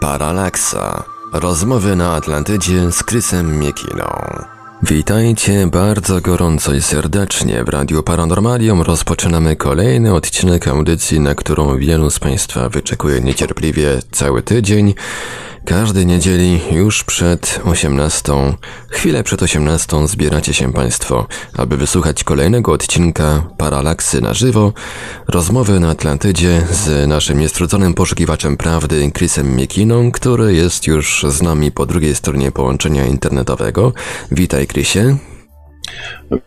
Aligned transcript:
Paralaksa. 0.00 1.04
Rozmowy 1.32 1.96
na 1.96 2.12
Atlantydzie 2.12 2.92
z 2.92 3.02
Krysem 3.02 3.58
Miekiną. 3.58 4.04
Witajcie 4.82 5.66
bardzo 5.66 6.20
gorąco 6.20 6.74
i 6.74 6.82
serdecznie. 6.82 7.64
W 7.64 7.68
Radiu 7.68 8.02
Paranormalium 8.02 8.82
rozpoczynamy 8.82 9.56
kolejny 9.56 10.14
odcinek 10.14 10.68
audycji, 10.68 11.20
na 11.20 11.34
którą 11.34 11.78
wielu 11.78 12.10
z 12.10 12.18
Państwa 12.18 12.68
wyczekuje 12.68 13.20
niecierpliwie 13.20 13.98
cały 14.10 14.42
tydzień. 14.42 14.94
Każdej 15.64 16.06
niedzieli 16.06 16.60
już 16.72 17.04
przed 17.04 17.60
18, 17.64 18.32
chwilę 18.88 19.22
przed 19.22 19.42
18 19.42 20.08
zbieracie 20.08 20.54
się 20.54 20.72
Państwo, 20.72 21.26
aby 21.56 21.76
wysłuchać 21.76 22.24
kolejnego 22.24 22.72
odcinka 22.72 23.48
Paralaksy 23.58 24.20
na 24.20 24.34
żywo, 24.34 24.72
rozmowy 25.28 25.80
na 25.80 25.90
Atlantydzie 25.90 26.66
z 26.70 27.08
naszym 27.08 27.38
niestrudzonym 27.38 27.94
poszukiwaczem 27.94 28.56
prawdy 28.56 29.10
Chrisem 29.10 29.56
Miekiną, 29.56 30.12
który 30.12 30.54
jest 30.54 30.86
już 30.86 31.24
z 31.28 31.42
nami 31.42 31.72
po 31.72 31.86
drugiej 31.86 32.14
stronie 32.14 32.52
połączenia 32.52 33.06
internetowego. 33.06 33.92
Witaj 34.30 34.66
Chrisie. 34.66 35.16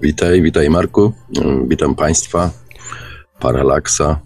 Witaj, 0.01 0.41
witaj 0.41 0.69
Marku, 0.69 1.13
witam 1.67 1.95
Państwa. 1.95 2.49
Paralaksa, 3.39 4.19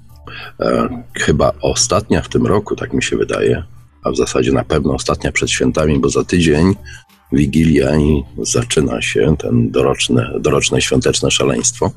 e, 0.60 0.90
chyba 1.14 1.54
ostatnia 1.62 2.22
w 2.22 2.30
tym 2.30 2.46
roku, 2.46 2.76
tak 2.76 2.94
mi 2.94 3.04
się 3.04 3.18
wydaje 3.18 3.77
a 4.08 4.12
w 4.12 4.18
zasadzie 4.18 4.52
na 4.52 4.64
pewno 4.64 4.94
ostatnia 4.94 5.32
przed 5.32 5.52
świętami, 5.52 6.00
bo 6.00 6.10
za 6.10 6.24
tydzień 6.24 6.76
Wigilia 7.32 7.98
i 7.98 8.24
zaczyna 8.42 9.02
się 9.02 9.36
ten 9.40 9.72
doroczne, 9.72 10.34
doroczne 10.40 10.82
świąteczne 10.82 11.32
szaleństwo. 11.32 11.92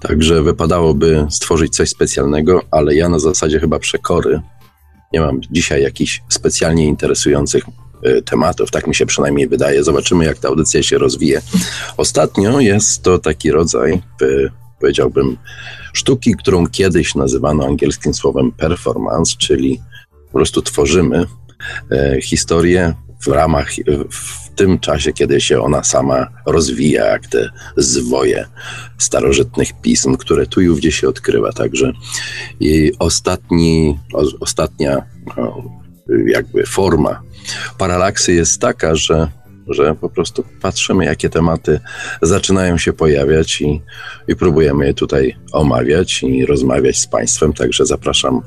Także 0.00 0.42
wypadałoby 0.42 1.26
stworzyć 1.30 1.76
coś 1.76 1.88
specjalnego, 1.88 2.62
ale 2.70 2.94
ja 2.94 3.08
na 3.08 3.18
zasadzie 3.18 3.60
chyba 3.60 3.78
przekory 3.78 4.40
nie 5.12 5.20
mam 5.20 5.40
dzisiaj 5.50 5.82
jakichś 5.82 6.22
specjalnie 6.28 6.86
interesujących 6.86 7.64
y, 8.06 8.22
tematów, 8.22 8.70
tak 8.70 8.86
mi 8.86 8.94
się 8.94 9.06
przynajmniej 9.06 9.48
wydaje. 9.48 9.84
Zobaczymy, 9.84 10.24
jak 10.24 10.38
ta 10.38 10.48
audycja 10.48 10.82
się 10.82 10.98
rozwije. 10.98 11.42
Ostatnio 11.96 12.60
jest 12.60 13.02
to 13.02 13.18
taki 13.18 13.50
rodzaj, 13.50 14.02
y, 14.22 14.50
powiedziałbym, 14.80 15.36
sztuki, 15.92 16.34
którą 16.36 16.66
kiedyś 16.66 17.14
nazywano 17.14 17.66
angielskim 17.66 18.14
słowem 18.14 18.52
performance, 18.52 19.36
czyli 19.38 19.80
po 20.32 20.38
prostu 20.38 20.62
tworzymy 20.62 21.24
e, 21.90 22.20
historię 22.22 22.94
w 23.22 23.26
ramach, 23.26 23.70
w 24.10 24.50
tym 24.54 24.78
czasie, 24.78 25.12
kiedy 25.12 25.40
się 25.40 25.62
ona 25.62 25.84
sama 25.84 26.26
rozwija, 26.46 27.06
jak 27.06 27.26
te 27.26 27.50
zwoje 27.76 28.46
starożytnych 28.98 29.80
pism, 29.80 30.16
które 30.16 30.46
tu 30.46 30.60
i 30.60 30.68
ówdzie 30.68 30.92
się 30.92 31.08
odkrywa. 31.08 31.52
Także 31.52 31.92
i 32.60 32.92
ostatni, 32.98 33.98
ostatnia 34.40 35.02
jakby 36.26 36.66
forma 36.66 37.22
paralaksy 37.78 38.32
jest 38.32 38.60
taka, 38.60 38.94
że 38.94 39.28
że 39.68 39.94
po 39.94 40.08
prostu 40.08 40.44
patrzymy, 40.60 41.04
jakie 41.04 41.30
tematy 41.30 41.80
zaczynają 42.22 42.78
się 42.78 42.92
pojawiać 42.92 43.60
i, 43.60 43.82
i 44.28 44.36
próbujemy 44.36 44.86
je 44.86 44.94
tutaj 44.94 45.36
omawiać 45.52 46.22
i 46.22 46.46
rozmawiać 46.46 46.98
z 46.98 47.06
Państwem. 47.06 47.52
Także 47.52 47.86
zapraszam 47.86 48.36
e, 48.36 48.42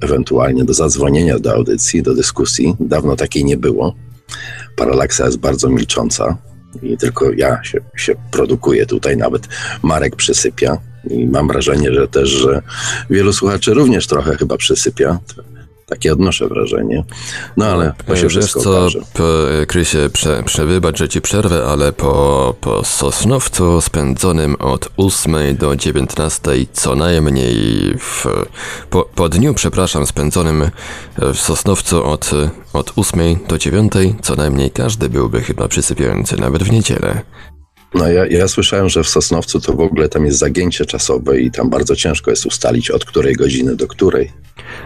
ewentualnie 0.00 0.64
do 0.64 0.74
zadzwonienia 0.74 1.38
do 1.38 1.54
audycji, 1.54 2.02
do 2.02 2.14
dyskusji. 2.14 2.76
Dawno 2.80 3.16
takiej 3.16 3.44
nie 3.44 3.56
było. 3.56 3.94
Paralaksa 4.76 5.26
jest 5.26 5.38
bardzo 5.38 5.68
milcząca 5.68 6.36
i 6.82 6.96
tylko 6.96 7.32
ja 7.32 7.64
się, 7.64 7.78
się 7.96 8.14
produkuję 8.30 8.86
tutaj, 8.86 9.16
nawet 9.16 9.48
Marek 9.82 10.16
przysypia. 10.16 10.78
I 11.10 11.26
mam 11.26 11.48
wrażenie, 11.48 11.92
że 11.92 12.08
też, 12.08 12.28
że 12.28 12.62
wielu 13.10 13.32
słuchaczy 13.32 13.74
również 13.74 14.06
trochę 14.06 14.36
chyba 14.36 14.56
przysypia. 14.56 15.18
Takie 15.92 16.12
odnoszę 16.12 16.48
wrażenie. 16.48 17.04
No 17.56 17.66
ale 17.66 17.92
to 18.06 18.16
się 18.16 18.28
Wiesz 18.28 18.52
co, 18.52 18.88
po, 19.14 19.24
Krysie, 19.68 20.10
prze, 20.12 20.42
przewybacz, 20.42 20.98
że 20.98 21.08
ci 21.08 21.20
przerwę, 21.20 21.64
ale 21.64 21.92
po, 21.92 22.54
po 22.60 22.84
Sosnowcu 22.84 23.80
spędzonym 23.80 24.54
od 24.54 24.88
8 24.96 25.56
do 25.56 25.76
19 25.76 26.50
co 26.72 26.94
najmniej 26.94 27.54
w, 27.98 28.26
po, 28.90 29.02
po 29.14 29.28
dniu, 29.28 29.54
przepraszam, 29.54 30.06
spędzonym 30.06 30.70
w 31.18 31.38
Sosnowcu 31.38 32.04
od, 32.04 32.30
od 32.72 32.92
8 32.96 33.36
do 33.48 33.58
9 33.58 33.92
co 34.22 34.36
najmniej 34.36 34.70
każdy 34.70 35.08
byłby 35.08 35.40
chyba 35.40 35.68
przysypiający 35.68 36.36
nawet 36.36 36.62
w 36.62 36.72
niedzielę. 36.72 37.22
No 37.94 38.08
ja, 38.08 38.26
ja 38.26 38.48
słyszałem, 38.48 38.88
że 38.88 39.02
w 39.02 39.08
Sosnowcu 39.08 39.60
to 39.60 39.72
w 39.72 39.80
ogóle 39.80 40.08
tam 40.08 40.26
jest 40.26 40.38
zagięcie 40.38 40.86
czasowe 40.86 41.40
i 41.40 41.50
tam 41.50 41.70
bardzo 41.70 41.96
ciężko 41.96 42.30
jest 42.30 42.46
ustalić 42.46 42.90
od 42.90 43.04
której 43.04 43.34
godziny 43.34 43.76
do 43.76 43.86
której. 43.86 44.32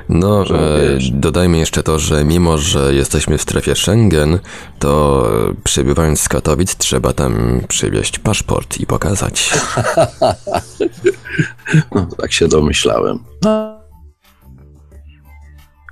No, 0.09 0.45
e, 0.45 0.99
dodajmy 1.13 1.59
jeszcze 1.59 1.83
to, 1.83 1.99
że 1.99 2.25
mimo, 2.25 2.59
że 2.59 2.95
jesteśmy 2.95 3.39
w 3.39 3.43
strefie 3.43 3.75
Schengen, 3.75 4.39
to 4.79 5.23
przybywając 5.65 6.21
z 6.21 6.29
Katowic 6.29 6.77
trzeba 6.77 7.13
tam 7.13 7.61
przywieźć 7.69 8.19
paszport 8.19 8.81
i 8.81 8.87
pokazać. 8.87 9.51
no, 11.95 12.09
tak 12.19 12.33
się 12.33 12.49
domyślałem. 12.49 13.19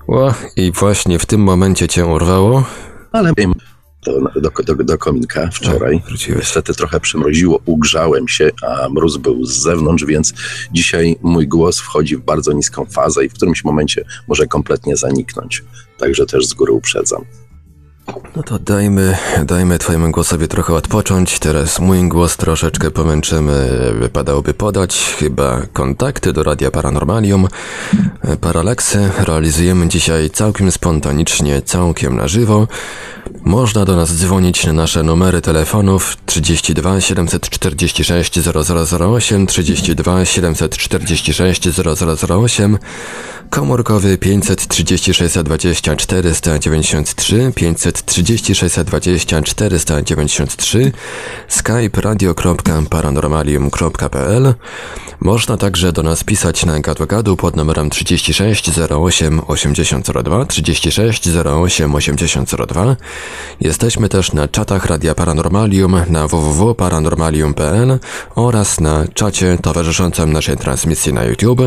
O, 0.08 0.34
i 0.56 0.72
właśnie 0.72 1.18
w 1.18 1.26
tym 1.26 1.40
momencie 1.40 1.88
cię 1.88 2.06
urwało? 2.06 2.64
Ale 3.12 3.32
wiem, 3.36 3.54
do, 4.04 4.40
do, 4.40 4.50
do, 4.64 4.84
do 4.84 4.98
kominka 4.98 5.50
wczoraj. 5.52 6.02
A, 6.06 6.34
Niestety 6.36 6.74
trochę 6.74 7.00
przymroziło, 7.00 7.60
ugrzałem 7.64 8.28
się, 8.28 8.50
a 8.62 8.88
mróz 8.88 9.16
był 9.16 9.44
z 9.44 9.62
zewnątrz, 9.62 10.04
więc 10.04 10.34
dzisiaj 10.72 11.16
mój 11.22 11.48
głos 11.48 11.80
wchodzi 11.80 12.16
w 12.16 12.20
bardzo 12.20 12.52
niską 12.52 12.84
fazę 12.84 13.24
i 13.24 13.28
w 13.28 13.34
którymś 13.34 13.64
momencie 13.64 14.04
może 14.28 14.46
kompletnie 14.46 14.96
zaniknąć. 14.96 15.64
Także 15.98 16.26
też 16.26 16.46
z 16.46 16.54
góry 16.54 16.72
uprzedzam. 16.72 17.24
No 18.36 18.42
to 18.42 18.58
dajmy, 18.58 19.16
dajmy 19.46 19.78
twojemu 19.78 20.10
głosowi 20.10 20.48
trochę 20.48 20.74
odpocząć. 20.74 21.38
Teraz 21.38 21.80
mój 21.80 22.08
głos 22.08 22.36
troszeczkę 22.36 22.90
pomęczymy. 22.90 23.68
Wypadałoby 24.00 24.54
podać 24.54 25.14
chyba 25.18 25.62
kontakty 25.72 26.32
do 26.32 26.42
Radia 26.42 26.70
Paranormalium. 26.70 27.48
Paralaksy 28.40 29.10
realizujemy 29.18 29.88
dzisiaj 29.88 30.30
całkiem 30.30 30.72
spontanicznie, 30.72 31.62
całkiem 31.62 32.16
na 32.16 32.28
żywo. 32.28 32.68
Można 33.44 33.84
do 33.84 33.96
nas 33.96 34.16
dzwonić 34.16 34.66
na 34.66 34.72
nasze 34.72 35.02
numery 35.02 35.40
telefonów 35.40 36.16
32 36.26 37.00
746 37.00 38.40
0008, 38.40 39.46
32 39.46 40.24
746 40.24 41.68
0008, 42.28 42.78
komórkowy 43.50 44.18
536 44.18 45.22
20 45.44 45.96
493, 45.96 47.52
536 47.54 48.74
20 48.84 49.42
493, 49.42 50.92
skype 51.48 52.00
radio.paranormalium.pl. 52.00 54.54
Można 55.20 55.56
także 55.56 55.92
do 55.92 56.02
nas 56.02 56.24
pisać 56.24 56.66
na 56.66 56.80
gadu 56.80 57.36
pod 57.36 57.56
numerem 57.56 57.90
36 57.90 58.70
08 58.90 59.40
8002, 59.46 60.46
36 60.46 61.28
08 61.46 61.94
8002. 61.94 62.96
Jesteśmy 63.60 64.08
też 64.08 64.32
na 64.32 64.48
czatach 64.48 64.86
Radia 64.86 65.14
Paranormalium 65.14 65.96
na 66.08 66.28
www.paranormalium.pl 66.28 67.98
oraz 68.34 68.80
na 68.80 69.04
czacie 69.14 69.58
towarzyszącym 69.62 70.32
naszej 70.32 70.56
transmisji 70.56 71.12
na 71.12 71.24
YouTube. 71.24 71.62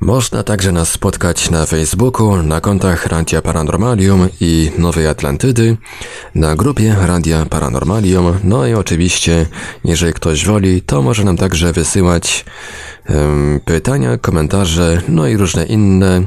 Można 0.00 0.42
także 0.42 0.72
nas 0.72 0.90
spotkać 0.90 1.50
na 1.50 1.66
Facebooku, 1.66 2.42
na 2.42 2.60
kontach 2.60 3.06
Radia 3.06 3.42
Paranormalium 3.42 4.28
i 4.40 4.70
Nowej 4.78 5.06
Atlantydy, 5.06 5.76
na 6.34 6.56
grupie 6.56 6.96
Radia 7.00 7.46
Paranormalium, 7.46 8.38
no 8.44 8.66
i 8.66 8.74
oczywiście, 8.74 9.46
jeżeli 9.84 10.12
ktoś 10.12 10.46
woli, 10.46 10.82
to 10.82 11.02
może 11.02 11.24
nam 11.24 11.36
także 11.36 11.72
wysyłać 11.72 12.44
um, 13.08 13.60
pytania, 13.64 14.18
komentarze, 14.18 15.02
no 15.08 15.26
i 15.26 15.36
różne 15.36 15.66
inne 15.66 16.22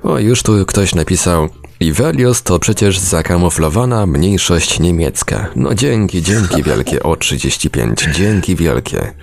O, 0.03 0.19
już 0.19 0.43
tu 0.43 0.65
ktoś 0.65 0.95
napisał 0.95 1.49
Ivelios 1.83 2.43
to 2.43 2.59
przecież 2.59 2.99
zakamuflowana 2.99 4.05
mniejszość 4.05 4.79
niemiecka. 4.79 5.49
No 5.55 5.75
dzięki, 5.75 6.21
dzięki 6.21 6.63
wielkie 6.63 7.03
o 7.03 7.15
35. 7.15 8.07
Dzięki 8.15 8.55
wielkie. 8.55 9.13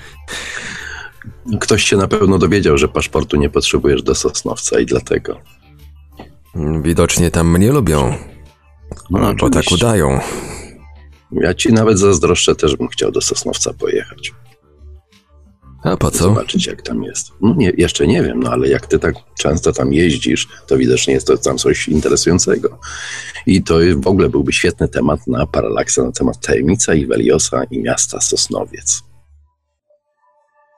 Ktoś 1.61 1.85
się 1.85 1.97
na 1.97 2.09
pewno 2.09 2.39
dowiedział, 2.39 2.79
że 2.79 2.89
paszportu 2.89 3.37
nie 3.37 3.51
potrzebujesz 3.51 4.03
do 4.03 4.15
Sosnowca 4.15 4.81
i 4.81 4.87
dlatego. 4.87 5.41
Widocznie 6.83 7.31
tam 7.31 7.51
mnie 7.51 7.73
lubią. 7.73 8.15
No, 9.11 9.35
bo 9.35 9.51
tak 9.51 9.65
udają. 9.73 10.21
Ja 11.33 11.55
ci 11.55 11.73
nawet 11.73 11.99
zazdroszczę, 11.99 12.55
też 12.55 12.77
bym 12.77 12.89
chciał 12.89 13.11
do 13.11 13.21
Sosnowca 13.21 13.73
pojechać. 13.73 14.33
A 15.83 15.97
po 15.97 16.11
co? 16.11 16.19
Zobaczyć, 16.19 16.67
jak 16.67 16.83
tam 16.83 17.03
jest. 17.03 17.33
No 17.41 17.55
nie, 17.57 17.73
jeszcze 17.77 18.07
nie 18.07 18.23
wiem, 18.23 18.41
no 18.41 18.51
ale 18.51 18.69
jak 18.69 18.87
ty 18.87 18.99
tak 18.99 19.15
często 19.39 19.73
tam 19.73 19.93
jeździsz, 19.93 20.49
to 20.67 20.79
widocznie 20.79 21.15
jest 21.15 21.27
to 21.27 21.39
tam 21.39 21.59
coś 21.59 21.89
interesującego. 21.89 22.79
I 23.47 23.63
to 23.63 23.79
w 23.97 24.07
ogóle 24.07 24.29
byłby 24.29 24.53
świetny 24.53 24.89
temat 24.89 25.27
na 25.27 25.47
paralaksa 25.47 26.05
na 26.05 26.13
temat 26.13 26.47
tajemnica 26.47 26.95
Iweliosa 26.95 27.65
i 27.65 27.79
miasta 27.79 28.21
Sosnowiec. 28.21 29.03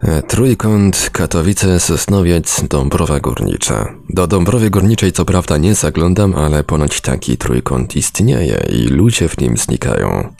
E, 0.02 0.22
trójkąt, 0.22 1.10
Katowice, 1.12 1.80
Sosnowiec, 1.80 2.64
Dąbrowa 2.68 3.20
Górnicza. 3.20 3.94
Do 4.10 4.26
Dąbrowy 4.26 4.70
Górniczej 4.70 5.12
co 5.12 5.24
prawda 5.24 5.58
nie 5.58 5.74
zaglądam, 5.74 6.34
ale 6.34 6.64
ponoć 6.64 7.00
taki 7.00 7.36
trójkąt 7.36 7.96
istnieje 7.96 8.66
i 8.72 8.88
ludzie 8.88 9.28
w 9.28 9.40
nim 9.40 9.56
znikają. 9.56 10.34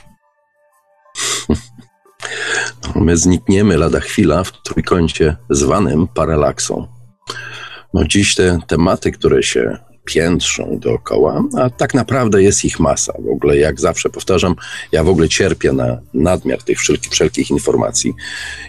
My 2.95 3.17
znikniemy 3.17 3.77
lada 3.77 4.01
chwila 4.01 4.45
w 4.45 4.63
trójkącie 4.63 5.37
zwanym 5.51 6.09
paralaksą. 6.09 6.87
No 7.95 8.05
dziś 8.05 8.35
te 8.35 8.59
tematy, 8.67 9.13
które 9.13 9.43
się 9.43 9.79
piętrzą 10.05 10.79
dookoła, 10.79 11.45
a 11.59 11.71
tak 11.71 11.95
naprawdę 11.95 12.43
jest 12.43 12.65
ich 12.65 12.81
masa. 12.81 13.13
W 13.13 13.33
ogóle, 13.35 13.57
jak 13.57 13.81
zawsze 13.81 14.11
powtarzam, 14.11 14.55
ja 14.93 15.05
w 15.05 15.09
ogóle 15.09 15.29
cierpię 15.29 15.73
na 15.73 16.01
nadmiar 16.15 16.63
tych 16.63 16.79
wszelkich, 16.79 17.13
wszelkich 17.13 17.51
informacji 17.51 18.15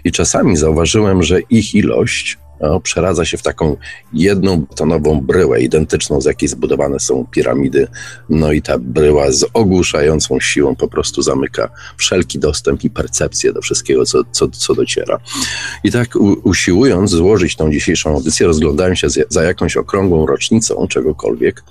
i 0.03 0.11
czasami 0.11 0.57
zauważyłem, 0.57 1.23
że 1.23 1.39
ich 1.41 1.75
ilość 1.75 2.38
no, 2.63 2.80
przeradza 2.80 3.25
się 3.25 3.38
w 3.38 3.42
taką 3.42 3.77
jedną 4.13 4.62
betonową 4.62 5.21
bryłę, 5.21 5.62
identyczną 5.62 6.21
z 6.21 6.25
jakiej 6.25 6.50
zbudowane 6.50 7.00
są 7.00 7.25
piramidy. 7.31 7.88
No 8.30 8.51
i 8.51 8.62
ta 8.62 8.77
bryła 8.77 9.31
z 9.31 9.45
ogłuszającą 9.54 10.39
siłą 10.39 10.75
po 10.75 10.88
prostu 10.88 11.21
zamyka 11.21 11.69
wszelki 11.98 12.39
dostęp 12.39 12.83
i 12.83 12.89
percepcję 12.89 13.54
do 13.54 13.62
wszystkiego, 13.62 14.06
co, 14.06 14.21
co, 14.31 14.48
co 14.48 14.75
dociera. 14.75 15.19
I 15.83 15.92
tak 15.92 16.15
u, 16.15 16.33
usiłując 16.44 17.12
złożyć 17.12 17.56
tą 17.56 17.71
dzisiejszą 17.71 18.10
audycję, 18.10 18.48
rozglądałem 18.48 18.95
się 18.95 19.07
za 19.30 19.44
jakąś 19.44 19.77
okrągłą 19.77 20.25
rocznicą 20.25 20.88
czegokolwiek, 20.88 21.63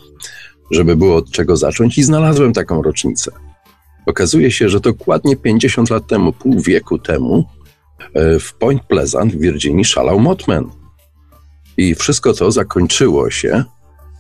żeby 0.71 0.97
było 0.97 1.17
od 1.17 1.31
czego 1.31 1.57
zacząć 1.57 1.99
i 1.99 2.03
znalazłem 2.03 2.53
taką 2.53 2.83
rocznicę. 2.83 3.33
Okazuje 4.07 4.51
się, 4.51 4.69
że 4.69 4.81
dokładnie 4.81 5.37
50 5.37 5.91
lat 5.91 6.07
temu, 6.07 6.33
pół 6.33 6.61
wieku 6.61 6.99
temu, 6.99 7.45
e, 8.15 8.39
w 8.39 8.55
Point 8.55 8.83
Pleasant 8.83 9.35
w 9.35 9.41
Virginii 9.41 9.85
szalał 9.85 10.21
Motman. 10.21 10.82
I 11.77 11.95
wszystko 11.95 12.33
to 12.33 12.51
zakończyło 12.51 13.31
się 13.31 13.65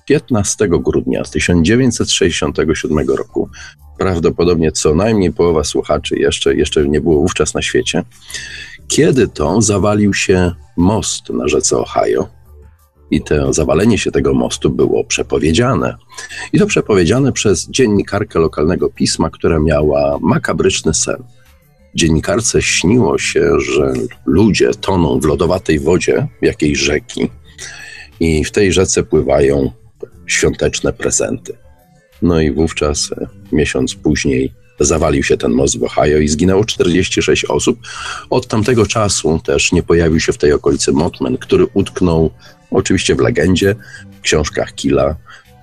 15 0.07 0.69
grudnia 0.69 1.23
1967 1.25 3.11
roku. 3.11 3.49
Prawdopodobnie 3.99 4.73
co 4.73 4.95
najmniej 4.95 5.33
połowa 5.33 5.65
słuchaczy 5.65 6.19
jeszcze, 6.19 6.55
jeszcze 6.55 6.89
nie 6.89 7.01
było 7.01 7.17
wówczas 7.17 7.55
na 7.55 7.63
świecie. 7.63 8.03
Kiedy 8.89 9.29
to 9.29 9.61
zawalił 9.61 10.15
się 10.15 10.53
most 10.77 11.31
na 11.31 11.49
rzece 11.49 11.79
Ohio, 11.79 12.29
i 13.13 13.21
to 13.23 13.53
zawalenie 13.53 13.99
się 13.99 14.11
tego 14.11 14.35
mostu 14.35 14.71
było 14.71 15.05
przepowiedziane. 15.05 15.97
I 16.53 16.59
to 16.59 16.67
przepowiedziane 16.67 17.33
przez 17.33 17.71
dziennikarkę 17.71 18.39
lokalnego 18.39 18.89
pisma, 18.91 19.31
która 19.31 19.59
miała 19.59 20.19
makabryczny 20.21 20.95
sen. 20.95 21.23
Dziennikarce 21.95 22.63
śniło 22.63 23.19
się, 23.19 23.61
że 23.61 23.93
ludzie 24.27 24.71
toną 24.81 25.21
w 25.21 25.25
lodowatej 25.25 25.79
wodzie 25.79 26.29
jakiejś 26.43 26.79
rzeki 26.79 27.31
i 28.23 28.45
w 28.45 28.51
tej 28.51 28.73
rzece 28.73 29.03
pływają 29.03 29.71
świąteczne 30.27 30.93
prezenty. 30.93 31.57
No 32.23 32.41
i 32.41 32.53
wówczas 32.53 33.11
e, 33.13 33.29
miesiąc 33.53 33.95
później 33.95 34.53
zawalił 34.81 35.23
się 35.23 35.37
ten 35.37 35.53
most 35.53 35.79
w 35.79 35.85
Ohio 35.85 36.19
i 36.19 36.29
zginęło 36.29 36.65
46 36.65 37.45
osób. 37.45 37.79
Od 38.31 38.47
tamtego 38.47 38.87
czasu 38.87 39.41
też 39.45 39.73
nie 39.73 39.83
pojawił 39.83 40.21
się 40.21 40.33
w 40.33 40.39
tej 40.39 40.53
okolicy 40.53 40.93
Motman, 40.93 41.39
który 41.39 41.67
utknął 41.75 42.31
oczywiście 42.71 43.15
w 43.15 43.21
legendzie, 43.21 43.75
w 44.19 44.21
książkach 44.21 44.75
Killa, 44.75 45.17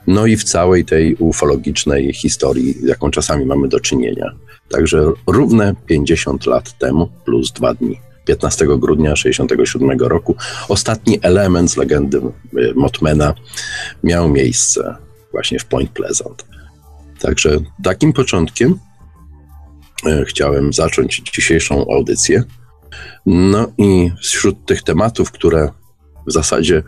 no 0.07 0.25
i 0.25 0.37
w 0.37 0.43
całej 0.43 0.85
tej 0.85 1.15
ufologicznej 1.15 2.13
historii, 2.13 2.75
jaką 2.83 3.11
czasami 3.11 3.45
mamy 3.45 3.67
do 3.67 3.79
czynienia. 3.79 4.31
Także 4.69 5.11
równe 5.27 5.75
50 5.85 6.45
lat 6.45 6.77
temu 6.77 7.09
plus 7.25 7.51
dwa 7.51 7.73
dni 7.73 8.08
15 8.29 8.65
grudnia 8.77 9.13
1967 9.13 9.99
roku. 9.99 10.35
Ostatni 10.67 11.19
element 11.21 11.71
z 11.71 11.77
legendy 11.77 12.17
y, 12.17 12.73
Motmana 12.75 13.33
miał 14.03 14.29
miejsce 14.29 14.95
właśnie 15.31 15.59
w 15.59 15.65
Point 15.65 15.89
Pleasant. 15.89 16.45
Także 17.19 17.57
takim 17.83 18.13
początkiem 18.13 18.79
y, 20.05 20.25
chciałem 20.25 20.73
zacząć 20.73 21.21
dzisiejszą 21.35 21.85
audycję. 21.93 22.43
No 23.25 23.71
i 23.77 24.11
wśród 24.21 24.65
tych 24.65 24.83
tematów, 24.83 25.31
które 25.31 25.69
w 26.27 26.31
zasadzie 26.31 26.83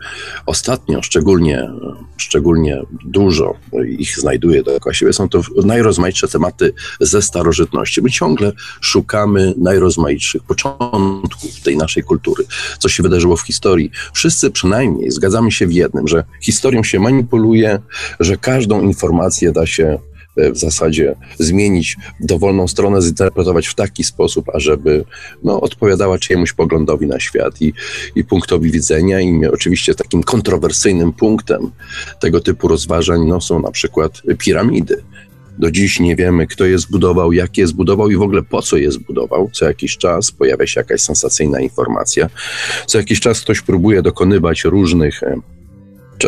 ostatnio 0.46 1.02
szczególnie, 1.02 1.70
szczególnie 2.16 2.82
dużo 3.04 3.54
ich 3.98 4.18
znajduje 4.18 4.62
dookoła 4.62 4.94
siebie. 4.94 5.12
Są 5.12 5.28
to 5.28 5.42
najrozmaitsze 5.64 6.28
tematy 6.28 6.74
ze 7.00 7.22
starożytności. 7.22 8.02
My 8.02 8.10
ciągle 8.10 8.52
szukamy 8.80 9.54
najrozmaitszych 9.56 10.42
początków 10.42 11.60
tej 11.64 11.76
naszej 11.76 12.02
kultury, 12.02 12.44
co 12.78 12.88
się 12.88 13.02
wydarzyło 13.02 13.36
w 13.36 13.42
historii. 13.42 13.90
Wszyscy 14.12 14.50
przynajmniej 14.50 15.10
zgadzamy 15.10 15.52
się 15.52 15.66
w 15.66 15.72
jednym, 15.72 16.08
że 16.08 16.24
historią 16.40 16.82
się 16.82 17.00
manipuluje, 17.00 17.78
że 18.20 18.36
każdą 18.36 18.80
informację 18.80 19.52
da 19.52 19.66
się 19.66 19.98
w 20.36 20.58
zasadzie 20.58 21.14
zmienić 21.38 21.96
dowolną 22.20 22.68
stronę, 22.68 23.02
zinterpretować 23.02 23.66
w 23.66 23.74
taki 23.74 24.04
sposób, 24.04 24.48
ażeby 24.54 25.04
no, 25.44 25.60
odpowiadała 25.60 26.18
czyjemuś 26.18 26.52
poglądowi 26.52 27.06
na 27.06 27.20
świat 27.20 27.62
i, 27.62 27.72
i 28.16 28.24
punktowi 28.24 28.70
widzenia. 28.70 29.20
I 29.20 29.46
oczywiście 29.46 29.94
takim 29.94 30.22
kontrowersyjnym 30.22 31.12
punktem 31.12 31.70
tego 32.20 32.40
typu 32.40 32.68
rozważań 32.68 33.20
no, 33.26 33.40
są 33.40 33.60
na 33.60 33.70
przykład 33.70 34.22
piramidy. 34.38 35.02
Do 35.58 35.70
dziś 35.70 36.00
nie 36.00 36.16
wiemy, 36.16 36.46
kto 36.46 36.64
je 36.64 36.78
zbudował, 36.78 37.32
jak 37.32 37.58
je 37.58 37.66
zbudował 37.66 38.10
i 38.10 38.16
w 38.16 38.22
ogóle 38.22 38.42
po 38.42 38.62
co 38.62 38.76
je 38.76 38.92
zbudował. 38.92 39.50
Co 39.52 39.64
jakiś 39.64 39.96
czas 39.96 40.32
pojawia 40.32 40.66
się 40.66 40.80
jakaś 40.80 41.00
sensacyjna 41.00 41.60
informacja. 41.60 42.28
Co 42.86 42.98
jakiś 42.98 43.20
czas 43.20 43.40
ktoś 43.40 43.60
próbuje 43.60 44.02
dokonywać 44.02 44.64
różnych 44.64 45.22
e, 45.22 45.40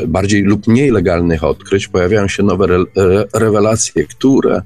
bardziej 0.06 0.42
lub 0.42 0.66
mniej 0.66 0.90
legalnych 0.90 1.44
odkryć, 1.44 1.88
pojawiają 1.88 2.28
się 2.28 2.42
nowe 2.42 2.64
re, 2.64 2.84
re, 2.96 3.24
rewelacje, 3.34 4.04
które 4.04 4.62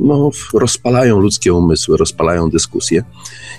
no, 0.00 0.30
rozpalają 0.54 1.18
ludzkie 1.18 1.52
umysły, 1.52 1.96
rozpalają 1.96 2.50
dyskusje. 2.50 3.02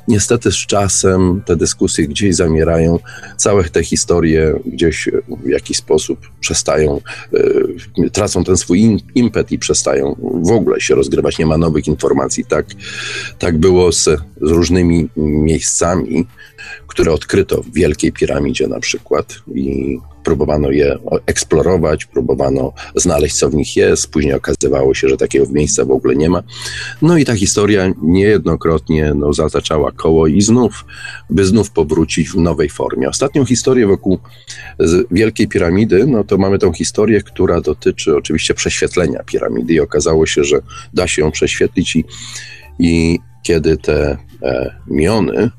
Niestety 0.08 0.52
z 0.52 0.56
czasem 0.56 1.42
te 1.46 1.56
dyskusje 1.56 2.08
gdzieś 2.08 2.36
zamierają, 2.36 3.00
całe 3.38 3.64
te 3.64 3.84
historie 3.84 4.60
gdzieś 4.66 5.10
w 5.46 5.50
jakiś 5.50 5.78
sposób 5.78 6.20
przestają, 6.40 7.02
y, 8.04 8.10
tracą 8.10 8.44
ten 8.44 8.58
swój 8.58 8.80
in, 8.80 9.00
impet 9.16 9.52
i 9.52 9.60
przestają 9.60 10.16
w 10.44 10.52
ogóle 10.52 10.82
się 10.82 10.96
rozgrywać. 10.96 11.38
Nie 11.38 11.46
ma 11.46 11.58
nowych 11.58 11.88
informacji. 11.88 12.46
Tak, 12.46 12.66
tak 13.40 13.58
było 13.58 13.92
z, 13.92 14.04
z 14.42 14.52
różnymi 14.52 15.10
miejscami, 15.18 16.28
które 16.88 17.12
odkryto 17.12 17.64
w 17.64 17.74
Wielkiej 17.74 18.12
Piramidzie 18.12 18.68
na 18.68 18.80
przykład 18.80 19.36
i 19.56 20.00
próbowano 20.24 20.72
je 20.72 20.98
eksplorować, 21.26 22.06
próbowano 22.06 22.74
znaleźć, 22.96 23.36
co 23.36 23.50
w 23.50 23.56
nich 23.56 23.76
jest. 23.76 24.12
Później 24.12 24.34
okazywało 24.34 24.94
się, 24.94 25.10
że 25.10 25.18
takiego 25.18 25.46
miejsca 25.52 25.86
w 25.86 25.92
ogóle 25.92 26.16
nie 26.16 26.30
ma. 26.30 26.44
No 27.02 27.18
i 27.18 27.26
ta 27.26 27.36
historia 27.36 27.94
niejednokrotnie 28.02 29.14
no, 29.16 29.34
zataczała 29.34 29.92
koło 29.92 30.28
i 30.28 30.42
znów, 30.42 30.86
by 31.30 31.46
znów 31.46 31.72
powrócić 31.72 32.30
w 32.30 32.36
nowej 32.36 32.70
formie. 32.70 33.10
Ostatnią 33.10 33.46
historię 33.46 33.88
wokół 33.88 34.20
Wielkiej 35.12 35.48
Piramidy, 35.48 36.06
no 36.08 36.24
to 36.24 36.38
mamy 36.38 36.60
tą 36.60 36.74
historię, 36.74 37.22
która 37.22 37.62
dotyczy 37.62 38.16
oczywiście 38.16 38.54
prześwietlenia 38.54 39.24
piramidy 39.24 39.74
i 39.74 39.80
okazało 39.80 40.26
się, 40.26 40.44
że 40.44 40.62
da 40.94 41.08
się 41.08 41.22
ją 41.22 41.32
prześwietlić 41.32 41.96
i, 41.96 42.06
i 42.80 43.20
kiedy 43.44 43.78
te 43.78 44.18
e, 44.44 44.76
miony 44.88 45.52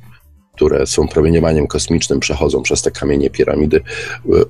które 0.60 0.86
są 0.86 1.08
promieniowaniem 1.08 1.66
kosmicznym, 1.66 2.20
przechodzą 2.20 2.62
przez 2.62 2.82
te 2.82 2.90
kamienie 2.90 3.30
piramidy, 3.30 3.80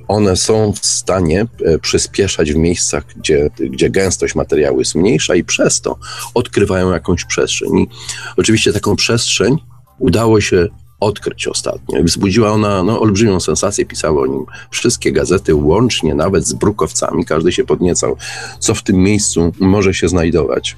one 0.09 0.37
są 0.37 0.73
w 0.73 0.87
stanie 0.87 1.47
e, 1.65 1.79
przyspieszać 1.79 2.53
w 2.53 2.57
miejscach, 2.57 3.05
gdzie, 3.17 3.51
gdzie 3.59 3.91
gęstość 3.91 4.35
materiału 4.35 4.79
jest 4.79 4.95
mniejsza 4.95 5.35
i 5.35 5.45
przez 5.45 5.81
to 5.81 5.97
odkrywają 6.35 6.93
jakąś 6.93 7.25
przestrzeń. 7.25 7.79
I 7.79 7.89
oczywiście 8.37 8.73
taką 8.73 8.97
przestrzeń 8.97 9.57
udało 9.99 10.41
się 10.41 10.69
odkryć 11.01 11.49
ostatnio. 11.49 12.03
Wzbudziła 12.03 12.51
ona 12.51 12.83
no, 12.83 13.01
olbrzymią 13.01 13.41
sensację, 13.41 13.87
pisały 13.87 14.21
o 14.21 14.27
nim 14.27 14.45
wszystkie 14.71 15.13
gazety, 15.13 15.55
łącznie 15.55 16.15
nawet 16.15 16.47
z 16.47 16.53
brukowcami. 16.53 17.25
Każdy 17.25 17.53
się 17.53 17.65
podniecał, 17.65 18.17
co 18.59 18.75
w 18.75 18.83
tym 18.83 18.97
miejscu 18.97 19.53
może 19.61 19.95
się 19.95 20.09
znajdować 20.09 20.77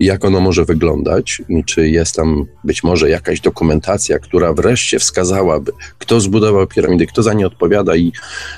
jak 0.00 0.24
ono 0.24 0.40
może 0.40 0.64
wyglądać 0.64 1.42
czy 1.66 1.88
jest 1.88 2.16
tam 2.16 2.46
być 2.64 2.84
może 2.84 3.10
jakaś 3.10 3.40
dokumentacja, 3.40 4.18
która 4.18 4.52
wreszcie 4.52 4.98
wskazałaby, 4.98 5.72
kto 5.98 6.20
zbudował 6.20 6.66
piramidy, 6.66 7.06
kto 7.06 7.22
za 7.22 7.32
nie 7.32 7.46
odpowiada 7.46 7.96
i, 7.96 8.12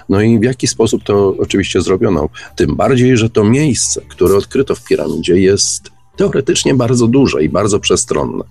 no 0.08 0.20
i 0.20 0.38
w 0.38 0.42
jaki 0.42 0.66
sposób 0.66 1.02
to 1.04 1.34
oczywiście 1.38 1.82
zrobiono. 1.82 2.28
Tym 2.56 2.76
bardziej, 2.76 3.16
że 3.16 3.30
to 3.30 3.44
miejsce, 3.44 4.00
które 4.08 4.36
odkryto 4.36 4.74
w 4.74 4.84
piramidzie 4.84 5.40
jest 5.40 5.90
teoretycznie 6.16 6.74
bardzo 6.74 7.06
duże 7.06 7.44
i 7.44 7.48
bardzo 7.48 7.80
przestronne. 7.80 8.44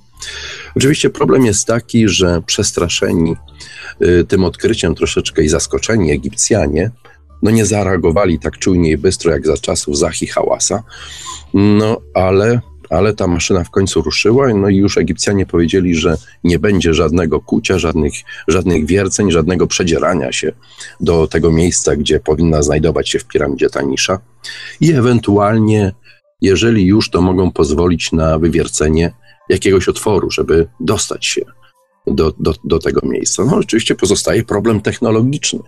Oczywiście 0.76 1.10
problem 1.10 1.46
jest 1.46 1.68
taki, 1.68 2.08
że 2.08 2.42
przestraszeni 2.46 3.36
y, 4.02 4.26
tym 4.28 4.44
odkryciem 4.44 4.96
troszeczkę 4.96 5.44
i 5.44 5.50
zaskoczeni 5.50 6.12
Egipcjanie 6.12 6.92
no 7.44 7.52
nie 7.52 7.66
zareagowali 7.66 8.40
tak 8.40 8.58
czujnie 8.58 8.92
i 8.92 8.98
bystro 8.98 9.32
jak 9.32 9.48
za 9.48 9.58
czasów 9.58 9.98
Zahi 9.98 10.28
Hałasa, 10.28 10.84
no 11.54 11.98
ale 12.14 12.62
ale 12.90 13.14
ta 13.14 13.28
maszyna 13.28 13.64
w 13.64 13.70
końcu 13.70 14.02
ruszyła, 14.02 14.54
no 14.54 14.70
i 14.70 14.76
już 14.76 14.98
Egipcjanie 14.98 15.46
powiedzieli, 15.46 15.96
że 15.96 16.18
nie 16.44 16.60
będzie 16.60 16.94
żadnego 16.94 17.42
kucia, 17.42 17.80
żadnych, 17.80 18.14
żadnych 18.48 18.86
wierceń, 18.86 19.32
żadnego 19.32 19.68
przedzierania 19.68 20.32
się 20.32 20.52
do 21.00 21.28
tego 21.28 21.52
miejsca, 21.52 21.96
gdzie 21.96 22.20
powinna 22.20 22.64
znajdować 22.64 23.10
się 23.10 23.20
w 23.20 23.26
piramidzie 23.26 23.70
ta 23.70 23.82
nisza. 23.82 24.20
I 24.82 24.92
ewentualnie, 24.92 25.92
jeżeli 26.42 26.86
już, 26.86 27.10
to 27.10 27.22
mogą 27.22 27.52
pozwolić 27.52 28.12
na 28.12 28.40
wywiercenie 28.40 29.14
jakiegoś 29.54 29.88
otworu, 29.90 30.32
żeby 30.32 30.68
dostać 30.80 31.26
się 31.26 31.42
do, 32.08 32.34
do, 32.40 32.54
do 32.64 32.80
tego 32.80 33.08
miejsca. 33.08 33.46
No 33.46 33.56
oczywiście 33.56 33.96
pozostaje 33.96 34.44
problem 34.44 34.82
technologiczny. 34.82 35.60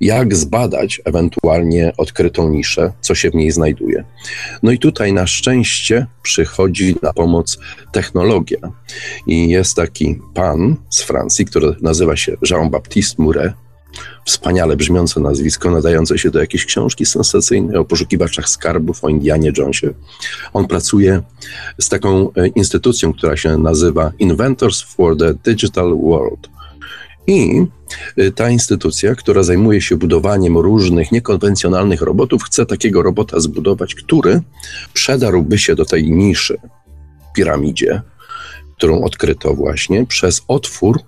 Jak 0.00 0.36
zbadać 0.36 1.00
ewentualnie 1.04 1.92
odkrytą 1.96 2.48
niszę, 2.48 2.92
co 3.00 3.14
się 3.14 3.30
w 3.30 3.34
niej 3.34 3.50
znajduje. 3.50 4.04
No 4.62 4.70
i 4.70 4.78
tutaj 4.78 5.12
na 5.12 5.26
szczęście 5.26 6.06
przychodzi 6.22 6.96
na 7.02 7.12
pomoc 7.12 7.58
technologia. 7.92 8.58
I 9.26 9.48
jest 9.48 9.76
taki 9.76 10.20
pan 10.34 10.76
z 10.90 11.02
Francji, 11.02 11.44
który 11.44 11.76
nazywa 11.80 12.16
się 12.16 12.36
Jean-Baptiste 12.50 13.14
Mouret, 13.18 13.52
wspaniale 14.24 14.76
brzmiące 14.76 15.20
nazwisko, 15.20 15.70
nadające 15.70 16.18
się 16.18 16.30
do 16.30 16.40
jakiejś 16.40 16.66
książki 16.66 17.06
sensacyjnej 17.06 17.76
o 17.76 17.84
poszukiwaczach 17.84 18.48
skarbów, 18.48 19.04
o 19.04 19.08
Indianie 19.08 19.52
Jonesie. 19.58 19.88
On 20.52 20.66
pracuje 20.66 21.22
z 21.80 21.88
taką 21.88 22.32
e, 22.34 22.46
instytucją, 22.48 23.12
która 23.12 23.36
się 23.36 23.58
nazywa 23.58 24.12
Inventors 24.18 24.82
for 24.82 25.16
the 25.16 25.34
Digital 25.34 25.96
World. 25.96 26.48
I 27.26 27.66
e, 28.16 28.30
ta 28.30 28.50
instytucja, 28.50 29.14
która 29.14 29.42
zajmuje 29.42 29.80
się 29.80 29.96
budowaniem 29.96 30.58
różnych 30.58 31.12
niekonwencjonalnych 31.12 32.02
robotów, 32.02 32.42
chce 32.42 32.66
takiego 32.66 33.02
robota 33.02 33.40
zbudować, 33.40 33.94
który 33.94 34.40
przedarłby 34.92 35.58
się 35.58 35.74
do 35.74 35.84
tej 35.84 36.10
niszy 36.10 36.56
piramidzie, 37.34 38.02
którą 38.76 39.02
odkryto 39.02 39.54
właśnie 39.54 40.06
przez 40.06 40.42
otwór 40.48 41.00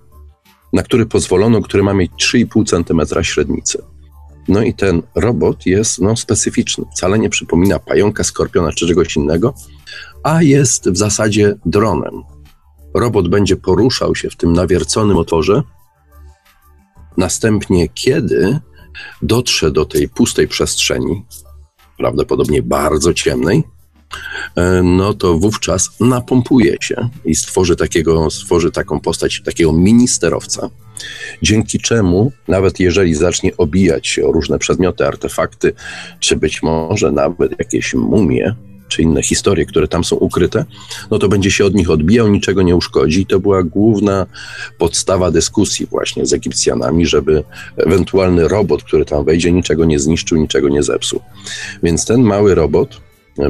na 0.75 0.83
który 0.83 1.07
pozwolono, 1.07 1.63
który 1.63 1.83
ma 1.83 1.95
mieć 1.95 2.13
3,5 2.13 2.65
cm 2.67 3.25
średnicy. 3.25 3.83
No 4.49 4.63
i 4.63 4.75
ten 4.75 5.03
robot 5.15 5.67
jest 5.67 6.01
no, 6.01 6.17
specyficzny. 6.17 6.85
Wcale 6.97 7.19
nie 7.19 7.31
przypomina 7.31 7.79
pająka, 7.79 8.25
skorpiona 8.25 8.73
czy 8.73 8.87
czegoś 8.87 9.17
innego, 9.17 9.55
a 10.23 10.43
jest 10.43 10.91
w 10.91 10.97
zasadzie 10.97 11.55
dronem. 11.67 12.23
Robot 12.95 13.29
będzie 13.29 13.57
poruszał 13.57 14.15
się 14.15 14.31
w 14.31 14.37
tym 14.37 14.53
nawierconym 14.53 15.17
otworze. 15.17 15.63
Następnie, 17.17 17.89
kiedy 17.89 18.61
dotrze 19.23 19.71
do 19.71 19.85
tej 19.85 20.09
pustej 20.09 20.49
przestrzeni, 20.49 21.25
prawdopodobnie 21.99 22.63
bardzo 22.63 23.15
ciemnej, 23.15 23.65
no 24.83 25.15
to 25.15 25.39
wówczas 25.39 25.91
napompuje 26.01 26.77
się 26.81 27.09
i 27.25 27.35
stworzy, 27.35 27.77
takiego, 27.77 28.31
stworzy 28.31 28.71
taką 28.71 29.01
postać 29.01 29.43
takiego 29.45 29.73
ministerowca, 29.73 30.71
dzięki 31.43 31.79
czemu 31.79 32.33
nawet 32.49 32.81
jeżeli 32.81 33.15
zacznie 33.15 33.57
obijać 33.57 34.09
się 34.09 34.27
o 34.27 34.33
różne 34.33 34.59
przedmioty, 34.59 35.07
artefakty, 35.07 35.73
czy 36.21 36.37
być 36.37 36.63
może 36.63 37.13
nawet 37.13 37.59
jakieś 37.59 37.95
mumie, 37.95 38.55
czy 38.89 39.03
inne 39.03 39.23
historie, 39.23 39.67
które 39.67 39.89
tam 39.89 40.05
są 40.05 40.17
ukryte, 40.17 40.65
no 41.11 41.19
to 41.19 41.29
będzie 41.29 41.51
się 41.51 41.65
od 41.65 41.75
nich 41.75 41.91
odbijał, 41.91 42.29
niczego 42.29 42.63
nie 42.63 42.77
uszkodzi. 42.77 43.21
I 43.21 43.27
to 43.27 43.41
była 43.41 43.63
główna 43.63 44.27
podstawa 44.79 45.31
dyskusji 45.31 45.87
właśnie 45.87 46.27
z 46.27 46.33
Egipcjanami, 46.33 47.07
żeby 47.07 47.45
ewentualny 47.77 48.49
robot, 48.49 48.83
który 48.83 49.05
tam 49.05 49.25
wejdzie, 49.25 49.53
niczego 49.53 49.85
nie 49.85 49.99
zniszczył, 49.99 50.39
niczego 50.39 50.69
nie 50.69 50.83
zepsuł. 50.83 51.21
Więc 51.83 52.07
ten 52.07 52.23
mały 52.23 52.55
robot 52.55 53.01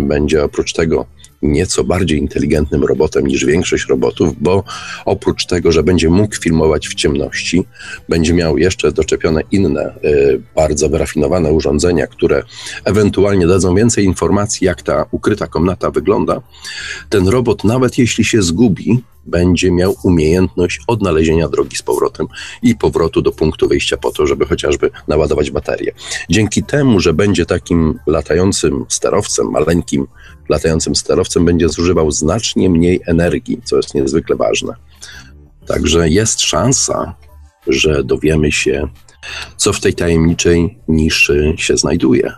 będzie 0.00 0.44
oprócz 0.44 0.72
tego 0.72 1.06
nieco 1.44 1.84
bardziej 1.84 2.18
inteligentnym 2.18 2.84
robotem 2.84 3.26
niż 3.26 3.44
większość 3.44 3.86
robotów, 3.88 4.42
bo 4.42 4.64
oprócz 5.04 5.46
tego, 5.46 5.72
że 5.72 5.82
będzie 5.82 6.10
mógł 6.10 6.36
filmować 6.36 6.88
w 6.88 6.94
ciemności, 6.94 7.64
będzie 8.08 8.34
miał 8.34 8.58
jeszcze 8.58 8.92
doczepione 8.92 9.40
inne, 9.50 9.94
y, 10.04 10.40
bardzo 10.54 10.88
wyrafinowane 10.88 11.52
urządzenia, 11.52 12.06
które 12.06 12.42
ewentualnie 12.84 13.46
dadzą 13.46 13.74
więcej 13.74 14.04
informacji, 14.04 14.64
jak 14.66 14.82
ta 14.82 15.06
ukryta 15.10 15.46
komnata 15.46 15.90
wygląda. 15.90 16.40
Ten 17.08 17.28
robot, 17.28 17.64
nawet 17.64 17.98
jeśli 17.98 18.24
się 18.24 18.42
zgubi, 18.42 19.02
będzie 19.26 19.72
miał 19.72 19.94
umiejętność 20.02 20.80
odnalezienia 20.86 21.48
drogi 21.48 21.76
z 21.76 21.82
powrotem 21.82 22.26
i 22.62 22.76
powrotu 22.76 23.22
do 23.22 23.32
punktu 23.32 23.68
wyjścia 23.68 23.96
po 23.96 24.12
to, 24.12 24.26
żeby 24.26 24.46
chociażby 24.46 24.90
naładować 25.08 25.50
baterię. 25.50 25.92
Dzięki 26.30 26.62
temu, 26.62 27.00
że 27.00 27.12
będzie 27.12 27.46
takim 27.46 27.98
latającym 28.06 28.84
sterowcem, 28.88 29.50
maleńkim 29.50 30.06
latającym 30.48 30.96
sterowcem, 30.96 31.44
będzie 31.44 31.68
zużywał 31.68 32.10
znacznie 32.10 32.70
mniej 32.70 33.00
energii, 33.06 33.60
co 33.64 33.76
jest 33.76 33.94
niezwykle 33.94 34.36
ważne. 34.36 34.74
Także 35.66 36.08
jest 36.08 36.40
szansa, 36.40 37.14
że 37.66 38.04
dowiemy 38.04 38.52
się, 38.52 38.88
co 39.56 39.72
w 39.72 39.80
tej 39.80 39.94
tajemniczej 39.94 40.78
niszy 40.88 41.54
się 41.56 41.76
znajduje. 41.76 42.32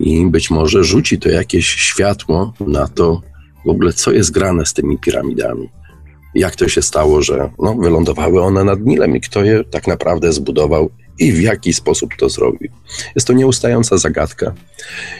I 0.00 0.26
być 0.26 0.50
może 0.50 0.84
rzuci 0.84 1.18
to 1.18 1.28
jakieś 1.28 1.66
światło 1.66 2.52
na 2.60 2.88
to, 2.88 3.22
w 3.66 3.68
ogóle 3.68 3.92
co 3.92 4.12
jest 4.12 4.30
grane 4.30 4.66
z 4.66 4.72
tymi 4.72 4.98
piramidami 4.98 5.68
jak 6.34 6.56
to 6.56 6.68
się 6.68 6.82
stało, 6.82 7.22
że 7.22 7.50
no, 7.58 7.74
wylądowały 7.74 8.42
one 8.42 8.64
nad 8.64 8.80
Nilem 8.80 9.16
i 9.16 9.20
kto 9.20 9.44
je 9.44 9.64
tak 9.64 9.86
naprawdę 9.86 10.32
zbudował 10.32 10.90
i 11.18 11.32
w 11.32 11.40
jaki 11.40 11.72
sposób 11.72 12.10
to 12.18 12.28
zrobił. 12.28 12.70
Jest 13.14 13.26
to 13.26 13.32
nieustająca 13.32 13.98
zagadka 13.98 14.54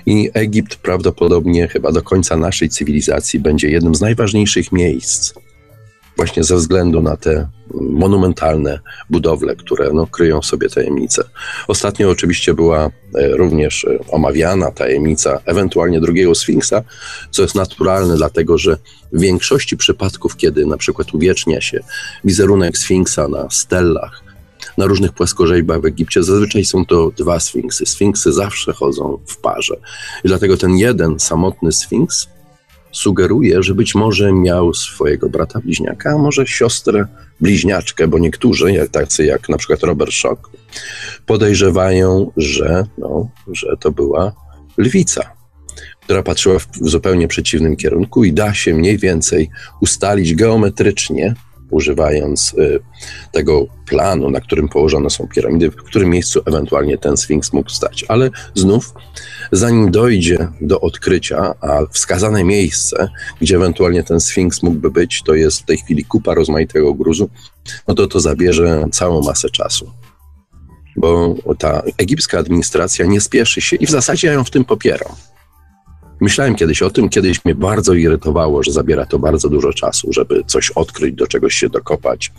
i 0.06 0.30
Egipt 0.34 0.76
prawdopodobnie 0.76 1.68
chyba 1.68 1.92
do 1.92 2.02
końca 2.02 2.36
naszej 2.36 2.68
cywilizacji 2.68 3.40
będzie 3.40 3.70
jednym 3.70 3.94
z 3.94 4.00
najważniejszych 4.00 4.72
miejsc, 4.72 5.34
właśnie 6.18 6.44
ze 6.44 6.56
względu 6.56 7.02
na 7.02 7.16
te 7.16 7.48
monumentalne 7.74 8.78
budowle, 9.10 9.56
które 9.56 9.90
no, 9.92 10.06
kryją 10.06 10.40
w 10.40 10.46
sobie 10.46 10.68
tajemnice. 10.68 11.24
Ostatnio 11.68 12.10
oczywiście 12.10 12.54
była 12.54 12.86
e, 12.86 12.90
również 13.36 13.84
e, 13.84 13.98
omawiana 14.08 14.70
tajemnica 14.70 15.40
ewentualnie 15.44 16.00
drugiego 16.00 16.34
Sfinksa, 16.34 16.82
co 17.30 17.42
jest 17.42 17.54
naturalne, 17.54 18.16
dlatego 18.16 18.58
że 18.58 18.76
w 19.12 19.20
większości 19.20 19.76
przypadków, 19.76 20.36
kiedy 20.36 20.66
na 20.66 20.76
przykład 20.76 21.14
uwiecznia 21.14 21.60
się 21.60 21.80
wizerunek 22.24 22.78
Sfinksa 22.78 23.28
na 23.28 23.50
stellach, 23.50 24.22
na 24.78 24.86
różnych 24.86 25.12
płaskorzeźbach 25.12 25.80
w 25.80 25.86
Egipcie, 25.86 26.22
zazwyczaj 26.22 26.64
są 26.64 26.86
to 26.86 27.10
dwa 27.16 27.40
Sfinksy. 27.40 27.86
Sfinksy 27.86 28.32
zawsze 28.32 28.72
chodzą 28.72 29.18
w 29.26 29.36
parze. 29.36 29.76
I 30.24 30.28
dlatego 30.28 30.56
ten 30.56 30.76
jeden 30.76 31.20
samotny 31.20 31.72
Sfinks 31.72 32.28
sugeruje, 32.92 33.62
że 33.62 33.74
być 33.74 33.94
może 33.94 34.32
miał 34.32 34.74
swojego 34.74 35.28
brata 35.28 35.60
bliźniaka, 35.60 36.10
a 36.10 36.18
może 36.18 36.46
siostrę 36.46 37.06
bliźniaczkę, 37.40 38.08
bo 38.08 38.18
niektórzy, 38.18 38.88
tacy 38.92 39.24
jak 39.24 39.48
na 39.48 39.56
przykład 39.56 39.82
Robert 39.82 40.12
Schock, 40.12 40.50
podejrzewają, 41.26 42.32
że, 42.36 42.86
no, 42.98 43.28
że 43.52 43.76
to 43.80 43.90
była 43.90 44.32
lwica, 44.78 45.32
która 46.00 46.22
patrzyła 46.22 46.58
w 46.58 46.66
zupełnie 46.80 47.28
przeciwnym 47.28 47.76
kierunku 47.76 48.24
i 48.24 48.32
da 48.32 48.54
się 48.54 48.74
mniej 48.74 48.98
więcej 48.98 49.50
ustalić 49.80 50.34
geometrycznie, 50.34 51.34
używając 51.70 52.54
y, 52.58 52.80
tego 53.32 53.66
planu, 53.86 54.30
na 54.30 54.40
którym 54.40 54.68
położone 54.68 55.10
są 55.10 55.28
piramidy, 55.28 55.70
w 55.70 55.76
którym 55.76 56.10
miejscu 56.10 56.40
ewentualnie 56.46 56.98
ten 56.98 57.16
Sfinks 57.16 57.52
mógł 57.52 57.70
stać. 57.70 58.04
Ale 58.08 58.30
znów, 58.54 58.94
zanim 59.52 59.90
dojdzie 59.90 60.48
do 60.60 60.80
odkrycia, 60.80 61.54
a 61.60 61.80
wskazane 61.92 62.44
miejsce, 62.44 63.08
gdzie 63.40 63.56
ewentualnie 63.56 64.02
ten 64.02 64.20
Sfinks 64.20 64.62
mógłby 64.62 64.90
być, 64.90 65.22
to 65.22 65.34
jest 65.34 65.60
w 65.60 65.64
tej 65.64 65.76
chwili 65.76 66.04
kupa 66.04 66.34
rozmaitego 66.34 66.94
gruzu, 66.94 67.30
no 67.88 67.94
to 67.94 68.06
to 68.06 68.20
zabierze 68.20 68.84
całą 68.92 69.22
masę 69.22 69.50
czasu 69.50 69.90
bo 70.96 71.34
ta 71.58 71.82
egipska 71.98 72.38
administracja 72.38 73.06
nie 73.06 73.20
spieszy 73.20 73.60
się 73.60 73.76
i 73.76 73.86
w 73.86 73.90
zasadzie 73.90 74.28
ja 74.28 74.32
ją 74.32 74.44
w 74.44 74.50
tym 74.50 74.64
popieram. 74.64 75.12
Myślałem 76.20 76.54
kiedyś 76.54 76.82
o 76.82 76.90
tym, 76.90 77.08
kiedyś 77.08 77.44
mnie 77.44 77.54
bardzo 77.54 77.94
irytowało, 77.94 78.62
że 78.62 78.72
zabiera 78.72 79.06
to 79.06 79.18
bardzo 79.18 79.48
dużo 79.48 79.72
czasu, 79.72 80.12
żeby 80.12 80.44
coś 80.46 80.70
odkryć, 80.70 81.14
do 81.14 81.26
czegoś 81.26 81.54
się 81.54 81.68
dokopać, 81.68 82.32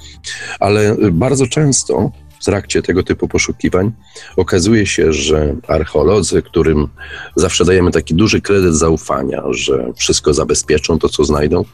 ale 0.59 0.95
bardzo 1.12 1.48
często 1.48 2.12
w 2.39 2.45
trakcie 2.45 2.81
tego 2.81 3.03
typu 3.03 3.27
poszukiwań 3.27 3.91
okazuje 4.38 4.86
się, 4.86 5.13
że 5.13 5.55
archeolodzy, 5.67 6.41
którym 6.41 6.88
zawsze 7.36 7.65
dajemy 7.65 7.91
taki 7.91 8.15
duży 8.15 8.41
kredyt 8.41 8.75
zaufania, 8.75 9.43
że 9.50 9.91
wszystko 9.95 10.33
zabezpieczą, 10.33 11.00
to 11.00 11.09
co 11.09 11.25
znajdą, 11.25 11.65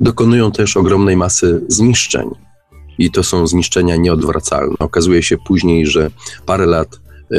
dokonują 0.00 0.52
też 0.52 0.76
ogromnej 0.76 1.16
masy 1.16 1.60
zniszczeń. 1.68 2.30
I 2.98 3.10
to 3.10 3.22
są 3.22 3.46
zniszczenia 3.46 3.96
nieodwracalne. 3.96 4.74
Okazuje 4.78 5.22
się 5.22 5.36
później, 5.46 5.86
że 5.86 6.10
parę 6.46 6.66
lat 6.66 6.88
y, 7.32 7.36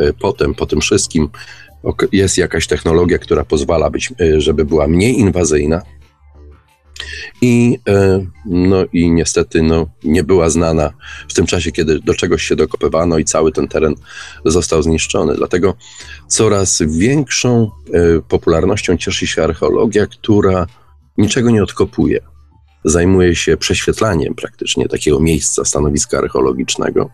y, 0.00 0.14
potem, 0.20 0.54
po 0.54 0.66
tym 0.66 0.80
wszystkim, 0.80 1.28
jest 2.12 2.38
jakaś 2.38 2.66
technologia, 2.66 3.18
która 3.18 3.44
pozwala 3.44 3.90
być, 3.90 4.12
e, 4.20 4.40
żeby 4.40 4.64
była 4.64 4.88
mniej 4.88 5.18
inwazyjna. 5.18 5.82
I, 7.42 7.78
e, 7.88 8.26
no, 8.46 8.84
i 8.92 9.10
niestety 9.10 9.62
no, 9.62 9.86
nie 10.04 10.24
była 10.24 10.50
znana 10.50 10.92
w 11.28 11.34
tym 11.34 11.46
czasie, 11.46 11.72
kiedy 11.72 11.98
do 11.98 12.14
czegoś 12.14 12.42
się 12.42 12.56
dokopywano 12.56 13.18
i 13.18 13.24
cały 13.24 13.52
ten 13.52 13.68
teren 13.68 13.94
został 14.44 14.82
zniszczony. 14.82 15.34
Dlatego 15.34 15.74
coraz 16.28 16.82
większą 16.86 17.70
e, 17.92 18.20
popularnością 18.28 18.96
cieszy 18.96 19.26
się 19.26 19.44
archeologia, 19.44 20.06
która 20.06 20.66
niczego 21.18 21.50
nie 21.50 21.62
odkopuje. 21.62 22.20
Zajmuje 22.84 23.36
się 23.36 23.56
prześwietlaniem 23.56 24.34
praktycznie 24.34 24.88
takiego 24.88 25.20
miejsca, 25.20 25.64
stanowiska 25.64 26.18
archeologicznego 26.18 27.10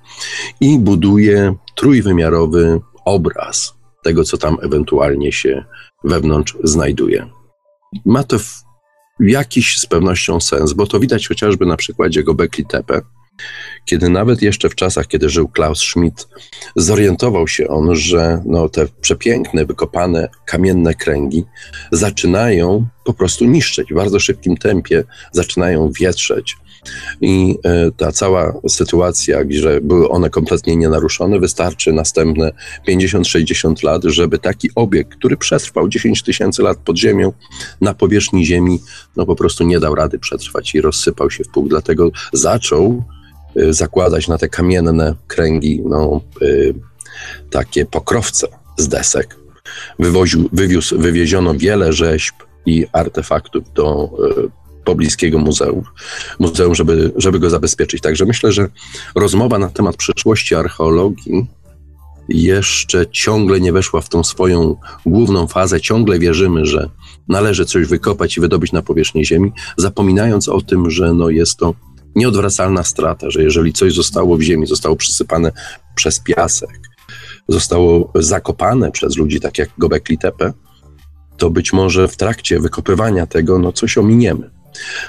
i 0.61 0.79
buduje 0.79 1.55
trójwymiarowy 1.75 2.81
obraz 3.05 3.76
tego, 4.07 4.25
co 4.25 4.39
tam 4.39 4.57
ewentualnie 4.63 5.33
się 5.33 5.65
wewnątrz 6.05 6.57
znajduje. 6.65 7.27
Ma 8.05 8.25
to 8.25 8.37
jakiś 9.21 9.79
z 9.79 9.87
pewnością 9.87 10.41
sens, 10.41 10.73
bo 10.73 10.87
to 10.87 11.01
widać 11.01 11.29
chociażby 11.29 11.67
na 11.67 11.77
przykładzie 11.77 12.25
Gobekli 12.25 12.67
Tepe, 12.67 13.01
kiedy 13.85 14.09
nawet 14.09 14.43
jeszcze 14.43 14.69
w 14.69 14.75
czasach, 14.75 15.07
kiedy 15.07 15.29
żył 15.29 15.49
Klaus 15.49 15.79
Schmidt, 15.79 16.29
zorientował 16.77 17.49
się 17.49 17.69
on, 17.69 17.97
że 17.97 18.43
no, 18.45 18.69
te 18.69 18.87
przepiękne, 19.01 19.67
wykopane 19.67 20.29
kamienne 20.45 20.95
kręgi 20.95 21.45
zaczynają 21.93 22.87
po 23.05 23.15
prostu 23.15 23.45
niszczyć 23.45 23.93
w 23.93 23.97
bardzo 23.97 24.21
szybkim 24.21 24.57
tempie, 24.57 25.05
zaczynają 25.33 25.91
wietrzeć. 26.01 26.57
I 27.21 27.59
e, 27.65 27.91
ta 27.97 28.13
cała 28.13 28.53
sytuacja, 28.69 29.39
że 29.51 29.81
były 29.81 30.09
one 30.09 30.31
kompletnie 30.31 30.77
nienaruszone, 30.77 31.41
wystarczy 31.41 31.93
następne 31.93 32.53
50-60 32.89 33.85
lat, 33.85 34.03
żeby 34.05 34.39
taki 34.39 34.71
obiekt, 34.75 35.15
który 35.19 35.37
przetrwał 35.37 35.89
10 35.89 36.23
tysięcy 36.23 36.63
lat 36.63 36.79
pod 36.79 36.99
ziemią, 36.99 37.33
na 37.81 37.95
powierzchni 37.95 38.47
Ziemi, 38.47 38.79
no 39.17 39.27
po 39.27 39.37
prostu 39.37 39.65
nie 39.65 39.81
dał 39.81 39.95
rady 39.95 40.19
przetrwać 40.19 40.75
i 40.75 40.81
rozsypał 40.81 41.31
się 41.31 41.45
w 41.45 41.49
pół. 41.49 41.69
Dlatego 41.69 42.11
zaczął 42.33 43.03
e, 43.57 43.73
zakładać 43.73 44.29
na 44.29 44.39
te 44.39 44.49
kamienne 44.49 45.15
kręgi 45.27 45.83
no, 45.85 46.21
e, 46.43 46.47
takie 47.51 47.87
pokrowce 47.87 48.47
z 48.77 48.89
desek. 48.89 49.37
Wywoził, 49.99 50.49
wywiózł, 50.53 50.99
wywieziono 50.99 51.55
wiele 51.55 51.93
rzeźb 51.93 52.35
i 52.67 52.87
artefaktów 52.93 53.73
do 53.73 54.11
pobliskiego 54.87 55.39
muzeum, 55.39 55.85
muzeum 56.39 56.75
żeby, 56.75 57.13
żeby 57.17 57.39
go 57.39 57.51
zabezpieczyć. 57.51 58.01
Także 58.01 58.25
myślę, 58.25 58.53
że 58.53 58.69
rozmowa 59.15 59.59
na 59.59 59.71
temat 59.71 59.97
przyszłości 59.97 60.55
archeologii 60.55 61.47
jeszcze 62.29 63.07
ciągle 63.11 63.61
nie 63.61 63.73
weszła 63.73 64.01
w 64.01 64.09
tą 64.09 64.25
swoją 64.25 64.77
główną 65.07 65.47
fazę. 65.47 65.81
Ciągle 65.81 66.19
wierzymy, 66.19 66.67
że 66.67 66.91
należy 67.29 67.67
coś 67.67 67.87
wykopać 67.87 68.37
i 68.37 68.41
wydobyć 68.41 68.73
na 68.73 68.83
powierzchnię 68.83 69.25
Ziemi, 69.25 69.53
zapominając 69.77 70.49
o 70.49 70.61
tym, 70.61 70.91
że 70.91 71.15
no 71.15 71.31
jest 71.31 71.59
to 71.59 71.75
nieodwracalna 72.15 72.85
strata, 72.85 73.31
że 73.31 73.43
jeżeli 73.43 73.73
coś 73.73 73.95
zostało 73.95 74.37
w 74.37 74.43
ziemi, 74.43 74.67
zostało 74.67 74.97
przysypane 74.97 75.53
przez 75.95 76.21
piasek, 76.21 76.81
zostało 77.49 78.13
zakopane 78.15 78.91
przez 78.91 79.17
ludzi, 79.17 79.41
tak 79.41 79.59
jak 79.59 79.69
Gobekli 79.79 80.19
Tepe, 80.19 80.53
to 81.37 81.51
być 81.51 81.73
może 81.73 82.09
w 82.09 82.17
trakcie 82.17 82.61
wykopywania 82.61 83.27
tego 83.27 83.59
no 83.59 83.73
coś 83.73 83.99
ominiemy. 83.99 84.56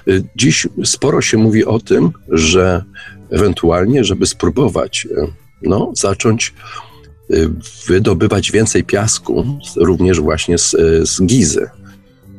Y, 0.07 0.23
dziś 0.35 0.67
sporo 0.83 1.21
się 1.21 1.37
mówi 1.37 1.65
o 1.65 1.79
tym, 1.79 2.11
że 2.29 2.83
ewentualnie, 3.29 4.03
żeby 4.03 4.25
spróbować 4.25 5.07
y, 5.11 5.27
no, 5.61 5.91
zacząć 5.95 6.53
y, 7.31 7.49
wydobywać 7.87 8.51
więcej 8.51 8.83
piasku, 8.83 9.59
również 9.75 10.19
właśnie 10.19 10.57
z, 10.57 10.75
z 11.09 11.21
Gizy, 11.21 11.69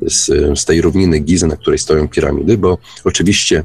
z, 0.02 0.26
z 0.60 0.64
tej 0.64 0.80
równiny 0.80 1.20
Gizy, 1.20 1.46
na 1.46 1.56
której 1.56 1.78
stoją 1.78 2.08
piramidy, 2.08 2.58
bo 2.58 2.78
oczywiście 3.04 3.64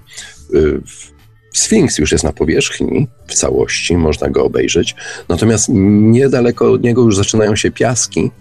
Sfinks 1.53 1.97
już 1.97 2.11
jest 2.11 2.23
na 2.23 2.33
powierzchni 2.33 3.07
w 3.27 3.33
całości, 3.33 3.97
można 3.97 4.29
go 4.29 4.45
obejrzeć, 4.45 4.95
natomiast 5.29 5.69
niedaleko 5.69 6.71
od 6.71 6.83
niego 6.83 7.01
już 7.01 7.15
zaczynają 7.15 7.55
się 7.55 7.71
piaski 7.71 8.31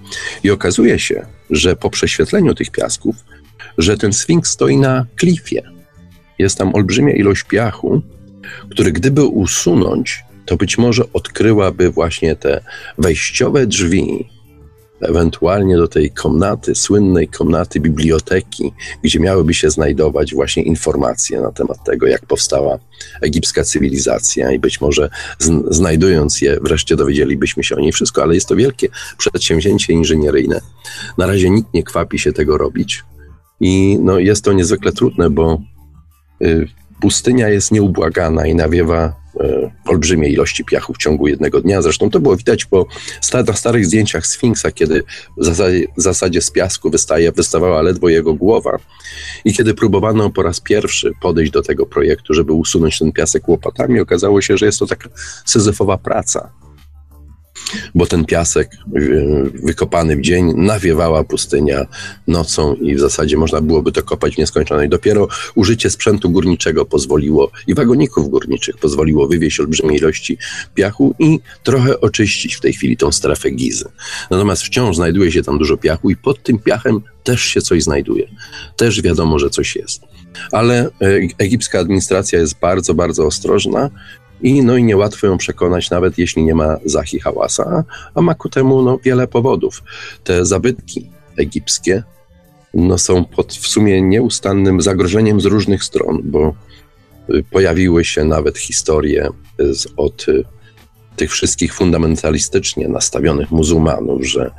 i 0.45 0.50
okazuje 0.50 0.99
się, 0.99 1.26
że 1.50 1.76
po 1.76 1.91
prześwietleniu 1.91 2.55
tych 2.55 2.71
piasków 2.71 3.17
że 3.79 3.97
ten 3.97 4.12
Sfinks 4.12 4.50
stoi 4.50 4.76
na 4.76 5.07
klifie. 5.17 5.62
Jest 6.38 6.59
tam 6.59 6.75
olbrzymia 6.75 7.14
ilość 7.14 7.43
piachu, 7.43 8.02
który 8.71 8.93
gdyby 8.93 9.25
usunąć, 9.25 10.25
to 10.47 10.56
być 10.56 10.78
może 10.78 11.04
odkryłaby 11.13 11.91
właśnie 11.91 12.37
te 12.37 12.65
wejściowe 12.99 13.67
drzwi, 13.67 14.28
ewentualnie 15.02 15.76
do 15.76 15.89
tej 15.89 16.11
komnaty, 16.11 16.75
słynnej 16.75 17.28
komnaty 17.28 17.80
biblioteki, 17.80 18.73
gdzie 19.02 19.21
miałyby 19.21 19.54
się 19.54 19.71
znajdować 19.71 20.35
właśnie 20.35 20.63
informacje 20.63 21.41
na 21.41 21.52
temat 21.52 21.85
tego, 21.85 22.06
jak 22.06 22.26
powstała 22.26 22.78
egipska 23.23 23.65
cywilizacja 23.65 24.52
i 24.52 24.58
być 24.58 24.80
może 24.80 25.11
znajdując 25.71 26.41
je, 26.41 26.58
wreszcie 26.63 26.97
dowiedzielibyśmy 26.97 27.65
się 27.65 27.76
o 27.76 27.80
niej 27.80 27.93
wszystko, 27.93 28.23
ale 28.23 28.35
jest 28.35 28.49
to 28.49 28.56
wielkie 28.56 28.89
przedsięwzięcie 29.19 29.93
inżynieryjne. 29.93 30.61
Na 31.19 31.26
razie 31.26 31.50
nikt 31.50 31.75
nie 31.75 31.82
kwapi 31.82 32.19
się 32.19 32.32
tego 32.32 32.58
robić. 32.58 33.04
I 33.62 33.98
no, 34.00 34.18
jest 34.18 34.44
to 34.44 34.52
niezwykle 34.52 34.92
trudne, 34.92 35.30
bo 35.30 35.62
y, 36.42 36.68
pustynia 37.00 37.48
jest 37.48 37.72
nieubłagana 37.72 38.46
i 38.46 38.54
nawiewa 38.54 39.14
y, 39.40 39.70
olbrzymie 39.86 40.28
ilości 40.28 40.64
piachu 40.64 40.94
w 40.94 40.98
ciągu 40.98 41.28
jednego 41.28 41.60
dnia. 41.60 41.82
Zresztą 41.82 42.10
to 42.10 42.20
było 42.20 42.36
widać 42.36 42.64
po 42.64 42.86
starych 43.54 43.86
zdjęciach 43.86 44.26
Sfinksa, 44.26 44.70
kiedy 44.70 45.02
w 45.38 45.44
zasadzie, 45.44 45.86
w 45.96 46.02
zasadzie 46.02 46.42
z 46.42 46.50
piasku 46.50 46.90
wystaje, 46.90 47.32
wystawała 47.32 47.82
ledwo 47.82 48.08
jego 48.08 48.34
głowa. 48.34 48.78
I 49.44 49.52
kiedy 49.52 49.75
próbowano 49.75 50.30
po 50.30 50.42
raz 50.42 50.60
pierwszy 50.60 51.12
podejść 51.20 51.52
do 51.52 51.62
tego 51.62 51.86
projektu, 51.86 52.34
żeby 52.34 52.52
usunąć 52.52 52.98
ten 52.98 53.12
piasek 53.12 53.48
łopatami, 53.48 54.00
okazało 54.00 54.40
się, 54.40 54.56
że 54.56 54.66
jest 54.66 54.78
to 54.78 54.86
taka 54.86 55.08
syzyfowa 55.44 55.98
praca 55.98 56.52
bo 57.95 58.06
ten 58.06 58.25
piasek 58.25 58.71
wykopany 59.54 60.17
w 60.17 60.21
dzień 60.21 60.52
nawiewała 60.56 61.25
pustynia 61.25 61.87
nocą 62.26 62.75
i 62.75 62.95
w 62.95 63.00
zasadzie 63.00 63.37
można 63.37 63.61
byłoby 63.61 63.93
to 63.93 64.02
kopać 64.02 64.35
w 64.35 64.39
nieskończoność. 64.39 64.91
Dopiero 64.91 65.28
użycie 65.54 65.91
sprzętu 65.91 66.30
górniczego 66.30 66.85
pozwoliło 66.85 67.50
i 67.67 67.75
wagoników 67.75 68.30
górniczych 68.30 68.76
pozwoliło 68.76 69.28
wywieźć 69.28 69.61
olbrzymie 69.61 69.97
ilości 69.97 70.39
piachu 70.75 71.15
i 71.19 71.41
trochę 71.63 72.00
oczyścić 72.00 72.54
w 72.54 72.61
tej 72.61 72.73
chwili 72.73 72.97
tą 72.97 73.13
strefę 73.13 73.50
Gizy. 73.50 73.89
Natomiast 74.30 74.63
wciąż 74.63 74.97
znajduje 74.97 75.32
się 75.32 75.43
tam 75.43 75.58
dużo 75.58 75.76
piachu 75.76 76.11
i 76.11 76.17
pod 76.17 76.43
tym 76.43 76.58
piachem 76.58 77.00
też 77.25 77.41
się 77.41 77.63
coś 77.63 77.82
znajduje. 77.82 78.28
Też 78.76 79.02
wiadomo, 79.02 79.39
że 79.39 79.50
coś 79.50 79.76
jest. 79.76 80.02
Ale 80.52 80.85
e, 80.85 80.91
egipska 81.39 81.78
administracja 81.78 82.39
jest 82.39 82.58
bardzo, 82.61 82.95
bardzo 82.95 83.26
ostrożna 83.26 83.91
i, 84.43 84.63
no 84.63 84.76
i 84.76 84.85
niełatwo 84.85 85.26
ją 85.26 85.39
przekonać, 85.39 85.91
nawet 85.91 86.19
jeśli 86.19 86.43
nie 86.45 86.55
ma 86.55 86.76
Zahi 86.85 87.21
Hałasa, 87.21 87.85
a 88.15 88.21
ma 88.21 88.35
ku 88.35 88.49
temu 88.49 88.83
no, 88.83 88.99
wiele 89.05 89.26
powodów. 89.26 89.83
Te 90.25 90.47
zabytki 90.47 91.11
egipskie 91.37 92.02
no, 92.75 92.99
są 92.99 93.25
pod 93.25 93.52
w 93.52 93.69
sumie 93.69 94.02
nieustannym 94.02 94.81
zagrożeniem 94.81 95.41
z 95.41 95.45
różnych 95.45 95.85
stron, 95.85 96.21
bo 96.25 96.55
y, 97.31 97.45
pojawiły 97.50 98.05
się 98.05 98.25
nawet 98.25 98.59
historie 98.59 99.28
z, 99.59 99.87
od 99.97 100.28
y, 100.28 100.45
tych 101.17 101.33
wszystkich 101.33 101.75
fundamentalistycznie 101.75 102.89
nastawionych 102.89 103.50
muzułmanów, 103.50 104.26
że 104.26 104.50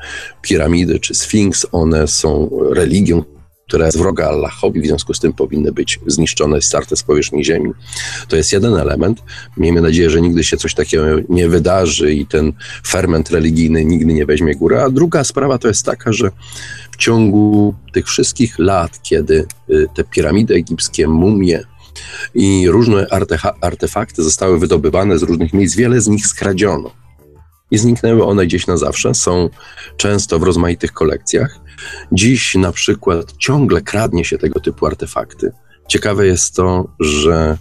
piramidy 0.42 1.00
czy 1.00 1.16
Sfinks, 1.16 1.68
one 1.72 2.08
są 2.08 2.50
religią, 2.70 3.24
która 3.74 3.86
jest 3.86 3.98
wroga 3.98 4.28
Allahowi, 4.28 4.82
w 4.82 4.86
związku 4.86 5.14
z 5.14 5.20
tym 5.20 5.34
powinny 5.34 5.72
być 5.72 6.00
zniszczone, 6.08 6.62
starte 6.62 6.96
z 6.96 7.04
powierzchni 7.04 7.46
ziemi. 7.46 7.72
To 8.28 8.36
jest 8.36 8.54
jeden 8.54 8.74
element. 8.74 9.24
Miejmy 9.58 9.82
nadzieję, 9.82 10.10
że 10.10 10.22
nigdy 10.22 10.44
się 10.44 10.58
coś 10.58 10.74
takiego 10.74 11.06
nie 11.30 11.50
wydarzy 11.50 12.14
i 12.14 12.26
ten 12.26 12.54
ferment 12.88 13.30
religijny 13.30 13.86
nigdy 13.86 14.14
nie 14.14 14.26
weźmie 14.26 14.56
góry. 14.56 14.80
A 14.80 14.90
druga 14.90 15.24
sprawa 15.24 15.58
to 15.58 15.68
jest 15.68 15.86
taka, 15.86 16.14
że 16.14 16.32
w 16.92 16.98
ciągu 16.98 17.76
tych 17.94 18.08
wszystkich 18.08 18.60
lat, 18.60 19.02
kiedy 19.02 19.46
y, 19.70 19.88
te 19.96 20.04
piramidy 20.04 20.56
egipskie, 20.56 21.08
mumie, 21.08 21.64
i 22.34 22.70
różne 22.70 23.08
artefakty 23.62 24.24
zostały 24.24 24.60
wydobywane 24.60 25.20
z 25.20 25.24
różnych 25.24 25.54
miejsc, 25.54 25.76
wiele 25.76 26.02
z 26.02 26.08
nich 26.08 26.28
skradziono. 26.28 27.03
I 27.74 27.78
zniknęły 27.78 28.26
one 28.26 28.46
gdzieś 28.46 28.68
na 28.68 28.78
zawsze, 28.78 29.14
są 29.14 29.50
często 29.98 30.40
w 30.40 30.44
rozmaitych 30.44 30.94
kolekcjach. 30.94 31.60
Dziś 32.12 32.56
na 32.56 32.72
przykład 32.72 33.34
ciągle 33.38 33.82
kradnie 33.82 34.26
się 34.26 34.38
tego 34.38 34.60
typu 34.60 34.86
artefakty. 34.86 35.52
Ciekawe 35.88 36.28
jest 36.28 36.56
to, 36.56 36.88
że 37.00 37.58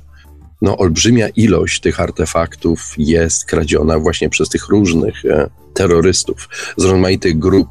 no, 0.62 0.78
olbrzymia 0.78 1.28
ilość 1.28 1.80
tych 1.80 2.00
artefaktów 2.00 2.94
jest 2.98 3.44
kradziona 3.44 3.98
właśnie 3.98 4.28
przez 4.28 4.48
tych 4.48 4.68
różnych 4.68 5.24
e, 5.24 5.50
terrorystów 5.74 6.48
z 6.76 6.84
rozmaitych 6.84 7.38
grup 7.38 7.68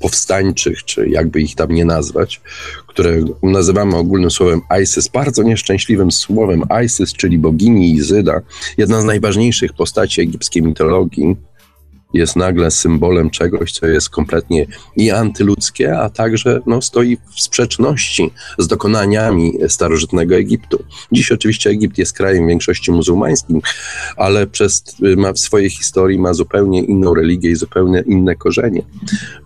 powstańczych, 0.00 0.84
czy 0.84 1.08
jakby 1.08 1.40
ich 1.40 1.54
tam 1.54 1.70
nie 1.70 1.84
nazwać, 1.84 2.40
które 2.86 3.20
nazywamy 3.42 3.96
ogólnym 3.96 4.30
słowem 4.30 4.60
ISIS, 4.82 5.08
bardzo 5.08 5.42
nieszczęśliwym 5.42 6.12
słowem 6.12 6.62
ISIS, 6.84 7.12
czyli 7.12 7.38
bogini 7.38 7.94
Izyda, 7.94 8.40
jedna 8.78 9.00
z 9.00 9.04
najważniejszych 9.04 9.72
postaci 9.72 10.20
egipskiej 10.20 10.62
mitologii, 10.62 11.36
jest 12.12 12.36
nagle 12.36 12.70
symbolem 12.70 13.30
czegoś, 13.30 13.72
co 13.72 13.86
jest 13.86 14.10
kompletnie 14.10 14.66
i 14.96 15.10
antyludzkie, 15.10 15.98
a 15.98 16.10
także 16.10 16.60
no, 16.66 16.82
stoi 16.82 17.18
w 17.34 17.40
sprzeczności 17.40 18.30
z 18.58 18.66
dokonaniami 18.66 19.52
starożytnego 19.68 20.34
Egiptu. 20.34 20.84
Dziś 21.12 21.32
oczywiście 21.32 21.70
Egipt 21.70 21.98
jest 21.98 22.12
krajem 22.12 22.48
większości 22.48 22.92
muzułmańskim, 22.92 23.60
ale 24.16 24.46
przez, 24.46 24.96
ma 25.16 25.32
w 25.32 25.38
swojej 25.38 25.70
historii 25.70 26.18
ma 26.18 26.34
zupełnie 26.34 26.82
inną 26.82 27.14
religię 27.14 27.50
i 27.50 27.56
zupełnie 27.56 28.04
inne 28.06 28.36
korzenie. 28.36 28.82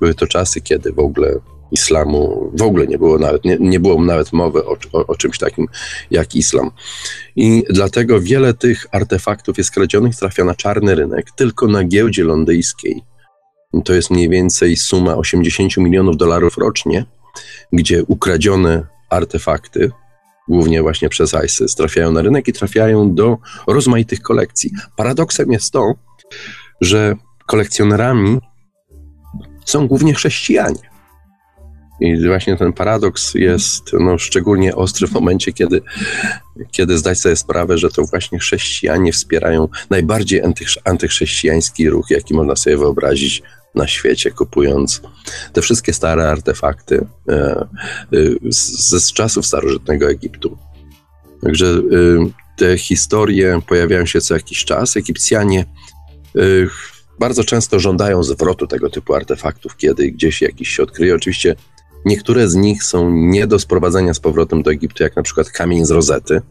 Były 0.01 0.15
to 0.15 0.27
czasy, 0.27 0.61
kiedy 0.61 0.93
w 0.93 0.99
ogóle 0.99 1.41
islamu 1.75 2.51
w 2.55 2.63
ogóle 2.63 2.87
nie 2.87 2.99
było 2.99 3.19
nawet, 3.19 3.45
nie, 3.45 3.57
nie 3.61 3.81
było 3.81 4.03
nawet 4.03 4.33
mowy 4.33 4.65
o, 4.65 4.77
o, 4.93 5.07
o, 5.07 5.17
czymś 5.17 5.39
takim 5.39 5.67
jak 6.11 6.35
islam. 6.35 6.71
I 7.37 7.65
dlatego 7.71 8.21
wiele 8.21 8.55
tych 8.55 8.87
artefaktów 8.93 9.59
jest 9.59 9.71
kradzionych, 9.71 10.17
trafia 10.17 10.45
na 10.45 10.55
czarny 10.55 10.95
rynek, 10.95 11.31
tylko 11.37 11.67
na 11.67 11.85
giełdzie 11.85 12.25
londyńskiej. 12.25 13.03
To 13.85 13.95
jest 13.95 14.11
mniej 14.11 14.29
więcej 14.29 14.77
suma 14.77 15.17
80 15.17 15.77
milionów 15.77 16.17
dolarów 16.17 16.59
rocznie, 16.59 17.05
gdzie 17.73 18.05
ukradzione 18.05 18.87
artefakty, 19.11 19.91
głównie 20.49 20.83
właśnie 20.83 21.09
przez 21.09 21.35
ISIS, 21.45 21.75
trafiają 21.75 22.13
na 22.13 22.23
rynek 22.23 22.49
i 22.49 22.53
trafiają 22.53 23.15
do 23.15 23.39
rozmaitych 23.67 24.23
kolekcji. 24.23 24.71
Paradoksem 24.97 25.53
jest 25.53 25.73
to, 25.73 25.95
że 26.81 27.15
kolekcjonerami 27.47 28.39
są 29.65 29.89
głównie 29.89 30.15
chrześcijanie. 30.15 30.94
I 32.01 32.27
właśnie 32.27 32.57
ten 32.57 32.73
paradoks 32.73 33.35
jest 33.35 33.93
no, 33.93 34.19
szczególnie 34.19 34.77
ostry 34.77 35.07
w 35.07 35.13
momencie, 35.13 35.53
kiedy, 35.53 35.83
kiedy 36.71 36.99
zdać 36.99 37.19
sobie 37.19 37.37
sprawę, 37.37 37.79
że 37.79 37.91
to 37.91 38.05
właśnie 38.05 38.39
chrześcijanie 38.39 39.13
wspierają 39.13 39.69
najbardziej 39.91 40.43
antychrześcijański 40.85 41.91
ruch, 41.91 42.11
jaki 42.11 42.35
można 42.35 42.57
sobie 42.57 42.77
wyobrazić 42.77 43.43
na 43.75 43.87
świecie, 43.87 44.31
kupując 44.31 45.03
te 45.53 45.63
wszystkie 45.63 45.93
stare 45.93 46.31
artefakty 46.31 47.07
e, 47.29 47.33
e, 47.33 47.67
z, 48.51 48.91
z 49.05 49.13
czasów 49.13 49.47
starożytnego 49.47 50.11
Egiptu. 50.11 50.59
Także 51.43 51.67
e, 51.67 51.81
te 52.57 52.79
historie 52.79 53.61
pojawiają 53.69 54.07
się 54.07 54.21
co 54.21 54.35
jakiś 54.35 54.65
czas. 54.65 54.97
Egipcjanie 54.97 55.61
e, 56.37 56.41
bardzo 57.19 57.45
często 57.45 57.81
żądają 57.81 58.23
zwrotu 58.23 58.67
tego 58.67 58.91
typu 58.91 59.15
artefaktów, 59.15 59.77
kiedy 59.77 60.13
gdzieś 60.13 60.43
jakiś 60.43 60.69
się 60.69 60.83
odkryje. 60.83 61.15
Oczywiście 61.15 61.57
Niektóre 62.05 62.49
z 62.49 62.55
nich 62.55 62.85
są 62.85 63.11
nie 63.11 63.47
do 63.47 63.59
sprowadzenia 63.59 64.15
z 64.15 64.21
powrotem 64.21 64.63
do 64.63 64.71
Egiptu, 64.71 65.03
jak 65.03 65.17
na 65.17 65.23
przykład 65.23 65.51
kamień 65.51 65.85
z 65.85 65.91
Rozety, 65.91 66.43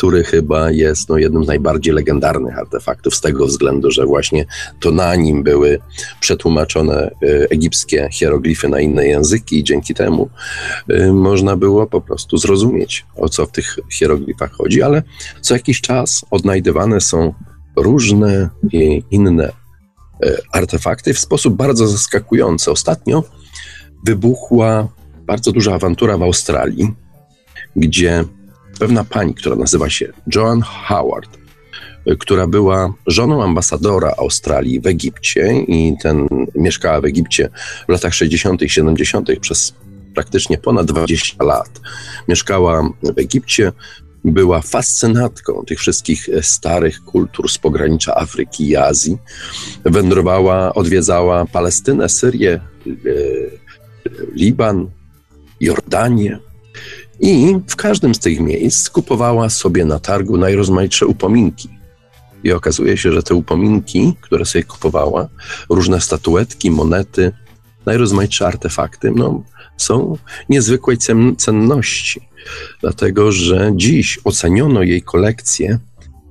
który 0.00 0.24
chyba 0.24 0.70
jest 0.70 1.08
no, 1.08 1.18
jednym 1.18 1.44
z 1.44 1.46
najbardziej 1.46 1.94
legendarnych 1.94 2.58
artefaktów, 2.58 3.14
z 3.14 3.20
tego 3.20 3.46
względu, 3.46 3.90
że 3.90 4.06
właśnie 4.06 4.46
to 4.80 4.90
na 4.90 5.14
nim 5.14 5.42
były 5.42 5.78
przetłumaczone 6.20 6.94
e, 6.94 7.10
egipskie 7.50 8.08
hieroglify 8.12 8.68
na 8.68 8.80
inne 8.80 9.06
języki 9.06 9.58
i 9.58 9.64
dzięki 9.64 9.94
temu 9.94 10.30
e, 10.88 11.12
można 11.12 11.56
było 11.56 11.86
po 11.86 12.00
prostu 12.00 12.36
zrozumieć, 12.36 13.06
o 13.16 13.28
co 13.28 13.46
w 13.46 13.52
tych 13.52 13.78
hieroglifach 13.92 14.52
chodzi, 14.52 14.82
ale 14.82 15.02
co 15.40 15.54
jakiś 15.54 15.80
czas 15.80 16.24
odnajdywane 16.30 17.00
są 17.00 17.34
różne 17.76 18.48
inne 19.10 19.52
e, 20.22 20.36
artefakty 20.52 21.14
w 21.14 21.18
sposób 21.18 21.54
bardzo 21.54 21.88
zaskakujący. 21.88 22.70
Ostatnio 22.70 23.24
wybuchła 24.04 24.88
bardzo 25.26 25.52
duża 25.52 25.74
awantura 25.74 26.18
w 26.18 26.22
Australii, 26.22 26.94
gdzie 27.76 28.24
pewna 28.78 29.04
pani, 29.04 29.34
która 29.34 29.56
nazywa 29.56 29.90
się 29.90 30.12
Joan 30.34 30.60
Howard, 30.60 31.38
która 32.18 32.46
była 32.46 32.92
żoną 33.06 33.42
ambasadora 33.42 34.14
Australii 34.18 34.80
w 34.80 34.86
Egipcie 34.86 35.52
i 35.68 35.96
ten 36.02 36.26
mieszkała 36.54 37.00
w 37.00 37.04
Egipcie 37.04 37.48
w 37.88 37.92
latach 37.92 38.14
60., 38.14 38.62
70. 38.66 39.28
przez 39.40 39.74
praktycznie 40.14 40.58
ponad 40.58 40.86
20 40.86 41.44
lat. 41.44 41.80
Mieszkała 42.28 42.90
w 43.02 43.18
Egipcie, 43.18 43.72
była 44.24 44.62
fascynatką 44.62 45.64
tych 45.66 45.78
wszystkich 45.78 46.28
starych 46.42 47.04
kultur 47.04 47.50
z 47.50 47.58
pogranicza 47.58 48.14
Afryki 48.14 48.68
i 48.68 48.76
Azji. 48.76 49.18
Wędrowała, 49.84 50.74
odwiedzała 50.74 51.46
Palestynę, 51.46 52.08
Syrię, 52.08 52.60
e, 52.86 52.90
Liban, 54.34 54.90
Jordanię. 55.60 56.38
I 57.20 57.56
w 57.66 57.76
każdym 57.76 58.14
z 58.14 58.18
tych 58.18 58.40
miejsc 58.40 58.90
kupowała 58.90 59.50
sobie 59.50 59.84
na 59.84 59.98
targu 59.98 60.36
najrozmaitsze 60.36 61.06
upominki. 61.06 61.68
I 62.44 62.52
okazuje 62.52 62.96
się, 62.96 63.12
że 63.12 63.22
te 63.22 63.34
upominki, 63.34 64.14
które 64.20 64.44
sobie 64.44 64.64
kupowała, 64.64 65.28
różne 65.68 66.00
statuetki, 66.00 66.70
monety, 66.70 67.32
najrozmaitsze 67.86 68.46
artefakty, 68.46 69.10
no, 69.10 69.42
są 69.76 70.16
niezwykłej 70.48 70.98
cenności. 71.36 72.28
Dlatego, 72.80 73.32
że 73.32 73.72
dziś 73.74 74.18
oceniono 74.24 74.82
jej 74.82 75.02
kolekcję 75.02 75.78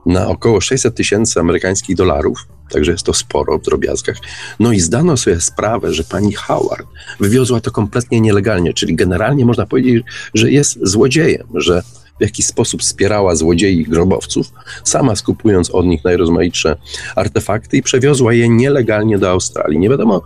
na 0.06 0.28
około 0.28 0.62
600 0.62 0.96
tysięcy 0.96 1.40
amerykańskich 1.40 1.96
dolarów, 1.96 2.48
także 2.70 2.92
jest 2.92 3.04
to 3.04 3.14
sporo 3.14 3.58
w 3.60 3.62
drobiazgach. 3.62 4.18
No 4.60 4.72
i 4.72 4.80
zdano 4.80 5.18
sobie 5.18 5.42
sprawę, 5.42 5.94
że 5.94 6.04
pani 6.04 6.34
Howard 6.34 6.88
wywiozła 7.20 7.62
to 7.62 7.72
kompletnie 7.72 8.22
nielegalnie, 8.22 8.74
czyli 8.74 8.96
generalnie 8.96 9.46
można 9.46 9.66
powiedzieć, 9.66 10.04
że 10.34 10.52
jest 10.52 10.80
złodziejem, 10.82 11.48
że 11.56 11.84
w 12.20 12.22
jakiś 12.22 12.46
sposób 12.46 12.82
wspierała 12.82 13.36
złodziei 13.36 13.84
grobowców, 13.84 14.52
sama 14.84 15.16
skupując 15.16 15.70
od 15.70 15.86
nich 15.86 16.04
najrozmaitsze 16.04 16.76
artefakty 17.16 17.78
i 17.78 17.84
przewiozła 17.84 18.34
je 18.34 18.50
nielegalnie 18.50 19.18
do 19.18 19.30
Australii. 19.30 19.80
Nie 19.80 19.90
wiadomo, 19.90 20.22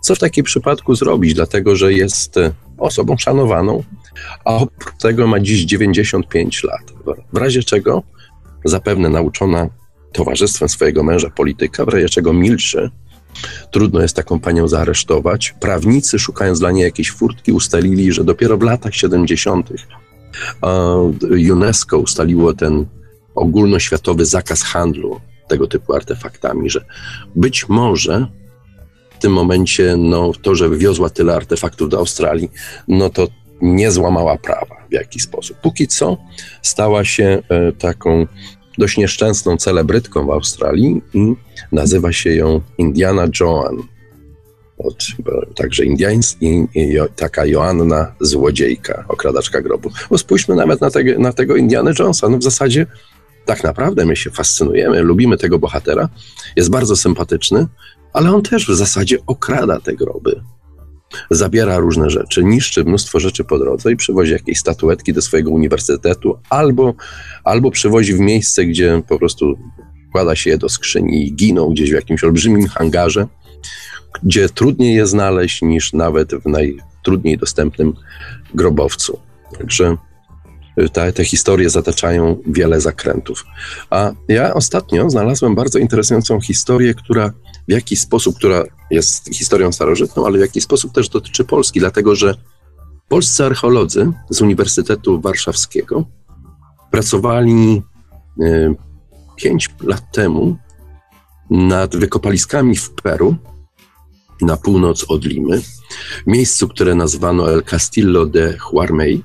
co 0.00 0.14
w 0.14 0.18
takim 0.18 0.44
przypadku 0.44 0.94
zrobić, 0.94 1.34
dlatego 1.34 1.76
że 1.76 1.92
jest 1.92 2.34
osobą 2.78 3.16
szanowaną, 3.16 3.82
a 4.44 4.56
oprócz 4.56 4.96
tego 5.00 5.26
ma 5.26 5.40
dziś 5.40 5.64
95 5.64 6.64
lat. 6.64 6.82
W 7.32 7.36
razie 7.36 7.62
czego 7.62 8.02
zapewne 8.64 9.08
nauczona 9.08 9.68
towarzystwem 10.12 10.68
swojego 10.68 11.02
męża 11.02 11.30
polityka, 11.30 11.84
w 11.84 11.88
razie 11.88 12.08
czego 12.08 12.32
milczy. 12.32 12.90
Trudno 13.70 14.00
jest 14.00 14.16
taką 14.16 14.40
panią 14.40 14.68
zaaresztować. 14.68 15.54
Prawnicy, 15.60 16.18
szukając 16.18 16.58
dla 16.58 16.70
niej 16.70 16.82
jakiejś 16.82 17.10
furtki, 17.10 17.52
ustalili, 17.52 18.12
że 18.12 18.24
dopiero 18.24 18.58
w 18.58 18.62
latach 18.62 18.94
70. 18.94 19.70
UNESCO 21.52 21.98
ustaliło 21.98 22.54
ten 22.54 22.86
ogólnoświatowy 23.34 24.24
zakaz 24.24 24.62
handlu 24.62 25.20
tego 25.48 25.66
typu 25.66 25.94
artefaktami, 25.94 26.70
że 26.70 26.84
być 27.36 27.68
może 27.68 28.26
w 29.10 29.20
tym 29.20 29.32
momencie 29.32 29.96
no, 29.96 30.32
to, 30.42 30.54
że 30.54 30.68
wywiozła 30.68 31.10
tyle 31.10 31.34
artefaktów 31.36 31.88
do 31.88 31.98
Australii, 31.98 32.50
no 32.88 33.10
to 33.10 33.28
nie 33.60 33.90
złamała 33.90 34.36
prawa 34.36 34.76
w 34.90 34.92
jakiś 34.92 35.22
sposób. 35.22 35.56
Póki 35.56 35.88
co 35.88 36.16
stała 36.62 37.04
się 37.04 37.42
e, 37.48 37.72
taką 37.72 38.26
dość 38.78 38.96
nieszczęsną 38.96 39.56
celebrytką 39.56 40.26
w 40.26 40.30
Australii 40.30 41.02
nazywa 41.72 42.12
się 42.12 42.34
ją 42.34 42.60
Indiana 42.78 43.28
Joan. 43.40 43.76
Od, 44.78 45.06
także 45.56 45.84
indiańska, 45.84 46.38
taka 47.16 47.46
Joanna 47.46 48.14
złodziejka, 48.20 49.04
okradaczka 49.08 49.62
grobu. 49.62 49.90
Bo 50.10 50.18
spójrzmy 50.18 50.54
nawet 50.54 50.80
na, 50.80 50.90
te, 50.90 51.04
na 51.04 51.32
tego 51.32 51.56
Indiana 51.56 51.90
Jonesa. 51.98 52.28
No 52.28 52.38
w 52.38 52.42
zasadzie 52.42 52.86
tak 53.44 53.64
naprawdę 53.64 54.06
my 54.06 54.16
się 54.16 54.30
fascynujemy, 54.30 55.02
lubimy 55.02 55.36
tego 55.36 55.58
bohatera, 55.58 56.08
jest 56.56 56.70
bardzo 56.70 56.96
sympatyczny, 56.96 57.66
ale 58.12 58.34
on 58.34 58.42
też 58.42 58.68
w 58.68 58.74
zasadzie 58.74 59.16
okrada 59.26 59.80
te 59.80 59.94
groby 59.94 60.40
zabiera 61.30 61.78
różne 61.78 62.10
rzeczy, 62.10 62.44
niszczy 62.44 62.84
mnóstwo 62.84 63.20
rzeczy 63.20 63.44
po 63.44 63.58
drodze 63.58 63.92
i 63.92 63.96
przywozi 63.96 64.32
jakieś 64.32 64.58
statuetki 64.58 65.12
do 65.12 65.22
swojego 65.22 65.50
uniwersytetu, 65.50 66.38
albo, 66.50 66.94
albo 67.44 67.70
przywozi 67.70 68.14
w 68.14 68.20
miejsce, 68.20 68.64
gdzie 68.64 69.02
po 69.08 69.18
prostu 69.18 69.54
wkłada 70.08 70.36
się 70.36 70.50
je 70.50 70.58
do 70.58 70.68
skrzyni 70.68 71.26
i 71.26 71.34
giną 71.34 71.70
gdzieś 71.70 71.90
w 71.90 71.94
jakimś 71.94 72.24
olbrzymim 72.24 72.66
hangarze, 72.66 73.26
gdzie 74.22 74.48
trudniej 74.48 74.94
je 74.94 75.06
znaleźć 75.06 75.62
niż 75.62 75.92
nawet 75.92 76.34
w 76.34 76.46
najtrudniej 76.46 77.38
dostępnym 77.38 77.94
grobowcu. 78.54 79.18
Także 79.58 79.96
te, 80.92 81.12
te 81.12 81.24
historie 81.24 81.70
zataczają 81.70 82.36
wiele 82.46 82.80
zakrętów. 82.80 83.44
A 83.90 84.12
ja 84.28 84.54
ostatnio 84.54 85.10
znalazłem 85.10 85.54
bardzo 85.54 85.78
interesującą 85.78 86.40
historię, 86.40 86.94
która 86.94 87.32
w 87.68 87.72
jakiś 87.72 88.00
sposób, 88.00 88.36
która 88.36 88.64
jest 88.90 89.34
historią 89.34 89.72
starożytną, 89.72 90.26
ale 90.26 90.38
w 90.38 90.40
jakiś 90.40 90.64
sposób 90.64 90.92
też 90.92 91.08
dotyczy 91.08 91.44
Polski, 91.44 91.80
dlatego 91.80 92.16
że 92.16 92.34
polscy 93.08 93.44
archeolodzy 93.44 94.12
z 94.30 94.40
Uniwersytetu 94.40 95.20
Warszawskiego 95.20 96.04
pracowali 96.90 97.82
e, 98.42 98.74
pięć 99.36 99.70
lat 99.82 100.12
temu 100.12 100.56
nad 101.50 101.96
wykopaliskami 101.96 102.76
w 102.76 102.90
Peru, 102.90 103.36
na 104.42 104.56
północ 104.56 105.04
od 105.08 105.24
Limy, 105.24 105.60
w 105.60 106.26
miejscu, 106.26 106.68
które 106.68 106.94
nazwano 106.94 107.52
El 107.52 107.62
Castillo 107.62 108.26
de 108.26 108.58
Huarmey, 108.58 109.24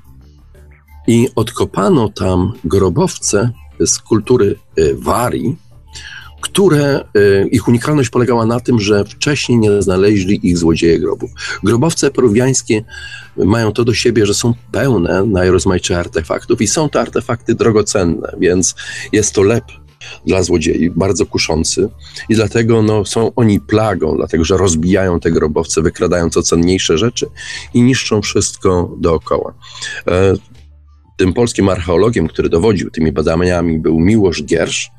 i 1.06 1.28
odkopano 1.34 2.08
tam 2.08 2.52
grobowce 2.64 3.50
z 3.86 3.98
kultury 3.98 4.58
e, 4.76 4.94
Wari, 4.94 5.56
które 6.40 7.04
y, 7.16 7.48
ich 7.50 7.68
unikalność 7.68 8.10
polegała 8.10 8.46
na 8.46 8.60
tym, 8.60 8.80
że 8.80 9.04
wcześniej 9.04 9.58
nie 9.58 9.82
znaleźli 9.82 10.48
ich 10.48 10.58
złodzieje 10.58 11.00
grobów. 11.00 11.30
Grobowce 11.62 12.10
peruwiańskie 12.10 12.84
mają 13.36 13.72
to 13.72 13.84
do 13.84 13.94
siebie, 13.94 14.26
że 14.26 14.34
są 14.34 14.54
pełne 14.72 15.24
najrozmaitszych 15.24 15.96
artefaktów 15.96 16.60
i 16.60 16.66
są 16.66 16.88
to 16.88 17.00
artefakty 17.00 17.54
drogocenne, 17.54 18.32
więc 18.38 18.74
jest 19.12 19.34
to 19.34 19.42
lep 19.42 19.64
dla 20.26 20.42
złodziei, 20.42 20.90
bardzo 20.90 21.26
kuszący 21.26 21.88
i 22.28 22.34
dlatego 22.34 22.82
no, 22.82 23.04
są 23.04 23.34
oni 23.36 23.60
plagą, 23.60 24.16
dlatego 24.16 24.44
że 24.44 24.56
rozbijają 24.56 25.20
te 25.20 25.30
grobowce, 25.30 25.82
wykradają 25.82 26.30
co 26.30 26.42
cenniejsze 26.42 26.98
rzeczy 26.98 27.26
i 27.74 27.82
niszczą 27.82 28.22
wszystko 28.22 28.96
dookoła. 28.98 29.54
Tym 31.16 31.32
polskim 31.32 31.68
archeologiem, 31.68 32.28
który 32.28 32.48
dowodził 32.48 32.90
tymi 32.90 33.12
badaniami 33.12 33.78
był 33.78 34.00
Miłosz 34.00 34.44
Giersz, 34.44 34.90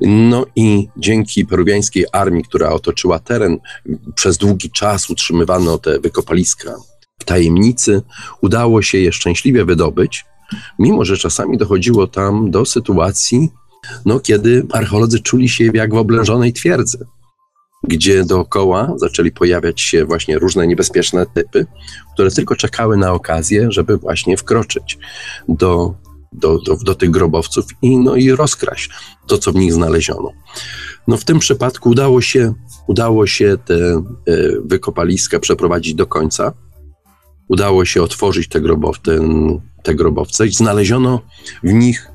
no 0.00 0.46
i 0.56 0.88
dzięki 0.96 1.46
peruwiańskiej 1.46 2.06
armii, 2.12 2.44
która 2.44 2.70
otoczyła 2.70 3.18
teren, 3.18 3.58
przez 4.14 4.38
długi 4.38 4.70
czas 4.70 5.10
utrzymywano 5.10 5.78
te 5.78 6.00
wykopaliska 6.00 6.74
w 7.18 7.24
tajemnicy, 7.24 8.02
udało 8.40 8.82
się 8.82 8.98
je 8.98 9.12
szczęśliwie 9.12 9.64
wydobyć, 9.64 10.24
mimo 10.78 11.04
że 11.04 11.16
czasami 11.16 11.58
dochodziło 11.58 12.06
tam 12.06 12.50
do 12.50 12.64
sytuacji, 12.64 13.48
no, 14.04 14.20
kiedy 14.20 14.66
archeolodzy 14.72 15.20
czuli 15.20 15.48
się 15.48 15.70
jak 15.74 15.94
w 15.94 15.96
oblężonej 15.96 16.52
twierdzy, 16.52 17.06
gdzie 17.88 18.24
dookoła 18.24 18.92
zaczęli 18.96 19.32
pojawiać 19.32 19.80
się 19.80 20.04
właśnie 20.04 20.38
różne 20.38 20.66
niebezpieczne 20.66 21.26
typy, 21.26 21.66
które 22.14 22.30
tylko 22.30 22.56
czekały 22.56 22.96
na 22.96 23.12
okazję, 23.12 23.66
żeby 23.70 23.96
właśnie 23.96 24.36
wkroczyć 24.36 24.98
do, 25.48 25.94
do, 26.32 26.58
do, 26.58 26.76
do 26.76 26.94
tych 26.94 27.10
grobowców 27.10 27.64
i, 27.82 27.96
no, 27.96 28.16
i 28.16 28.30
rozkraść 28.30 28.90
to, 29.26 29.38
co 29.38 29.52
w 29.52 29.54
nich 29.54 29.72
znaleziono. 29.72 30.30
No, 31.08 31.16
w 31.16 31.24
tym 31.24 31.38
przypadku 31.38 31.90
udało 31.90 32.20
się, 32.20 32.54
udało 32.86 33.26
się 33.26 33.56
te 33.64 33.74
e, 33.74 34.02
wykopaliska 34.64 35.40
przeprowadzić 35.40 35.94
do 35.94 36.06
końca. 36.06 36.52
Udało 37.48 37.84
się 37.84 38.02
otworzyć 38.02 38.48
te, 38.48 38.60
grobow, 38.60 38.98
ten, 39.00 39.60
te 39.82 39.94
grobowce 39.94 40.46
i 40.46 40.50
znaleziono 40.50 41.20
w 41.62 41.72
nich 41.72 42.10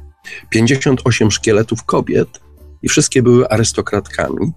58 0.49 1.32
szkieletów 1.32 1.84
kobiet 1.84 2.29
i 2.82 2.89
wszystkie 2.89 3.23
były 3.23 3.49
arystokratkami. 3.49 4.51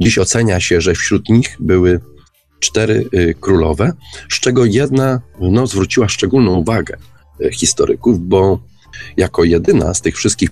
Dziś 0.00 0.18
ocenia 0.18 0.60
się, 0.60 0.80
że 0.80 0.94
wśród 0.94 1.28
nich 1.28 1.56
były 1.60 2.00
cztery 2.60 3.04
y, 3.14 3.34
królowe, 3.40 3.92
z 4.30 4.40
czego 4.40 4.64
jedna 4.64 5.20
no, 5.40 5.66
zwróciła 5.66 6.08
szczególną 6.08 6.54
uwagę 6.54 6.96
y, 7.40 7.52
historyków, 7.52 8.20
bo 8.20 8.58
jako 9.16 9.44
jedyna 9.44 9.94
z 9.94 10.00
tych 10.00 10.16
wszystkich 10.16 10.50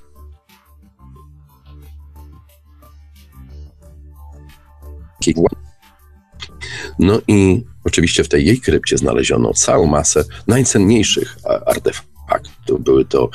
no 6.99 7.21
i 7.29 7.65
oczywiście 7.85 8.25
w 8.25 8.29
tej 8.29 8.47
jej 8.47 8.61
krypcie 8.61 8.99
znaleziono 8.99 9.53
całą 9.53 9.87
masę 9.87 10.25
najcenniejszych 10.47 11.37
artefaktów 11.67 12.85
były 12.85 13.05
to 13.05 13.31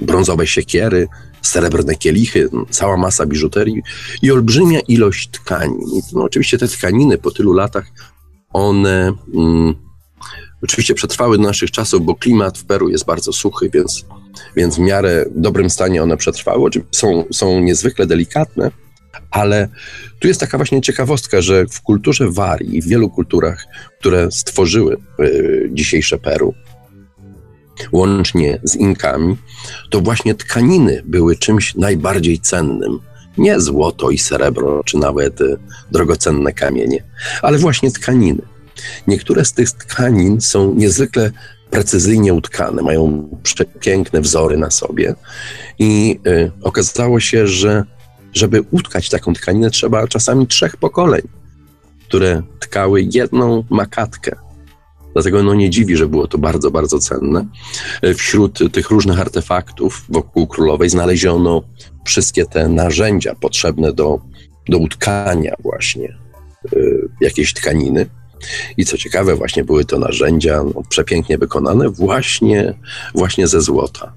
brązowe 0.00 0.46
siekiery, 0.46 1.08
srebrne 1.42 1.94
kielichy, 1.94 2.48
cała 2.70 2.96
masa 2.96 3.26
biżuterii 3.26 3.82
i 4.22 4.30
olbrzymia 4.30 4.80
ilość 4.80 5.30
tkanin. 5.30 6.00
No, 6.12 6.22
oczywiście 6.22 6.58
te 6.58 6.68
tkaniny 6.68 7.18
po 7.18 7.30
tylu 7.30 7.52
latach, 7.52 7.84
one 8.52 9.12
mm, 9.34 9.74
oczywiście 10.62 10.94
przetrwały 10.94 11.38
do 11.38 11.42
naszych 11.42 11.70
czasów, 11.70 12.04
bo 12.04 12.14
klimat 12.14 12.58
w 12.58 12.64
Peru 12.64 12.88
jest 12.88 13.04
bardzo 13.04 13.32
suchy, 13.32 13.70
więc, 13.70 14.04
więc 14.56 14.76
w 14.76 14.78
miarę 14.78 15.26
dobrym 15.30 15.70
stanie 15.70 16.02
one 16.02 16.16
przetrwały. 16.16 16.70
Są, 16.90 17.24
są 17.32 17.60
niezwykle 17.60 18.06
delikatne, 18.06 18.70
ale 19.30 19.68
tu 20.18 20.28
jest 20.28 20.40
taka 20.40 20.56
właśnie 20.56 20.80
ciekawostka, 20.80 21.40
że 21.40 21.66
w 21.66 21.80
kulturze 21.80 22.30
Warii 22.30 22.82
w 22.82 22.88
wielu 22.88 23.10
kulturach, 23.10 23.66
które 24.00 24.30
stworzyły 24.30 24.96
y, 25.20 25.70
dzisiejsze 25.72 26.18
Peru, 26.18 26.54
łącznie 27.92 28.60
z 28.62 28.76
Inkami, 28.76 29.36
to 29.90 30.00
właśnie 30.00 30.34
tkaniny 30.34 31.02
były 31.04 31.36
czymś 31.36 31.74
najbardziej 31.74 32.38
cennym. 32.38 32.98
Nie 33.38 33.60
złoto 33.60 34.10
i 34.10 34.18
srebro, 34.18 34.84
czy 34.84 34.98
nawet 34.98 35.40
e, 35.40 35.44
drogocenne 35.90 36.52
kamienie, 36.52 37.02
ale 37.42 37.58
właśnie 37.58 37.90
tkaniny. 37.90 38.42
Niektóre 39.06 39.44
z 39.44 39.52
tych 39.52 39.70
tkanin 39.70 40.40
są 40.40 40.74
niezwykle 40.74 41.30
precyzyjnie 41.70 42.34
utkane, 42.34 42.82
mają 42.82 43.28
przepiękne 43.42 44.20
wzory 44.20 44.56
na 44.56 44.70
sobie 44.70 45.14
i 45.78 46.20
y, 46.26 46.50
okazało 46.62 47.20
się, 47.20 47.46
że 47.46 47.84
żeby 48.32 48.62
utkać 48.70 49.08
taką 49.08 49.32
tkaninę 49.34 49.70
trzeba 49.70 50.08
czasami 50.08 50.46
trzech 50.46 50.76
pokoleń, 50.76 51.22
które 52.08 52.42
tkały 52.60 53.02
jedną 53.12 53.64
makatkę. 53.70 54.36
Dlatego 55.12 55.42
no 55.42 55.54
nie 55.54 55.70
dziwi, 55.70 55.96
że 55.96 56.06
było 56.06 56.26
to 56.26 56.38
bardzo, 56.38 56.70
bardzo 56.70 56.98
cenne. 56.98 57.46
Wśród 58.16 58.72
tych 58.72 58.90
różnych 58.90 59.20
artefaktów 59.20 60.04
wokół 60.08 60.46
królowej 60.46 60.90
znaleziono 60.90 61.62
wszystkie 62.04 62.46
te 62.46 62.68
narzędzia 62.68 63.34
potrzebne 63.34 63.92
do, 63.92 64.20
do 64.68 64.78
utkania 64.78 65.54
właśnie 65.62 66.16
y, 66.72 67.08
jakiejś 67.20 67.54
tkaniny. 67.54 68.06
I 68.76 68.84
co 68.84 68.98
ciekawe, 68.98 69.34
właśnie 69.34 69.64
były 69.64 69.84
to 69.84 69.98
narzędzia 69.98 70.62
no, 70.62 70.82
przepięknie 70.88 71.38
wykonane 71.38 71.88
właśnie, 71.88 72.74
właśnie 73.14 73.46
ze 73.46 73.60
złota. 73.60 74.12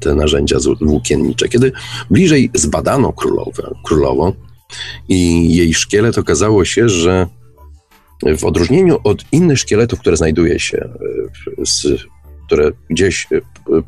Te 0.00 0.14
narzędzia 0.14 0.56
włókiennicze. 0.80 1.48
Kiedy 1.48 1.72
bliżej 2.10 2.50
zbadano 2.54 3.12
królowę, 3.12 3.74
królową 3.84 4.32
i 5.08 5.54
jej 5.56 5.74
szkielet, 5.74 6.18
okazało 6.18 6.64
się, 6.64 6.88
że 6.88 7.26
w 8.38 8.44
odróżnieniu 8.44 8.98
od 9.04 9.24
innych 9.32 9.58
szkieletów, 9.58 10.00
które 10.00 10.16
znajduje 10.16 10.60
się, 10.60 10.78
e, 10.78 11.66
z, 11.66 11.86
które 12.46 12.70
gdzieś 12.90 13.26
e, 13.32 13.40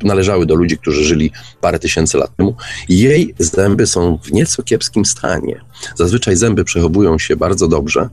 należały 0.03 0.47
do 0.47 0.55
ludzi, 0.55 0.79
którzy 0.79 1.05
żyli 1.05 1.31
parę 1.61 1.79
tysięcy 1.79 2.19
lat 2.19 2.37
temu, 2.37 2.57
jej 2.89 3.35
zęby 3.39 3.87
są 3.87 4.19
w 4.25 4.33
nieco 4.33 4.63
kiepskim 4.63 5.05
stanie. 5.05 5.61
Zazwyczaj 5.95 6.37
zęby 6.37 6.65
przechowują 6.65 7.19
się 7.19 7.37
bardzo 7.37 7.69
dobrze, 7.69 8.09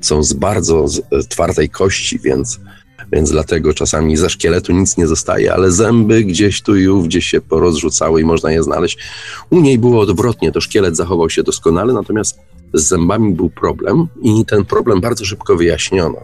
są 0.00 0.22
z 0.22 0.32
bardzo 0.32 0.86
e, 1.12 1.22
twardej 1.22 1.68
kości, 1.68 2.18
więc, 2.18 2.60
więc 3.12 3.30
dlatego 3.30 3.74
czasami 3.74 4.16
ze 4.16 4.30
szkieletu 4.30 4.72
nic 4.72 4.96
nie 4.96 5.06
zostaje, 5.06 5.52
ale 5.52 5.70
zęby 5.70 6.24
gdzieś 6.24 6.62
tu 6.62 6.76
i 6.76 6.88
ów, 6.88 7.06
gdzieś 7.06 7.26
się 7.26 7.40
porozrzucały 7.40 8.20
i 8.20 8.24
można 8.24 8.52
je 8.52 8.62
znaleźć. 8.62 8.98
U 9.50 9.60
niej 9.60 9.78
było 9.78 10.00
odwrotnie, 10.00 10.52
to 10.52 10.60
szkielet 10.60 10.96
zachował 10.96 11.30
się 11.30 11.42
doskonale, 11.42 11.92
natomiast 11.92 12.38
z 12.74 12.88
zębami 12.88 13.34
był 13.34 13.50
problem 13.50 14.06
i 14.22 14.44
ten 14.46 14.64
problem 14.64 15.00
bardzo 15.00 15.24
szybko 15.24 15.56
wyjaśniono. 15.56 16.18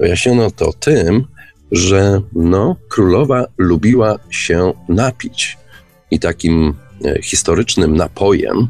Wyjaśniono 0.00 0.50
to 0.50 0.72
tym, 0.72 1.24
że 1.72 2.20
no, 2.32 2.76
królowa 2.88 3.46
lubiła 3.58 4.18
się 4.30 4.72
napić 4.88 5.58
i 6.10 6.18
takim 6.18 6.74
e, 7.04 7.22
historycznym 7.22 7.96
napojem, 7.96 8.68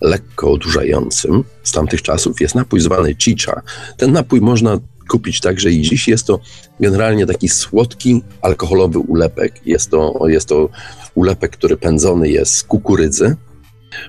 lekko 0.00 0.52
odurzającym 0.52 1.44
z 1.62 1.72
tamtych 1.72 2.02
czasów 2.02 2.40
jest 2.40 2.54
napój 2.54 2.80
zwany 2.80 3.14
chicha. 3.14 3.62
Ten 3.96 4.12
napój 4.12 4.40
można 4.40 4.78
kupić 5.08 5.40
także 5.40 5.70
i 5.70 5.82
dziś. 5.82 6.08
Jest 6.08 6.26
to 6.26 6.40
generalnie 6.80 7.26
taki 7.26 7.48
słodki, 7.48 8.22
alkoholowy 8.42 8.98
ulepek. 8.98 9.66
Jest 9.66 9.90
to, 9.90 10.14
jest 10.26 10.48
to 10.48 10.68
ulepek, 11.14 11.52
który 11.52 11.76
pędzony 11.76 12.28
jest 12.28 12.54
z 12.54 12.62
kukurydzy 12.62 13.36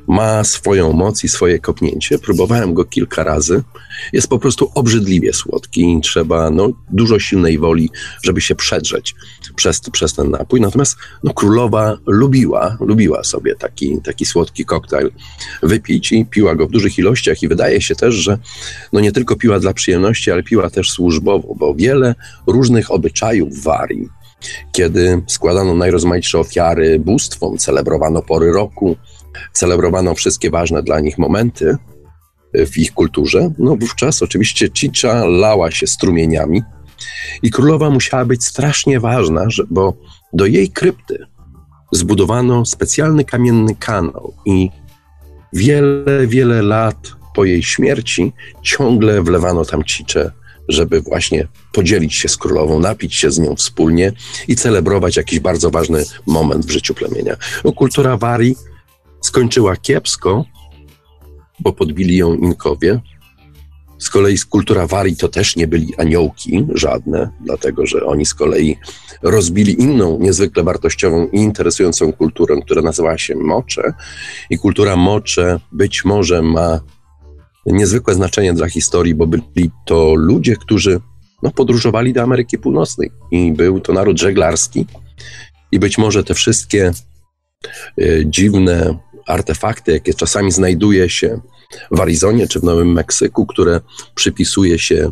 ma 0.08 0.44
swoją 0.44 0.94
moc 0.94 1.24
i 1.24 1.30
swoje 1.30 1.60
kopnięcie. 1.60 2.20
Próbowałem 2.20 2.74
go 2.74 2.86
kilka 2.86 3.24
razy. 3.24 3.64
Jest 4.14 4.28
po 4.28 4.40
prostu 4.40 4.72
obrzydliwie 4.76 5.34
słodki 5.34 5.94
i 5.94 6.02
trzeba 6.02 6.50
no, 6.50 6.70
dużo 6.90 7.20
silnej 7.20 7.58
woli, 7.58 7.90
żeby 8.24 8.42
się 8.42 8.56
przedrzeć 8.56 9.16
przez, 9.56 9.80
przez 9.80 10.14
ten 10.14 10.32
napój. 10.32 10.62
Natomiast 10.62 10.96
no, 11.24 11.34
królowa 11.34 11.98
lubiła, 12.08 12.78
lubiła 12.80 13.24
sobie 13.24 13.56
taki, 13.56 14.02
taki 14.04 14.26
słodki 14.26 14.66
koktajl 14.66 15.12
wypić 15.64 16.12
i 16.12 16.26
piła 16.26 16.56
go 16.56 16.68
w 16.68 16.72
dużych 16.72 16.98
ilościach 16.98 17.44
i 17.44 17.48
wydaje 17.48 17.82
się 17.82 17.96
też, 17.96 18.16
że 18.16 18.38
no, 18.94 19.00
nie 19.00 19.12
tylko 19.12 19.36
piła 19.36 19.60
dla 19.60 19.74
przyjemności, 19.74 20.32
ale 20.32 20.44
piła 20.44 20.70
też 20.70 20.92
służbowo, 20.92 21.56
bo 21.56 21.76
wiele 21.76 22.16
różnych 22.48 22.92
obyczajów 22.92 23.64
warii, 23.64 24.10
kiedy 24.72 25.22
składano 25.28 25.76
najrozmaitsze 25.76 26.40
ofiary 26.40 27.00
bóstwom, 27.00 27.58
celebrowano 27.58 28.22
pory 28.22 28.52
roku, 28.52 28.96
celebrowano 29.54 30.16
wszystkie 30.16 30.50
ważne 30.50 30.84
dla 30.84 31.00
nich 31.00 31.18
momenty 31.18 31.78
e, 32.54 32.66
w 32.66 32.78
ich 32.78 32.94
kulturze, 32.94 33.52
no 33.58 33.76
wówczas 33.76 34.24
oczywiście 34.24 34.72
Cicza 34.72 35.26
lała 35.26 35.72
się 35.72 35.88
strumieniami 35.88 36.64
i 37.44 37.52
królowa 37.52 37.90
musiała 37.90 38.26
być 38.26 38.46
strasznie 38.46 39.00
ważna, 39.00 39.48
bo 39.70 39.94
do 40.34 40.46
jej 40.46 40.70
krypty 40.70 41.26
zbudowano 41.92 42.66
specjalny 42.66 43.26
kamienny 43.26 43.76
kanał 43.76 44.34
i 44.46 44.70
wiele, 45.54 46.28
wiele 46.28 46.62
lat 46.62 47.12
po 47.36 47.46
jej 47.46 47.64
śmierci 47.64 48.34
ciągle 48.62 49.24
wlewano 49.24 49.66
tam 49.66 49.84
cicze, 49.84 50.32
żeby 50.70 51.02
właśnie 51.02 51.48
podzielić 51.72 52.16
się 52.16 52.30
z 52.30 52.38
królową, 52.38 52.80
napić 52.80 53.16
się 53.16 53.32
z 53.32 53.40
nią 53.40 53.56
wspólnie 53.56 54.12
i 54.48 54.56
celebrować 54.56 55.18
jakiś 55.18 55.40
bardzo 55.40 55.70
ważny 55.70 56.04
moment 56.26 56.66
w 56.66 56.72
życiu 56.72 56.94
plemienia. 56.94 57.36
No, 57.64 57.72
kultura 57.72 58.18
Warii 58.18 58.56
skończyła 59.24 59.76
kiepsko, 59.76 60.46
bo 61.60 61.74
podbili 61.74 62.18
ją 62.18 62.36
Inkowie. 62.36 63.00
Z 64.00 64.10
kolei 64.10 64.38
kultura 64.50 64.88
Wari 64.88 65.16
to 65.16 65.28
też 65.28 65.56
nie 65.56 65.68
byli 65.68 65.96
aniołki 65.98 66.66
żadne, 66.74 67.30
dlatego 67.46 67.86
że 67.86 68.06
oni 68.06 68.26
z 68.26 68.34
kolei 68.34 68.78
rozbili 69.22 69.82
inną, 69.82 70.20
niezwykle 70.20 70.64
wartościową 70.64 71.28
i 71.28 71.38
interesującą 71.38 72.14
kulturę, 72.14 72.56
która 72.66 72.82
nazywała 72.82 73.18
się 73.18 73.36
Mocze. 73.36 73.94
I 74.50 74.58
kultura 74.58 74.96
Mocze 74.96 75.60
być 75.72 76.06
może 76.06 76.42
ma 76.42 76.80
niezwykłe 77.66 78.14
znaczenie 78.14 78.54
dla 78.54 78.70
historii, 78.70 79.16
bo 79.16 79.28
byli 79.28 79.72
to 79.86 80.16
ludzie, 80.16 80.56
którzy 80.56 81.02
no, 81.44 81.52
podróżowali 81.52 82.14
do 82.14 82.22
Ameryki 82.22 82.58
Północnej 82.58 83.12
i 83.32 83.52
był 83.52 83.80
to 83.80 83.94
naród 83.94 84.20
żeglarski. 84.20 84.86
I 85.72 85.80
być 85.80 85.98
może 85.98 86.24
te 86.24 86.34
wszystkie 86.34 86.92
y, 88.00 88.24
dziwne 88.26 88.98
artefakty, 89.28 89.92
jakie 89.92 90.14
czasami 90.14 90.52
znajduje 90.52 91.10
się 91.10 91.40
w 91.92 92.02
Arizonie 92.02 92.48
czy 92.48 92.60
w 92.60 92.64
Nowym 92.64 92.92
Meksyku, 92.94 93.46
które 93.46 93.82
przypisuje 94.16 94.80
się 94.80 95.12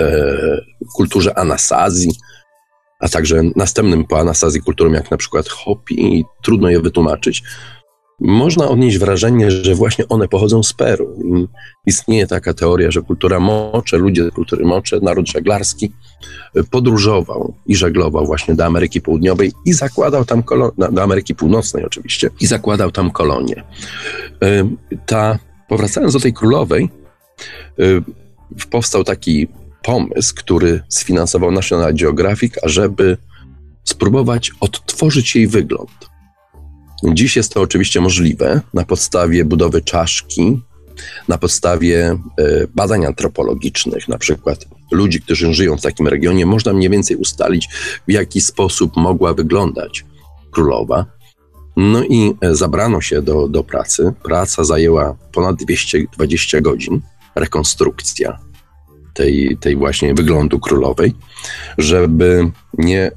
e, 0.00 0.36
kulturze 0.96 1.38
Anasazji, 1.38 2.12
a 3.00 3.08
także 3.08 3.42
następnym 3.56 4.04
po 4.04 4.20
Anasazji 4.20 4.62
kulturom, 4.62 4.94
jak 4.94 5.10
na 5.10 5.16
przykład 5.16 5.48
Hopi, 5.48 6.18
i 6.18 6.24
trudno 6.42 6.68
je 6.68 6.80
wytłumaczyć, 6.80 7.42
można 8.20 8.68
odnieść 8.68 8.98
wrażenie, 8.98 9.50
że 9.50 9.74
właśnie 9.74 10.08
one 10.08 10.28
pochodzą 10.28 10.62
z 10.62 10.72
Peru. 10.72 11.18
Istnieje 11.86 12.26
taka 12.26 12.54
teoria, 12.54 12.90
że 12.90 13.02
kultura 13.02 13.40
Mocze, 13.40 13.96
ludzie 13.98 14.30
kultury 14.30 14.64
Mocze, 14.64 15.00
naród 15.02 15.28
żeglarski, 15.28 15.92
podróżował 16.70 17.54
i 17.66 17.76
żeglował 17.76 18.26
właśnie 18.26 18.54
do 18.54 18.64
Ameryki 18.64 19.00
Południowej 19.00 19.52
i 19.64 19.72
zakładał 19.72 20.24
tam 20.24 20.42
kolonię, 20.42 20.72
do 20.92 21.02
Ameryki 21.02 21.34
Północnej 21.34 21.84
oczywiście, 21.84 22.30
i 22.40 22.46
zakładał 22.46 22.90
tam 22.90 23.10
kolonię. 23.10 23.62
Ta, 25.06 25.38
powracając 25.68 26.12
do 26.12 26.20
tej 26.20 26.32
królowej, 26.32 26.90
powstał 28.70 29.04
taki 29.04 29.48
pomysł, 29.82 30.34
który 30.34 30.80
sfinansował 30.88 31.50
National 31.50 31.94
Geographic, 31.94 32.54
ażeby 32.64 33.16
spróbować 33.84 34.50
odtworzyć 34.60 35.36
jej 35.36 35.46
wygląd. 35.46 36.07
Dziś 37.04 37.36
jest 37.36 37.54
to 37.54 37.60
oczywiście 37.60 38.00
możliwe 38.00 38.60
na 38.74 38.84
podstawie 38.84 39.44
budowy 39.44 39.82
czaszki, 39.82 40.60
na 41.28 41.38
podstawie 41.38 42.06
e, 42.08 42.18
badań 42.74 43.04
antropologicznych, 43.04 44.08
na 44.08 44.18
przykład 44.18 44.66
ludzi, 44.90 45.20
którzy 45.20 45.54
żyją 45.54 45.76
w 45.76 45.82
takim 45.82 46.08
regionie, 46.08 46.46
można 46.46 46.72
mniej 46.72 46.90
więcej 46.90 47.16
ustalić, 47.16 47.68
w 48.08 48.12
jaki 48.12 48.40
sposób 48.40 48.96
mogła 48.96 49.34
wyglądać 49.34 50.04
królowa. 50.50 51.06
No 51.76 52.04
i 52.04 52.34
e, 52.40 52.54
zabrano 52.54 53.00
się 53.00 53.22
do, 53.22 53.48
do 53.48 53.64
pracy. 53.64 54.12
Praca 54.22 54.64
zajęła 54.64 55.16
ponad 55.32 55.56
220 55.56 56.60
godzin, 56.60 57.00
rekonstrukcja 57.34 58.38
tej, 59.14 59.56
tej 59.60 59.76
właśnie 59.76 60.14
wyglądu 60.14 60.60
królowej, 60.60 61.14
żeby 61.78 62.50
nie 62.78 63.06
y, 63.06 63.12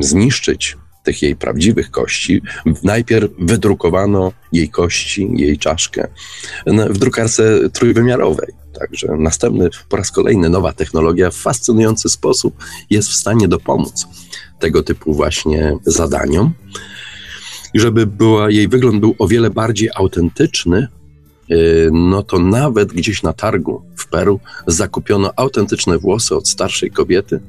zniszczyć 0.00 0.76
tych 1.06 1.22
jej 1.22 1.36
prawdziwych 1.36 1.90
kości. 1.90 2.42
Najpierw 2.82 3.30
wydrukowano 3.38 4.32
jej 4.52 4.68
kości, 4.68 5.28
jej 5.34 5.58
czaszkę 5.58 6.08
w 6.66 6.98
drukarce 6.98 7.70
trójwymiarowej. 7.70 8.52
Także 8.80 9.08
następny, 9.18 9.68
po 9.88 9.96
raz 9.96 10.10
kolejny 10.10 10.48
nowa 10.50 10.72
technologia 10.72 11.30
w 11.30 11.36
fascynujący 11.36 12.08
sposób 12.08 12.54
jest 12.90 13.08
w 13.08 13.14
stanie 13.14 13.48
dopomóc 13.48 14.06
tego 14.58 14.82
typu 14.82 15.14
właśnie 15.14 15.78
zadaniom. 15.86 16.52
I 17.74 17.80
żeby 17.80 18.06
była, 18.06 18.50
jej 18.50 18.68
wygląd 18.68 19.00
był 19.00 19.14
o 19.18 19.28
wiele 19.28 19.50
bardziej 19.50 19.88
autentyczny, 19.94 20.88
y, 21.50 21.88
no 21.92 22.22
to 22.22 22.38
nawet 22.38 22.92
gdzieś 22.92 23.22
na 23.22 23.32
targu 23.32 23.82
w 23.96 24.08
Peru 24.08 24.40
zakupiono 24.66 25.32
autentyczne 25.36 25.98
włosy 25.98 26.36
od 26.36 26.48
starszej 26.48 26.90
kobiety, 26.90 27.40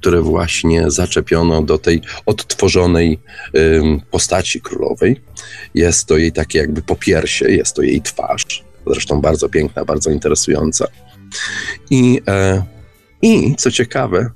które 0.00 0.20
właśnie 0.20 0.90
zaczepiono 0.90 1.62
do 1.62 1.78
tej 1.78 2.02
odtworzonej 2.26 3.18
postaci 4.10 4.60
królowej. 4.60 5.20
Jest 5.74 6.06
to 6.06 6.16
jej 6.16 6.32
takie 6.32 6.58
jakby 6.58 6.82
popiersie, 6.82 7.50
jest 7.50 7.76
to 7.76 7.82
jej 7.82 8.02
twarz, 8.02 8.64
zresztą 8.86 9.20
bardzo 9.20 9.48
piękna, 9.48 9.84
bardzo 9.84 10.10
interesująca. 10.10 10.86
I, 11.90 12.20
e, 12.28 12.62
i 13.22 13.54
co 13.56 13.70
ciekawe, 13.70 14.30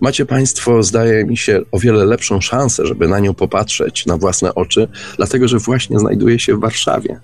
macie 0.00 0.26
Państwo, 0.26 0.82
zdaje 0.82 1.24
mi 1.24 1.36
się, 1.36 1.60
o 1.72 1.78
wiele 1.78 2.04
lepszą 2.04 2.40
szansę, 2.40 2.86
żeby 2.86 3.08
na 3.08 3.18
nią 3.18 3.34
popatrzeć 3.34 4.06
na 4.06 4.16
własne 4.16 4.54
oczy, 4.54 4.88
dlatego 5.16 5.48
że 5.48 5.58
właśnie 5.58 5.98
znajduje 5.98 6.38
się 6.38 6.56
w 6.56 6.60
Warszawie. 6.60 7.20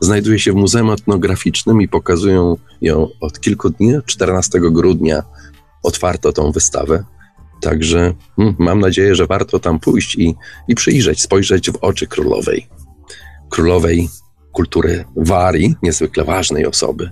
Znajduje 0.00 0.38
się 0.38 0.52
w 0.52 0.54
Muzeum 0.54 0.90
Etnograficznym 0.90 1.82
i 1.82 1.88
pokazują 1.88 2.56
ją 2.80 3.08
od 3.20 3.40
kilku 3.40 3.70
dni, 3.70 3.92
14 4.06 4.60
grudnia 4.60 5.22
otwarto 5.84 6.32
tą 6.32 6.52
wystawę. 6.52 7.04
Także 7.60 8.14
hmm, 8.36 8.56
mam 8.58 8.80
nadzieję, 8.80 9.14
że 9.14 9.26
warto 9.26 9.58
tam 9.58 9.80
pójść 9.80 10.16
i, 10.16 10.34
i 10.68 10.74
przyjrzeć, 10.74 11.22
spojrzeć 11.22 11.70
w 11.70 11.76
oczy 11.76 12.06
królowej. 12.06 12.66
Królowej 13.50 14.08
kultury 14.52 15.04
Wari, 15.16 15.74
niezwykle 15.82 16.24
ważnej 16.24 16.66
osoby. 16.66 17.10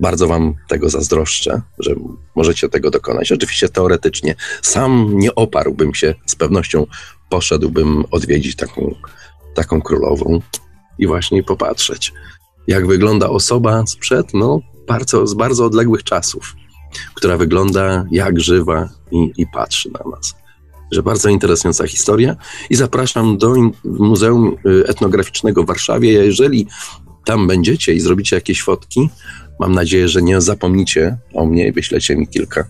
Bardzo 0.00 0.28
Wam 0.28 0.54
tego 0.68 0.90
zazdroszczę, 0.90 1.60
że 1.78 1.94
możecie 2.34 2.68
tego 2.68 2.90
dokonać. 2.90 3.32
Oczywiście 3.32 3.68
teoretycznie 3.68 4.34
sam 4.62 5.18
nie 5.18 5.34
oparłbym 5.34 5.94
się, 5.94 6.14
z 6.26 6.34
pewnością 6.34 6.86
poszedłbym 7.28 8.04
odwiedzić 8.10 8.56
taką, 8.56 8.94
taką 9.54 9.82
królową 9.82 10.40
i 10.98 11.06
właśnie 11.06 11.42
popatrzeć, 11.42 12.12
jak 12.66 12.86
wygląda 12.86 13.28
osoba 13.28 13.86
sprzed, 13.86 14.34
no, 14.34 14.60
bardzo, 14.86 15.26
z 15.26 15.34
bardzo 15.34 15.64
odległych 15.64 16.04
czasów 16.04 16.56
która 17.14 17.36
wygląda 17.36 18.04
jak 18.10 18.40
żywa 18.40 18.88
i, 19.12 19.32
i 19.36 19.46
patrzy 19.46 19.90
na 19.90 20.10
nas. 20.10 20.34
Że 20.90 21.02
bardzo 21.02 21.28
interesująca 21.28 21.86
historia 21.86 22.36
i 22.70 22.74
zapraszam 22.74 23.38
do 23.38 23.54
Muzeum 23.84 24.56
y, 24.66 24.86
Etnograficznego 24.86 25.62
w 25.62 25.66
Warszawie. 25.66 26.12
Jeżeli 26.12 26.66
tam 27.24 27.46
będziecie 27.46 27.94
i 27.94 28.00
zrobicie 28.00 28.36
jakieś 28.36 28.62
fotki, 28.62 29.08
mam 29.60 29.72
nadzieję, 29.72 30.08
że 30.08 30.22
nie 30.22 30.40
zapomnicie 30.40 31.16
o 31.34 31.46
mnie 31.46 31.68
i 31.68 31.72
wyślecie 31.72 32.16
mi 32.16 32.28
kilka. 32.28 32.64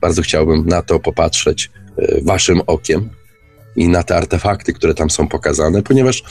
Bardzo 0.00 0.22
chciałbym 0.22 0.66
na 0.66 0.82
to 0.82 1.00
popatrzeć 1.00 1.70
y, 1.98 2.22
waszym 2.24 2.60
okiem 2.66 3.10
i 3.76 3.88
na 3.88 4.02
te 4.02 4.16
artefakty, 4.16 4.72
które 4.72 4.94
tam 4.94 5.10
są 5.10 5.28
pokazane, 5.28 5.82
ponieważ 5.82 6.22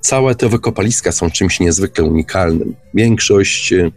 całe 0.00 0.34
te 0.34 0.48
wykopaliska 0.48 1.12
są 1.12 1.30
czymś 1.30 1.60
niezwykle 1.60 2.04
unikalnym. 2.04 2.74
Większość 2.94 3.72
y, 3.72 3.92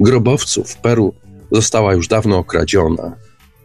grobowców 0.00 0.70
w 0.70 0.76
Peru 0.76 1.14
została 1.52 1.94
już 1.94 2.08
dawno 2.08 2.38
okradziona. 2.38 3.16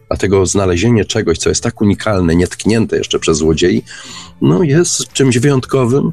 Dlatego 0.08 0.46
znalezienie 0.46 1.04
czegoś, 1.04 1.38
co 1.38 1.48
jest 1.48 1.62
tak 1.62 1.80
unikalne, 1.80 2.36
nietknięte 2.36 2.96
jeszcze 2.96 3.18
przez 3.18 3.38
złodziei, 3.38 3.82
no 4.40 4.62
jest 4.62 5.12
czymś 5.12 5.38
wyjątkowym 5.38 6.12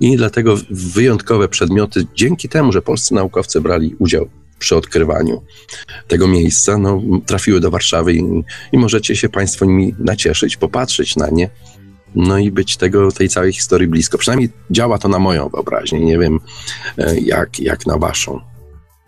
i 0.00 0.16
dlatego 0.16 0.54
wyjątkowe 0.70 1.48
przedmioty, 1.48 2.06
dzięki 2.14 2.48
temu, 2.48 2.72
że 2.72 2.82
polscy 2.82 3.14
naukowcy 3.14 3.60
brali 3.60 3.94
udział 3.98 4.28
przy 4.58 4.76
odkrywaniu 4.76 5.42
tego 6.08 6.28
miejsca, 6.28 6.78
no, 6.78 7.02
trafiły 7.26 7.60
do 7.60 7.70
Warszawy 7.70 8.14
i, 8.14 8.44
i 8.72 8.78
możecie 8.78 9.16
się 9.16 9.28
Państwo 9.28 9.64
nimi 9.64 9.94
nacieszyć, 9.98 10.56
popatrzeć 10.56 11.16
na 11.16 11.28
nie, 11.30 11.50
no 12.14 12.38
i 12.38 12.50
być 12.50 12.76
tego, 12.76 13.12
tej 13.12 13.28
całej 13.28 13.52
historii 13.52 13.88
blisko. 13.88 14.18
Przynajmniej 14.18 14.48
działa 14.70 14.98
to 14.98 15.08
na 15.08 15.18
moją 15.18 15.48
wyobraźnię, 15.48 16.00
nie 16.00 16.18
wiem 16.18 16.40
e, 16.98 17.20
jak, 17.20 17.60
jak 17.60 17.86
na 17.86 17.98
Waszą. 17.98 18.40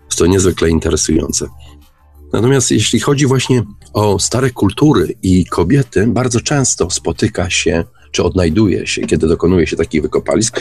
Jest 0.04 0.18
to 0.18 0.26
niezwykle 0.26 0.70
interesujące. 0.70 1.48
Natomiast 2.32 2.70
jeśli 2.70 3.00
chodzi 3.00 3.26
właśnie 3.26 3.62
o 3.92 4.18
stare 4.18 4.50
kultury 4.50 5.14
i 5.22 5.46
kobiety, 5.46 6.06
bardzo 6.06 6.40
często 6.40 6.90
spotyka 6.90 7.50
się, 7.50 7.84
czy 8.10 8.22
odnajduje 8.22 8.86
się, 8.86 9.02
kiedy 9.02 9.28
dokonuje 9.28 9.66
się 9.66 9.76
takich 9.76 10.02
wykopalisk, 10.02 10.60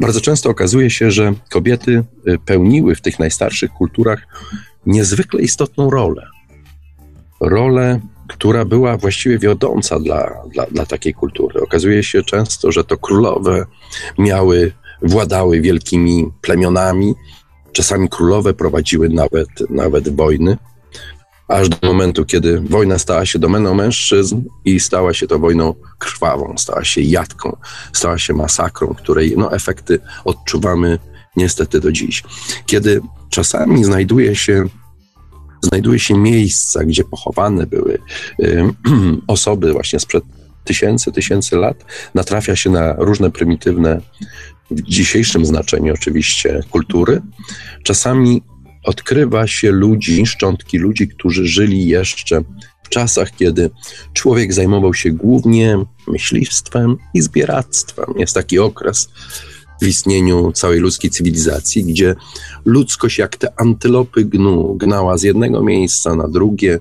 bardzo 0.00 0.20
często 0.20 0.50
okazuje 0.50 0.90
się, 0.90 1.10
że 1.10 1.34
kobiety 1.50 2.04
y, 2.28 2.38
pełniły 2.38 2.94
w 2.94 3.00
tych 3.00 3.18
najstarszych 3.18 3.70
kulturach 3.70 4.26
niezwykle 4.86 5.40
istotną 5.40 5.90
rolę. 5.90 6.26
Rolę, 7.40 8.00
która 8.28 8.64
była 8.64 8.96
właściwie 8.96 9.38
wiodąca 9.38 10.00
dla, 10.00 10.32
dla, 10.52 10.66
dla 10.66 10.86
takiej 10.86 11.14
kultury. 11.14 11.60
Okazuje 11.60 12.02
się 12.02 12.22
często, 12.22 12.72
że 12.72 12.84
to 12.84 12.96
królowe 12.96 13.66
miały, 14.18 14.72
władały 15.02 15.60
wielkimi 15.60 16.30
plemionami, 16.40 17.14
czasami 17.72 18.08
królowe 18.08 18.54
prowadziły 18.54 19.08
nawet, 19.08 19.48
nawet 19.70 20.16
wojny 20.16 20.56
aż 21.48 21.68
do 21.68 21.76
momentu, 21.86 22.24
kiedy 22.24 22.60
wojna 22.60 22.98
stała 22.98 23.26
się 23.26 23.38
domeną 23.38 23.74
mężczyzn 23.74 24.42
i 24.64 24.80
stała 24.80 25.14
się 25.14 25.26
to 25.26 25.38
wojną 25.38 25.74
krwawą, 25.98 26.54
stała 26.58 26.84
się 26.84 27.00
jadką, 27.00 27.56
stała 27.92 28.18
się 28.18 28.34
masakrą, 28.34 28.94
której 28.94 29.34
no, 29.36 29.52
efekty 29.52 29.98
odczuwamy 30.24 30.98
niestety 31.36 31.80
do 31.80 31.92
dziś. 31.92 32.22
Kiedy 32.66 33.00
czasami 33.30 33.84
znajduje 33.84 34.36
się 34.36 34.64
znajduje 35.62 35.98
się 35.98 36.18
miejsca, 36.18 36.84
gdzie 36.84 37.04
pochowane 37.04 37.66
były 37.66 37.98
y, 38.40 38.64
osoby 39.26 39.72
właśnie 39.72 40.00
sprzed 40.00 40.24
tysięcy, 40.64 41.12
tysięcy 41.12 41.56
lat, 41.56 41.84
natrafia 42.14 42.56
się 42.56 42.70
na 42.70 42.92
różne 42.92 43.30
prymitywne 43.30 44.00
w 44.70 44.82
dzisiejszym 44.82 45.46
znaczeniu 45.46 45.94
oczywiście 45.94 46.60
kultury, 46.70 47.22
czasami 47.82 48.42
odkrywa 48.86 49.46
się 49.46 49.70
ludzi, 49.70 50.26
szczątki 50.26 50.78
ludzi, 50.78 51.08
którzy 51.08 51.46
żyli 51.46 51.86
jeszcze 51.86 52.40
w 52.82 52.88
czasach, 52.88 53.36
kiedy 53.36 53.70
człowiek 54.12 54.52
zajmował 54.52 54.94
się 54.94 55.10
głównie 55.10 55.78
myśliwstwem 56.08 56.96
i 57.14 57.22
zbieractwem. 57.22 58.06
Jest 58.16 58.34
taki 58.34 58.58
okres 58.58 59.08
w 59.82 59.86
istnieniu 59.86 60.52
całej 60.52 60.80
ludzkiej 60.80 61.10
cywilizacji, 61.10 61.84
gdzie 61.84 62.14
ludzkość 62.64 63.18
jak 63.18 63.36
te 63.36 63.60
antylopy 63.60 64.24
gnu, 64.24 64.74
gnała 64.74 65.18
z 65.18 65.22
jednego 65.22 65.62
miejsca 65.62 66.14
na 66.14 66.28
drugie, 66.28 66.78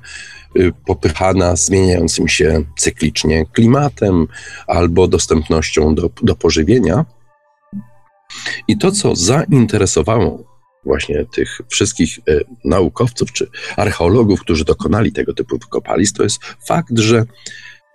y, 0.58 0.72
popychana 0.86 1.56
zmieniającym 1.56 2.28
się 2.28 2.64
cyklicznie 2.78 3.46
klimatem 3.46 4.28
albo 4.68 5.08
dostępnością 5.08 5.96
do, 5.96 6.10
do 6.24 6.36
pożywienia. 6.36 7.06
I 8.68 8.78
to, 8.78 8.92
co 8.92 9.16
zainteresowało 9.16 10.55
właśnie 10.86 11.26
tych 11.26 11.62
wszystkich 11.70 12.20
e, 12.20 12.40
naukowców 12.64 13.32
czy 13.34 13.48
archeologów, 13.78 14.42
którzy 14.42 14.66
dokonali 14.66 15.12
tego 15.12 15.34
typu 15.34 15.58
wykopalisk, 15.58 16.18
to 16.18 16.24
jest 16.24 16.40
fakt, 16.68 17.00
że 17.00 17.26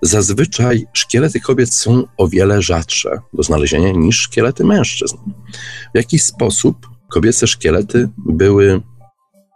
zazwyczaj 0.02 0.86
szkielety 0.92 1.40
kobiet 1.40 1.74
są 1.74 2.04
o 2.16 2.28
wiele 2.28 2.62
rzadsze 2.62 3.18
do 3.32 3.42
znalezienia 3.42 3.92
niż 3.92 4.20
szkielety 4.20 4.64
mężczyzn. 4.64 5.16
W 5.94 5.96
jakiś 5.96 6.22
sposób 6.22 6.76
kobiece 7.08 7.46
szkielety 7.46 8.08
były 8.18 8.80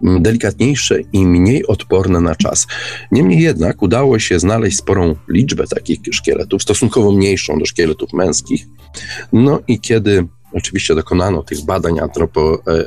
delikatniejsze 0.02 1.00
i 1.12 1.26
mniej 1.26 1.66
odporne 1.66 2.20
na 2.20 2.34
czas. 2.34 2.66
Niemniej 3.12 3.42
jednak 3.42 3.82
udało 3.82 4.18
się 4.18 4.38
znaleźć 4.38 4.78
sporą 4.78 5.16
liczbę 5.28 5.66
takich 5.66 5.98
szkieletów, 6.10 6.62
stosunkowo 6.62 7.12
mniejszą 7.12 7.58
do 7.58 7.66
szkieletów 7.66 8.12
męskich. 8.12 8.66
No 9.32 9.60
i 9.68 9.80
kiedy 9.80 10.26
oczywiście 10.54 10.94
dokonano 10.94 11.42
tych 11.42 11.64
badań 11.64 12.00
antropo, 12.00 12.62
e, 12.66 12.84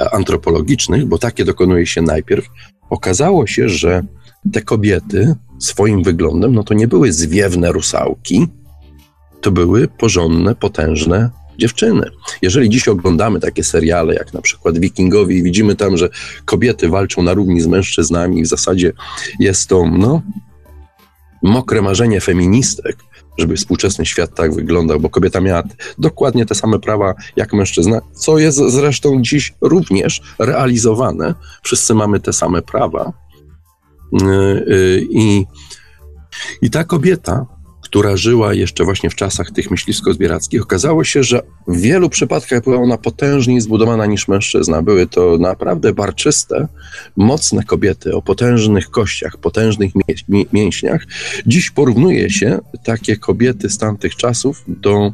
e, 0.00 0.14
antropologicznych, 0.14 1.06
bo 1.06 1.18
takie 1.18 1.44
dokonuje 1.44 1.86
się 1.86 2.02
najpierw, 2.02 2.46
okazało 2.90 3.46
się, 3.46 3.68
że 3.68 4.02
te 4.52 4.62
kobiety 4.62 5.34
swoim 5.58 6.02
wyglądem, 6.02 6.54
no 6.54 6.64
to 6.64 6.74
nie 6.74 6.88
były 6.88 7.12
zwiewne 7.12 7.72
rusałki, 7.72 8.46
to 9.40 9.50
były 9.50 9.88
porządne, 9.88 10.54
potężne 10.54 11.30
dziewczyny. 11.58 12.10
Jeżeli 12.42 12.70
dziś 12.70 12.88
oglądamy 12.88 13.40
takie 13.40 13.64
seriale, 13.64 14.14
jak 14.14 14.34
na 14.34 14.42
przykład 14.42 14.78
Wikingowie, 14.78 15.36
i 15.36 15.42
widzimy 15.42 15.76
tam, 15.76 15.96
że 15.96 16.08
kobiety 16.44 16.88
walczą 16.88 17.22
na 17.22 17.34
równi 17.34 17.60
z 17.60 17.66
mężczyznami, 17.66 18.42
w 18.42 18.46
zasadzie 18.46 18.92
jest 19.40 19.68
to, 19.68 19.86
no, 19.86 20.22
mokre 21.42 21.82
marzenie 21.82 22.20
feministek, 22.20 22.96
żeby 23.38 23.56
współczesny 23.56 24.06
świat 24.06 24.34
tak 24.34 24.54
wyglądał, 24.54 25.00
bo 25.00 25.10
kobieta 25.10 25.40
miała 25.40 25.62
dokładnie 25.98 26.46
te 26.46 26.54
same 26.54 26.78
prawa 26.78 27.14
jak 27.36 27.52
mężczyzna, 27.52 28.00
co 28.12 28.38
jest 28.38 28.58
zresztą 28.58 29.22
dziś 29.22 29.54
również 29.60 30.22
realizowane. 30.38 31.34
Wszyscy 31.62 31.94
mamy 31.94 32.20
te 32.20 32.32
same 32.32 32.62
prawa. 32.62 33.12
Y, 34.22 34.26
y, 34.26 35.06
I, 35.10 35.46
i 36.62 36.70
ta 36.70 36.84
kobieta 36.84 37.46
która 37.88 38.16
żyła 38.16 38.54
jeszcze 38.54 38.84
właśnie 38.84 39.10
w 39.10 39.14
czasach 39.14 39.50
tych 39.50 39.70
myśliwsko-zbierackich, 39.70 40.62
okazało 40.62 41.04
się, 41.04 41.22
że 41.22 41.42
w 41.68 41.80
wielu 41.80 42.08
przypadkach 42.08 42.64
była 42.64 42.76
ona 42.76 42.98
potężniej 42.98 43.60
zbudowana 43.60 44.06
niż 44.06 44.28
mężczyzna. 44.28 44.82
Były 44.82 45.06
to 45.06 45.38
naprawdę 45.38 45.92
barczyste, 45.92 46.68
mocne 47.16 47.64
kobiety 47.64 48.14
o 48.14 48.22
potężnych 48.22 48.90
kościach, 48.90 49.36
potężnych 49.36 49.92
mięśniach. 50.52 51.06
Dziś 51.46 51.70
porównuje 51.70 52.30
się 52.30 52.58
takie 52.84 53.16
kobiety 53.16 53.70
z 53.70 53.78
tamtych 53.78 54.16
czasów 54.16 54.64
do 54.68 55.12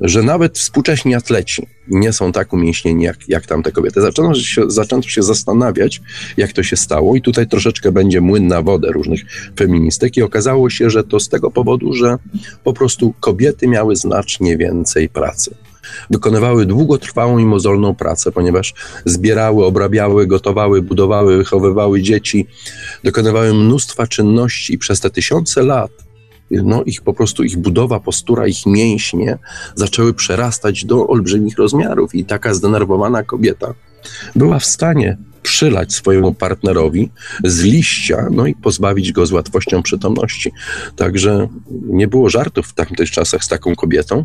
że 0.00 0.22
nawet 0.22 0.58
współcześni 0.58 1.14
atleci 1.14 1.66
nie 1.88 2.12
są 2.12 2.32
tak 2.32 2.52
umięśnieni 2.52 3.04
jak, 3.04 3.28
jak 3.28 3.46
tamte 3.46 3.72
kobiety. 3.72 4.00
Zaczęto 4.00 4.34
się, 4.34 4.62
zaczęto 4.66 5.08
się 5.08 5.22
zastanawiać, 5.22 6.00
jak 6.36 6.52
to 6.52 6.62
się 6.62 6.76
stało, 6.76 7.16
i 7.16 7.22
tutaj 7.22 7.48
troszeczkę 7.48 7.92
będzie 7.92 8.20
młyn 8.20 8.46
na 8.46 8.62
wodę 8.62 8.92
różnych 8.92 9.20
feministek, 9.58 10.16
i 10.16 10.22
okazało 10.22 10.70
się, 10.70 10.90
że 10.90 11.04
to 11.04 11.20
z 11.20 11.28
tego 11.28 11.50
powodu, 11.50 11.94
że 11.94 12.16
po 12.64 12.72
prostu 12.72 13.14
kobiety 13.20 13.68
miały 13.68 13.96
znacznie 13.96 14.56
więcej 14.56 15.08
pracy. 15.08 15.54
Wykonywały 16.10 16.66
długotrwałą 16.66 17.38
i 17.38 17.44
mozolną 17.44 17.94
pracę, 17.94 18.32
ponieważ 18.32 18.74
zbierały, 19.04 19.64
obrabiały, 19.64 20.26
gotowały, 20.26 20.82
budowały, 20.82 21.36
wychowywały 21.36 22.02
dzieci, 22.02 22.46
dokonywały 23.04 23.54
mnóstwa 23.54 24.06
czynności 24.06 24.74
i 24.74 24.78
przez 24.78 25.00
te 25.00 25.10
tysiące 25.10 25.62
lat 25.62 26.07
no, 26.50 26.82
ich 26.84 27.02
po 27.02 27.14
prostu, 27.14 27.44
ich 27.44 27.56
budowa, 27.58 28.00
postura, 28.00 28.46
ich 28.46 28.66
mięśnie 28.66 29.38
zaczęły 29.74 30.14
przerastać 30.14 30.84
do 30.84 31.06
olbrzymich 31.06 31.58
rozmiarów 31.58 32.14
i 32.14 32.24
taka 32.24 32.54
zdenerwowana 32.54 33.22
kobieta 33.22 33.74
była 34.36 34.58
w 34.58 34.64
stanie 34.64 35.16
przylać 35.42 35.92
swojemu 35.92 36.34
partnerowi 36.34 37.10
z 37.44 37.62
liścia, 37.62 38.26
no 38.30 38.46
i 38.46 38.54
pozbawić 38.54 39.12
go 39.12 39.26
z 39.26 39.32
łatwością 39.32 39.82
przytomności. 39.82 40.52
Także 40.96 41.48
nie 41.70 42.08
było 42.08 42.30
żartów 42.30 42.66
w 42.66 42.74
tamtych 42.74 43.10
czasach 43.10 43.44
z 43.44 43.48
taką 43.48 43.74
kobietą. 43.74 44.24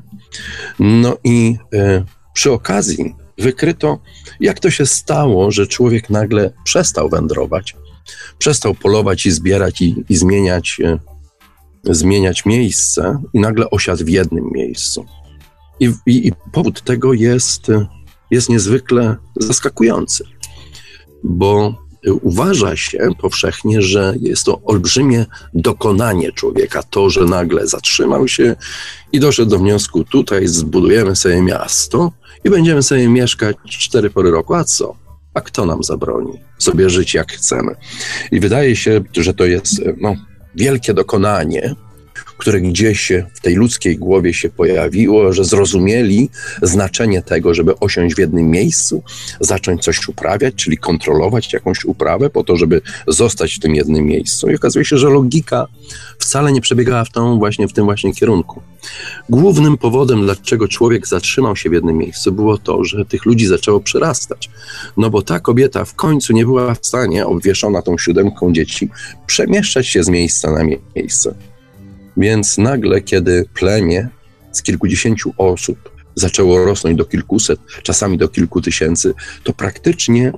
No 0.79 1.17
i 1.23 1.57
e, 1.73 2.03
przy 2.33 2.51
okazji 2.51 3.15
wykryto, 3.37 3.99
jak 4.39 4.59
to 4.59 4.71
się 4.71 4.85
stało, 4.85 5.51
że 5.51 5.67
człowiek 5.67 6.09
nagle 6.09 6.51
przestał 6.63 7.09
wędrować, 7.09 7.75
przestał 8.37 8.75
polować 8.75 9.25
i 9.25 9.31
zbierać 9.31 9.81
i, 9.81 10.03
i 10.09 10.15
zmieniać 10.15 10.81
e, 10.83 10.99
zmieniać 11.83 12.45
miejsce 12.45 13.21
i 13.33 13.39
nagle 13.39 13.69
osiadł 13.69 14.05
w 14.05 14.09
jednym 14.09 14.49
miejscu. 14.51 15.05
I, 15.79 15.93
i, 16.05 16.27
i 16.27 16.31
powód 16.51 16.81
tego 16.81 17.13
jest, 17.13 17.67
jest 18.31 18.49
niezwykle 18.49 19.15
zaskakujący, 19.35 20.23
bo 21.23 21.83
uważa 22.21 22.75
się 22.75 23.09
powszechnie, 23.21 23.81
że 23.81 24.13
jest 24.21 24.43
to 24.43 24.61
olbrzymie 24.61 25.25
dokonanie 25.53 26.31
człowieka, 26.31 26.83
to, 26.83 27.09
że 27.09 27.21
nagle 27.21 27.67
zatrzymał 27.67 28.27
się 28.27 28.55
i 29.11 29.19
doszedł 29.19 29.51
do 29.51 29.59
wniosku, 29.59 30.03
tutaj 30.03 30.47
zbudujemy 30.47 31.15
sobie 31.15 31.41
miasto 31.41 32.11
i 32.43 32.49
będziemy 32.49 32.83
sobie 32.83 33.09
mieszkać 33.09 33.57
cztery 33.65 34.09
pory 34.09 34.31
roku, 34.31 34.53
a 34.53 34.63
co? 34.63 34.95
A 35.33 35.41
kto 35.41 35.65
nam 35.65 35.83
zabroni 35.83 36.39
sobie 36.57 36.89
żyć 36.89 37.13
jak 37.13 37.31
chcemy? 37.31 37.75
I 38.31 38.39
wydaje 38.39 38.75
się, 38.75 39.01
że 39.17 39.33
to 39.33 39.45
jest 39.45 39.81
no, 40.01 40.15
wielkie 40.55 40.93
dokonanie, 40.93 41.75
które 42.37 42.61
gdzieś 42.61 43.11
w 43.33 43.39
tej 43.41 43.55
ludzkiej 43.55 43.97
głowie 43.97 44.33
się 44.33 44.49
pojawiło, 44.49 45.33
że 45.33 45.45
zrozumieli 45.45 46.29
znaczenie 46.61 47.21
tego, 47.21 47.53
żeby 47.53 47.79
osiąść 47.79 48.15
w 48.15 48.19
jednym 48.19 48.49
miejscu, 48.49 49.03
zacząć 49.39 49.83
coś 49.83 50.07
uprawiać, 50.07 50.55
czyli 50.55 50.77
kontrolować 50.77 51.53
jakąś 51.53 51.85
uprawę 51.85 52.29
po 52.29 52.43
to, 52.43 52.57
żeby 52.57 52.81
zostać 53.07 53.55
w 53.55 53.59
tym 53.59 53.75
jednym 53.75 54.05
miejscu. 54.05 54.49
I 54.49 54.55
okazuje 54.55 54.85
się, 54.85 54.97
że 54.97 55.09
logika 55.09 55.67
wcale 56.19 56.51
nie 56.51 56.61
przebiegała 56.61 57.05
w, 57.05 57.11
tą 57.11 57.39
właśnie, 57.39 57.67
w 57.67 57.73
tym 57.73 57.85
właśnie 57.85 58.13
kierunku. 58.13 58.61
Głównym 59.29 59.77
powodem, 59.77 60.21
dlaczego 60.21 60.67
człowiek 60.67 61.07
zatrzymał 61.07 61.55
się 61.55 61.69
w 61.69 61.73
jednym 61.73 61.97
miejscu, 61.97 62.31
było 62.31 62.57
to, 62.57 62.83
że 62.83 63.05
tych 63.05 63.25
ludzi 63.25 63.47
zaczęło 63.47 63.79
przyrastać. 63.79 64.49
No 64.97 65.09
bo 65.09 65.21
ta 65.21 65.39
kobieta 65.39 65.85
w 65.85 65.95
końcu 65.95 66.33
nie 66.33 66.45
była 66.45 66.75
w 66.75 66.85
stanie, 66.85 67.25
obwieszona 67.25 67.81
tą 67.81 67.97
siódemką 67.97 68.53
dzieci, 68.53 68.89
przemieszczać 69.27 69.87
się 69.87 70.03
z 70.03 70.09
miejsca 70.09 70.51
na 70.51 70.63
miejsce. 70.95 71.35
Więc 72.17 72.57
nagle, 72.57 73.01
kiedy 73.01 73.45
plemię 73.53 74.09
z 74.51 74.61
kilkudziesięciu 74.61 75.33
osób 75.37 75.93
zaczęło 76.15 76.65
rosnąć 76.65 76.97
do 76.97 77.05
kilkuset, 77.05 77.59
czasami 77.83 78.17
do 78.17 78.27
kilku 78.27 78.61
tysięcy, 78.61 79.13
to 79.43 79.53
praktycznie 79.53 80.33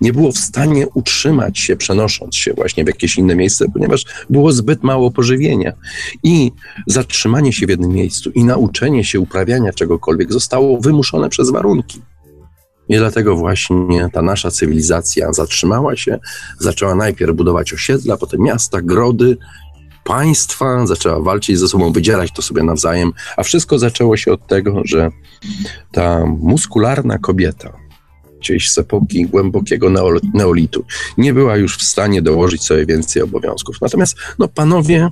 nie 0.00 0.12
było 0.12 0.32
w 0.32 0.38
stanie 0.38 0.88
utrzymać 0.88 1.58
się, 1.58 1.76
przenosząc 1.76 2.36
się 2.36 2.54
właśnie 2.54 2.84
w 2.84 2.86
jakieś 2.86 3.16
inne 3.16 3.36
miejsce, 3.36 3.66
ponieważ 3.72 4.04
było 4.30 4.52
zbyt 4.52 4.82
mało 4.82 5.10
pożywienia. 5.10 5.72
I 6.22 6.52
zatrzymanie 6.86 7.52
się 7.52 7.66
w 7.66 7.70
jednym 7.70 7.90
miejscu 7.90 8.30
i 8.30 8.44
nauczenie 8.44 9.04
się 9.04 9.20
uprawiania 9.20 9.72
czegokolwiek 9.72 10.32
zostało 10.32 10.80
wymuszone 10.80 11.28
przez 11.28 11.50
warunki. 11.50 12.00
I 12.88 12.96
dlatego 12.96 13.36
właśnie 13.36 14.08
ta 14.12 14.22
nasza 14.22 14.50
cywilizacja 14.50 15.32
zatrzymała 15.32 15.96
się, 15.96 16.18
zaczęła 16.58 16.94
najpierw 16.94 17.36
budować 17.36 17.72
osiedla, 17.72 18.16
potem 18.16 18.40
miasta, 18.40 18.82
grody 18.82 19.36
państwa, 20.04 20.86
zaczęła 20.86 21.20
walczyć 21.20 21.58
ze 21.58 21.68
sobą, 21.68 21.92
wydzierać 21.92 22.32
to 22.32 22.42
sobie 22.42 22.62
nawzajem, 22.62 23.12
a 23.36 23.42
wszystko 23.42 23.78
zaczęło 23.78 24.16
się 24.16 24.32
od 24.32 24.46
tego, 24.46 24.82
że 24.84 25.10
ta 25.92 26.26
muskularna 26.26 27.18
kobieta, 27.18 27.72
gdzieś 28.40 28.72
z 28.72 28.78
epoki 28.78 29.26
głębokiego 29.26 29.90
neolitu, 30.34 30.84
nie 31.18 31.34
była 31.34 31.56
już 31.56 31.76
w 31.78 31.82
stanie 31.82 32.22
dołożyć 32.22 32.62
sobie 32.62 32.86
więcej 32.86 33.22
obowiązków. 33.22 33.76
Natomiast 33.80 34.16
no, 34.38 34.48
panowie, 34.48 35.08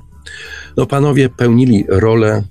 no, 0.76 0.86
panowie 0.86 1.28
pełnili 1.28 1.84
rolę, 1.88 2.42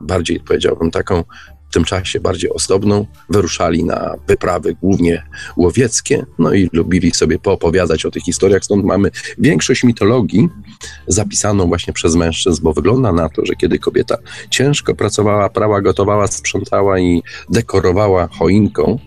bardziej 0.00 0.40
powiedziałbym 0.40 0.90
taką 0.90 1.24
w 1.70 1.72
tym 1.72 1.84
czasie 1.84 2.20
bardziej 2.20 2.50
ozdobną, 2.52 3.06
wyruszali 3.28 3.84
na 3.84 4.14
wyprawy 4.28 4.76
głównie 4.82 5.22
łowieckie, 5.56 6.26
no 6.38 6.52
i 6.52 6.68
lubili 6.72 7.10
sobie 7.14 7.38
poopowiadać 7.38 8.06
o 8.06 8.10
tych 8.10 8.22
historiach, 8.22 8.64
stąd 8.64 8.84
mamy 8.84 9.10
większość 9.38 9.84
mitologii 9.84 10.48
zapisaną 11.06 11.66
właśnie 11.66 11.92
przez 11.92 12.16
mężczyzn, 12.16 12.62
bo 12.62 12.72
wygląda 12.72 13.12
na 13.12 13.28
to, 13.28 13.46
że 13.46 13.54
kiedy 13.54 13.78
kobieta 13.78 14.16
ciężko 14.50 14.94
pracowała, 14.94 15.48
prała, 15.48 15.80
gotowała, 15.80 16.26
sprzątała 16.26 16.98
i 16.98 17.22
dekorowała 17.50 18.28
choinką, 18.38 18.98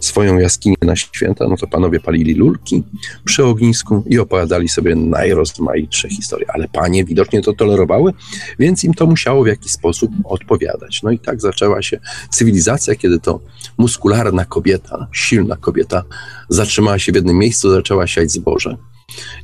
swoją 0.00 0.38
jaskinię 0.38 0.76
na 0.82 0.96
święta, 0.96 1.48
no 1.48 1.56
to 1.56 1.66
panowie 1.66 2.00
palili 2.00 2.34
lulki 2.34 2.82
przy 3.24 3.44
ognisku 3.44 4.04
i 4.06 4.18
opowiadali 4.18 4.68
sobie 4.68 4.94
najrozmaitsze 4.94 6.08
historie. 6.08 6.46
Ale 6.54 6.68
panie 6.68 7.04
widocznie 7.04 7.42
to 7.42 7.52
tolerowały, 7.52 8.12
więc 8.58 8.84
im 8.84 8.94
to 8.94 9.06
musiało 9.06 9.44
w 9.44 9.46
jakiś 9.46 9.72
sposób 9.72 10.10
odpowiadać. 10.24 11.02
No 11.02 11.10
i 11.10 11.18
tak 11.18 11.40
zaczęła 11.40 11.82
się 11.82 12.00
cywilizacja, 12.30 12.94
kiedy 12.94 13.20
to 13.20 13.40
muskularna 13.78 14.44
kobieta, 14.44 15.06
silna 15.12 15.56
kobieta 15.56 16.04
zatrzymała 16.48 16.98
się 16.98 17.12
w 17.12 17.14
jednym 17.14 17.38
miejscu, 17.38 17.70
zaczęła 17.70 18.06
siać 18.06 18.30
zboże. 18.30 18.76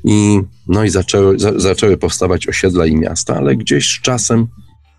I, 0.04 0.40
no 0.66 0.84
i 0.84 0.90
zaczęły, 0.90 1.38
za, 1.38 1.58
zaczęły 1.58 1.96
powstawać 1.96 2.48
osiedla 2.48 2.86
i 2.86 2.96
miasta, 2.96 3.36
ale 3.36 3.56
gdzieś 3.56 3.98
z 3.98 4.00
czasem 4.00 4.46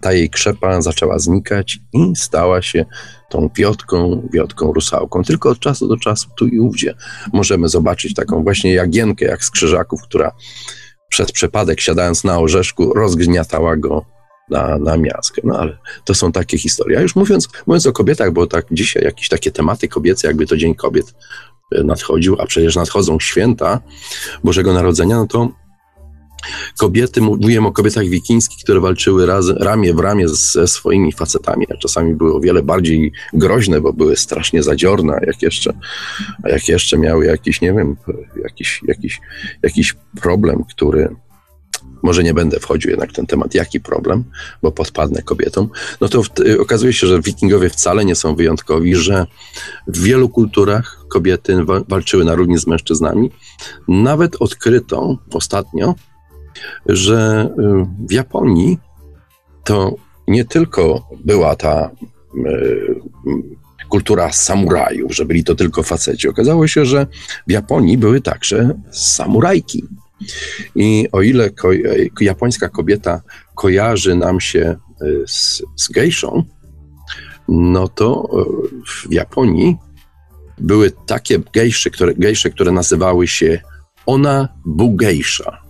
ta 0.05 0.13
jej 0.13 0.29
krzepa 0.29 0.81
zaczęła 0.81 1.19
znikać 1.19 1.79
i 1.93 2.15
stała 2.15 2.61
się 2.61 2.85
tą 3.29 3.49
wiotką, 3.57 4.27
wiotką 4.33 4.73
rusałką. 4.73 5.23
Tylko 5.23 5.49
od 5.49 5.59
czasu 5.59 5.87
do 5.87 5.97
czasu 5.97 6.29
tu 6.37 6.47
i 6.47 6.59
ówdzie 6.59 6.93
możemy 7.33 7.69
zobaczyć 7.69 8.13
taką 8.13 8.43
właśnie 8.43 8.73
jagienkę, 8.73 9.25
jak 9.25 9.43
z 9.43 9.51
krzyżaków, 9.51 10.01
która 10.01 10.31
przez 11.09 11.31
przypadek 11.31 11.81
siadając 11.81 12.23
na 12.23 12.39
orzeszku 12.39 12.93
rozgniatała 12.93 13.77
go 13.77 14.05
na, 14.49 14.77
na 14.77 14.97
miastkę. 14.97 15.41
No 15.45 15.57
ale 15.57 15.77
to 16.03 16.13
są 16.13 16.31
takie 16.31 16.57
historie. 16.57 16.97
A 16.97 17.01
już 17.01 17.15
mówiąc, 17.15 17.49
mówiąc 17.67 17.87
o 17.87 17.93
kobietach, 17.93 18.31
bo 18.31 18.47
tak 18.47 18.65
dzisiaj 18.71 19.03
jakieś 19.03 19.29
takie 19.29 19.51
tematy 19.51 19.87
kobiece, 19.87 20.27
jakby 20.27 20.45
to 20.45 20.57
Dzień 20.57 20.75
Kobiet 20.75 21.13
nadchodził, 21.71 22.35
a 22.39 22.45
przecież 22.45 22.75
nadchodzą 22.75 23.19
święta 23.19 23.79
Bożego 24.43 24.73
Narodzenia, 24.73 25.15
no 25.15 25.27
to 25.27 25.64
kobiety, 26.77 27.21
mówiłem 27.21 27.65
o 27.65 27.71
kobietach 27.71 28.05
wikińskich, 28.05 28.63
które 28.63 28.79
walczyły 28.79 29.25
raz, 29.25 29.49
ramię 29.49 29.93
w 29.93 29.99
ramię 29.99 30.27
ze 30.29 30.67
swoimi 30.67 31.11
facetami, 31.11 31.65
a 31.69 31.77
czasami 31.77 32.15
były 32.15 32.35
o 32.35 32.39
wiele 32.39 32.63
bardziej 32.63 33.11
groźne, 33.33 33.81
bo 33.81 33.93
były 33.93 34.15
strasznie 34.15 34.63
zadziorne, 34.63 35.19
jak 35.27 35.41
jeszcze, 35.41 35.73
a 36.43 36.49
jak 36.49 36.67
jeszcze 36.67 36.97
miały 36.97 37.25
jakiś, 37.25 37.61
nie 37.61 37.73
wiem, 37.73 37.95
jakiś, 38.43 38.81
jakiś, 38.87 39.21
jakiś 39.63 39.95
problem, 40.21 40.63
który 40.69 41.15
może 42.05 42.23
nie 42.23 42.33
będę 42.33 42.59
wchodził 42.59 42.91
jednak 42.91 43.09
w 43.09 43.13
ten 43.13 43.25
temat, 43.25 43.55
jaki 43.55 43.79
problem, 43.79 44.23
bo 44.61 44.71
podpadnę 44.71 45.21
kobietom, 45.21 45.69
no 46.01 46.07
to 46.09 46.23
w, 46.23 46.29
okazuje 46.59 46.93
się, 46.93 47.07
że 47.07 47.21
wikingowie 47.21 47.69
wcale 47.69 48.05
nie 48.05 48.15
są 48.15 48.35
wyjątkowi, 48.35 48.95
że 48.95 49.25
w 49.87 50.03
wielu 50.03 50.29
kulturach 50.29 51.05
kobiety 51.09 51.57
walczyły 51.87 52.25
na 52.25 52.35
równi 52.35 52.57
z 52.57 52.67
mężczyznami. 52.67 53.31
Nawet 53.87 54.35
odkryto 54.39 55.17
ostatnio, 55.33 55.95
że 56.85 57.49
y, 57.59 58.07
w 58.07 58.11
Japonii 58.11 58.77
to 59.63 59.95
nie 60.27 60.45
tylko 60.45 61.09
była 61.25 61.55
ta 61.55 61.91
y, 62.47 62.95
kultura 63.89 64.31
samurajów, 64.31 65.15
że 65.15 65.25
byli 65.25 65.43
to 65.43 65.55
tylko 65.55 65.83
faceci. 65.83 66.27
Okazało 66.27 66.67
się, 66.67 66.85
że 66.85 67.07
w 67.47 67.51
Japonii 67.51 67.97
były 67.97 68.21
także 68.21 68.79
samurajki. 68.91 69.83
I 70.75 71.07
o 71.11 71.21
ile 71.21 71.49
ko 71.49 71.69
japońska 72.21 72.69
kobieta 72.69 73.21
kojarzy 73.55 74.15
nam 74.15 74.39
się 74.39 74.75
y, 75.01 75.23
z, 75.27 75.63
z 75.75 75.89
gejszą, 75.89 76.43
no 77.47 77.87
to 77.87 78.29
w 78.87 79.13
Japonii 79.13 79.77
były 80.57 80.91
takie 81.05 81.39
gejsze, 81.53 81.89
które, 81.89 82.13
gejsze, 82.13 82.49
które 82.49 82.71
nazywały 82.71 83.27
się 83.27 83.61
ona 84.05 84.49
bugejsza 84.65 85.64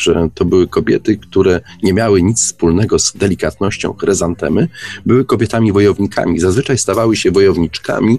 że 0.00 0.28
to 0.34 0.44
były 0.44 0.66
kobiety, 0.68 1.16
które 1.16 1.60
nie 1.82 1.92
miały 1.92 2.22
nic 2.22 2.44
wspólnego 2.44 2.98
z 2.98 3.12
delikatnością 3.12 3.94
chryzantemy, 3.94 4.68
były 5.06 5.24
kobietami 5.24 5.72
wojownikami. 5.72 6.40
Zazwyczaj 6.40 6.78
stawały 6.78 7.16
się 7.16 7.30
wojowniczkami 7.30 8.18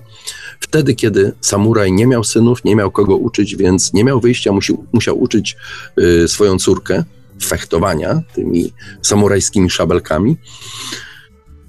wtedy, 0.59 0.95
kiedy 0.95 1.33
samuraj 1.41 1.91
nie 1.91 2.07
miał 2.07 2.23
synów, 2.23 2.63
nie 2.63 2.75
miał 2.75 2.91
kogo 2.91 3.15
uczyć, 3.15 3.55
więc 3.55 3.93
nie 3.93 4.03
miał 4.03 4.19
wyjścia, 4.19 4.51
musiał, 4.51 4.85
musiał 4.93 5.19
uczyć 5.19 5.57
y, 5.99 6.27
swoją 6.27 6.57
córkę 6.57 7.03
fechtowania 7.43 8.21
tymi 8.33 8.73
samurajskimi 9.01 9.69
szabelkami. 9.69 10.37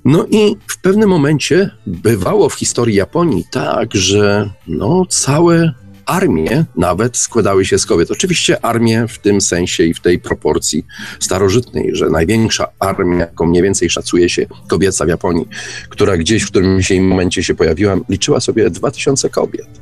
No 0.05 0.27
i 0.31 0.57
w 0.67 0.81
pewnym 0.81 1.09
momencie 1.09 1.71
bywało 1.87 2.49
w 2.49 2.55
historii 2.55 2.97
Japonii 2.97 3.45
tak, 3.51 3.95
że 3.95 4.51
no, 4.67 5.07
całe 5.09 5.75
armie 6.13 6.65
nawet 6.77 7.17
składały 7.17 7.65
się 7.65 7.79
z 7.79 7.87
kobiet. 7.87 8.11
Oczywiście 8.11 8.65
armie 8.65 9.09
w 9.09 9.19
tym 9.19 9.41
sensie 9.41 9.85
i 9.85 9.95
w 9.95 10.01
tej 10.01 10.19
proporcji 10.19 10.87
starożytnej, 11.21 11.91
że 11.93 12.11
największa 12.11 12.69
armia, 12.79 13.19
jaką 13.19 13.47
mniej 13.47 13.63
więcej 13.63 13.91
szacuje 13.91 14.29
się 14.29 14.47
kobieca 14.69 15.05
w 15.05 15.09
Japonii, 15.09 15.49
która 15.89 16.17
gdzieś 16.17 16.43
w 16.43 16.51
którymś 16.51 16.91
momencie 17.01 17.43
się 17.43 17.55
pojawiła, 17.55 17.97
liczyła 18.09 18.41
sobie 18.41 18.71
2000 18.71 19.31
kobiet. 19.31 19.82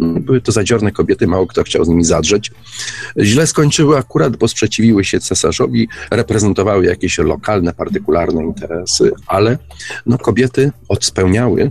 Były 0.00 0.40
to 0.40 0.52
zadziorne 0.52 0.92
kobiety, 0.92 1.26
mało 1.26 1.46
kto 1.46 1.62
chciał 1.62 1.84
z 1.84 1.88
nimi 1.88 2.04
zadrzeć. 2.04 2.52
Źle 3.18 3.46
skończyły 3.46 3.96
akurat, 3.96 4.36
bo 4.36 4.48
sprzeciwiły 4.48 5.04
się 5.04 5.20
cesarzowi, 5.20 5.88
reprezentowały 6.10 6.84
jakieś 6.84 7.18
lokalne, 7.18 7.72
partykularne 7.72 8.44
interesy, 8.44 9.10
ale 9.26 9.58
no, 10.06 10.18
kobiety 10.18 10.72
odspełniały 10.88 11.70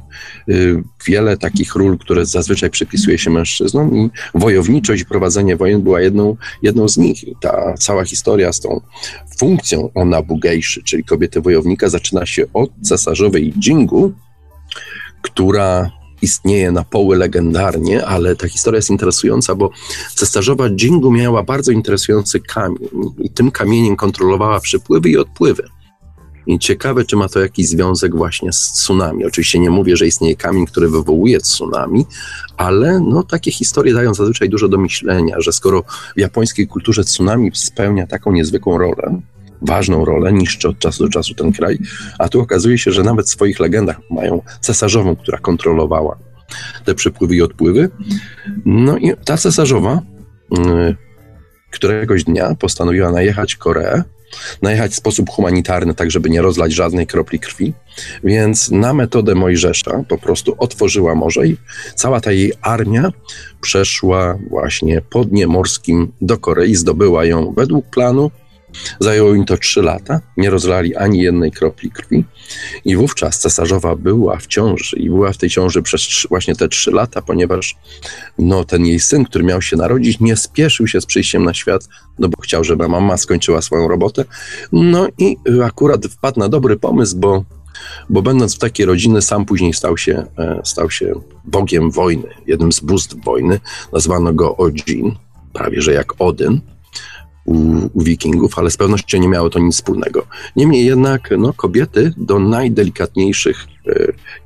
y, 0.49 0.83
wiele 1.05 1.37
takich 1.37 1.75
ról, 1.75 1.97
które 1.97 2.25
zazwyczaj 2.25 2.69
przypisuje 2.69 3.17
się 3.17 3.29
mężczyznom 3.29 3.97
i 3.97 4.09
wojowniczość 4.35 5.03
prowadzenie 5.03 5.55
wojen 5.55 5.81
była 5.81 6.01
jedną, 6.01 6.35
jedną 6.61 6.89
z 6.89 6.97
nich. 6.97 7.23
I 7.23 7.35
ta 7.41 7.73
cała 7.79 8.05
historia 8.05 8.53
z 8.53 8.59
tą 8.59 8.81
funkcją 9.39 9.89
ona 9.95 10.21
bugejszy, 10.21 10.83
czyli 10.83 11.03
kobiety 11.03 11.41
wojownika, 11.41 11.89
zaczyna 11.89 12.25
się 12.25 12.45
od 12.53 12.69
cesarzowej 12.81 13.53
Jingu, 13.53 14.13
która 15.21 15.98
istnieje 16.21 16.71
na 16.71 16.83
poły 16.83 17.17
legendarnie, 17.17 18.05
ale 18.05 18.35
ta 18.35 18.47
historia 18.47 18.77
jest 18.77 18.89
interesująca, 18.89 19.55
bo 19.55 19.69
cesarzowa 20.15 20.69
Jingu 20.69 21.11
miała 21.11 21.43
bardzo 21.43 21.71
interesujący 21.71 22.39
kamień 22.39 22.89
i 23.19 23.29
tym 23.29 23.51
kamieniem 23.51 23.95
kontrolowała 23.95 24.59
przypływy 24.59 25.09
i 25.09 25.17
odpływy. 25.17 25.63
I 26.47 26.59
ciekawe, 26.59 27.05
czy 27.05 27.15
ma 27.15 27.29
to 27.29 27.39
jakiś 27.39 27.67
związek 27.67 28.15
właśnie 28.15 28.53
z 28.53 28.59
tsunami. 28.59 29.25
Oczywiście 29.25 29.59
nie 29.59 29.69
mówię, 29.69 29.97
że 29.97 30.07
istnieje 30.07 30.35
kamień, 30.35 30.65
który 30.65 30.89
wywołuje 30.89 31.39
tsunami, 31.39 32.05
ale 32.57 32.99
no, 32.99 33.23
takie 33.23 33.51
historie 33.51 33.93
dają 33.93 34.13
zazwyczaj 34.13 34.49
dużo 34.49 34.67
do 34.67 34.77
myślenia, 34.77 35.35
że 35.41 35.51
skoro 35.51 35.83
w 36.15 36.19
japońskiej 36.19 36.67
kulturze 36.67 37.03
tsunami 37.03 37.51
spełnia 37.53 38.07
taką 38.07 38.31
niezwykłą 38.31 38.77
rolę, 38.77 39.21
ważną 39.61 40.05
rolę, 40.05 40.33
niszczy 40.33 40.69
od 40.69 40.79
czasu 40.79 41.03
do 41.03 41.09
czasu 41.09 41.33
ten 41.33 41.51
kraj, 41.51 41.79
a 42.19 42.29
tu 42.29 42.41
okazuje 42.41 42.77
się, 42.77 42.91
że 42.91 43.03
nawet 43.03 43.25
w 43.25 43.29
swoich 43.29 43.59
legendach 43.59 43.99
mają 44.09 44.41
cesarzową, 44.61 45.15
która 45.15 45.37
kontrolowała 45.37 46.17
te 46.85 46.95
przypływy 46.95 47.35
i 47.35 47.41
odpływy. 47.41 47.89
No 48.65 48.97
i 48.97 49.11
ta 49.25 49.37
cesarzowa 49.37 50.01
yy, 50.51 50.95
któregoś 51.71 52.23
dnia 52.23 52.55
postanowiła 52.59 53.11
najechać 53.11 53.55
Koreę, 53.55 54.03
najechać 54.61 54.91
w 54.91 54.95
sposób 54.95 55.29
humanitarny, 55.29 55.93
tak 55.93 56.11
żeby 56.11 56.29
nie 56.29 56.41
rozlać 56.41 56.73
żadnej 56.73 57.07
kropli 57.07 57.39
krwi, 57.39 57.73
więc 58.23 58.71
na 58.71 58.93
metodę 58.93 59.35
Mojżesza 59.35 60.03
po 60.07 60.17
prostu 60.17 60.55
otworzyła 60.57 61.15
morze 61.15 61.47
i 61.47 61.57
cała 61.95 62.21
ta 62.21 62.31
jej 62.31 62.53
armia 62.61 63.11
przeszła 63.61 64.37
właśnie 64.49 65.01
po 65.01 65.25
dnie 65.25 65.47
morskim 65.47 66.11
do 66.21 66.37
Korei, 66.37 66.75
zdobyła 66.75 67.25
ją 67.25 67.53
według 67.57 67.85
planu, 67.85 68.31
Zajęło 68.99 69.33
im 69.33 69.45
to 69.45 69.57
trzy 69.57 69.81
lata, 69.81 70.21
nie 70.37 70.49
rozlali 70.49 70.95
ani 70.95 71.21
jednej 71.21 71.51
kropli 71.51 71.91
krwi 71.91 72.25
i 72.85 72.95
wówczas 72.95 73.39
cesarzowa 73.39 73.95
była 73.95 74.37
w 74.37 74.47
ciąży 74.47 74.97
i 74.97 75.09
była 75.09 75.31
w 75.31 75.37
tej 75.37 75.49
ciąży 75.49 75.81
przez 75.81 76.01
właśnie 76.29 76.55
te 76.55 76.67
trzy 76.67 76.91
lata, 76.91 77.21
ponieważ 77.21 77.75
no, 78.37 78.65
ten 78.65 78.85
jej 78.85 78.99
syn, 78.99 79.25
który 79.25 79.43
miał 79.43 79.61
się 79.61 79.77
narodzić, 79.77 80.19
nie 80.19 80.35
spieszył 80.35 80.87
się 80.87 81.01
z 81.01 81.05
przyjściem 81.05 81.43
na 81.43 81.53
świat, 81.53 81.87
no 82.19 82.29
bo 82.29 82.41
chciał, 82.41 82.63
żeby 82.63 82.87
mama 82.87 83.17
skończyła 83.17 83.61
swoją 83.61 83.87
robotę. 83.87 84.25
No 84.71 85.07
i 85.17 85.37
akurat 85.63 86.05
wpadł 86.05 86.39
na 86.39 86.49
dobry 86.49 86.77
pomysł, 86.77 87.17
bo 87.17 87.43
bo 88.09 88.21
będąc 88.21 88.55
w 88.55 88.59
takiej 88.59 88.85
rodziny, 88.85 89.21
sam 89.21 89.45
później 89.45 89.73
stał 89.73 89.97
się, 89.97 90.25
e, 90.37 90.61
stał 90.63 90.91
się 90.91 91.13
bogiem 91.45 91.91
wojny, 91.91 92.27
jednym 92.47 92.71
z 92.71 92.79
bóstw 92.79 93.15
wojny. 93.25 93.59
Nazwano 93.93 94.33
go 94.33 94.57
Odin, 94.57 95.15
prawie 95.53 95.81
że 95.81 95.93
jak 95.93 96.21
Odyn 96.21 96.61
u, 97.49 97.89
wikingów, 98.03 98.59
ale 98.59 98.71
z 98.71 98.77
pewnością 98.77 99.17
nie 99.17 99.27
miało 99.27 99.49
to 99.49 99.59
nic 99.59 99.75
wspólnego. 99.75 100.25
Niemniej 100.55 100.85
jednak 100.85 101.29
no, 101.37 101.53
kobiety 101.53 102.13
do 102.17 102.39
najdelikatniejszych 102.39 103.67
e, 103.87 103.93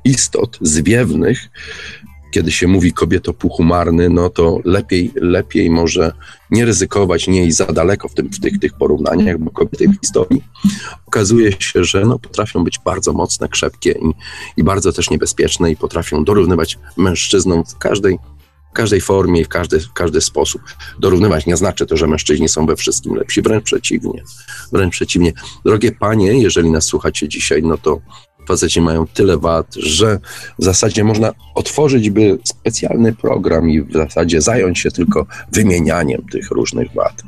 istot 0.04 0.58
zwiewnych 0.60 1.50
kiedy 2.34 2.52
się 2.52 2.66
mówi 2.66 2.92
kobieto 2.92 3.34
puchumarny, 3.34 4.10
no 4.10 4.30
to 4.30 4.58
lepiej, 4.64 5.12
lepiej 5.14 5.70
może 5.70 6.12
nie 6.50 6.64
ryzykować, 6.64 7.28
nie 7.28 7.46
iść 7.46 7.56
za 7.56 7.66
daleko 7.66 8.08
w, 8.08 8.14
tym, 8.14 8.28
w 8.28 8.40
tych, 8.40 8.58
tych 8.58 8.72
porównaniach, 8.72 9.38
bo 9.38 9.50
kobiety 9.50 9.88
w 9.88 10.00
historii 10.00 10.42
okazuje 11.06 11.52
się, 11.52 11.84
że 11.84 12.04
no, 12.04 12.18
potrafią 12.18 12.64
być 12.64 12.78
bardzo 12.84 13.12
mocne, 13.12 13.48
krzepkie 13.48 13.92
i, 13.92 14.14
i 14.56 14.64
bardzo 14.64 14.92
też 14.92 15.10
niebezpieczne 15.10 15.70
i 15.70 15.76
potrafią 15.76 16.24
dorównywać 16.24 16.78
mężczyznom 16.96 17.64
w 17.64 17.78
każdej 17.78 18.18
każdej 18.74 19.00
formie 19.00 19.40
i 19.40 19.44
w 19.44 19.48
każdy, 19.48 19.80
w 19.80 19.92
każdy 19.92 20.20
sposób. 20.20 20.62
Dorównywać 20.98 21.46
nie 21.46 21.56
znaczy 21.56 21.86
to, 21.86 21.96
że 21.96 22.06
mężczyźni 22.06 22.48
są 22.48 22.66
we 22.66 22.76
wszystkim 22.76 23.14
lepsi, 23.14 23.42
wręcz 23.42 23.64
przeciwnie. 23.64 24.22
Wręcz 24.72 24.92
przeciwnie. 24.92 25.32
Drogie 25.64 25.92
panie, 25.92 26.38
jeżeli 26.38 26.70
nas 26.70 26.84
słuchacie 26.84 27.28
dzisiaj, 27.28 27.62
no 27.62 27.78
to 27.78 28.00
faceci 28.48 28.80
mają 28.80 29.06
tyle 29.06 29.38
wad, 29.38 29.74
że 29.74 30.20
w 30.58 30.64
zasadzie 30.64 31.04
można 31.04 31.32
otworzyć 31.54 32.10
by 32.10 32.38
specjalny 32.44 33.12
program 33.12 33.70
i 33.70 33.82
w 33.82 33.92
zasadzie 33.92 34.40
zająć 34.40 34.78
się 34.78 34.90
tylko 34.90 35.26
wymienianiem 35.52 36.22
tych 36.32 36.50
różnych 36.50 36.92
wad. 36.92 37.22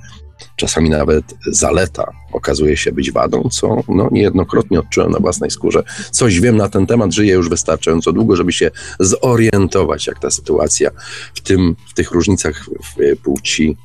Czasami 0.56 0.90
nawet 0.90 1.24
zaleta 1.46 2.12
okazuje 2.32 2.76
się 2.76 2.92
być 2.92 3.12
wadą, 3.12 3.48
co 3.52 3.82
no, 3.88 4.08
niejednokrotnie 4.12 4.78
odczułem 4.78 5.10
na 5.10 5.18
własnej 5.18 5.50
skórze. 5.50 5.82
Coś 6.10 6.40
wiem 6.40 6.56
na 6.56 6.68
ten 6.68 6.86
temat, 6.86 7.12
żyję 7.12 7.34
już 7.34 7.48
wystarczająco 7.48 8.12
długo, 8.12 8.36
żeby 8.36 8.52
się 8.52 8.70
zorientować, 9.00 10.06
jak 10.06 10.18
ta 10.18 10.30
sytuacja 10.30 10.90
w, 11.34 11.40
tym, 11.40 11.76
w 11.88 11.94
tych 11.94 12.10
różnicach 12.10 12.64
w 12.64 13.16
płci 13.22 13.76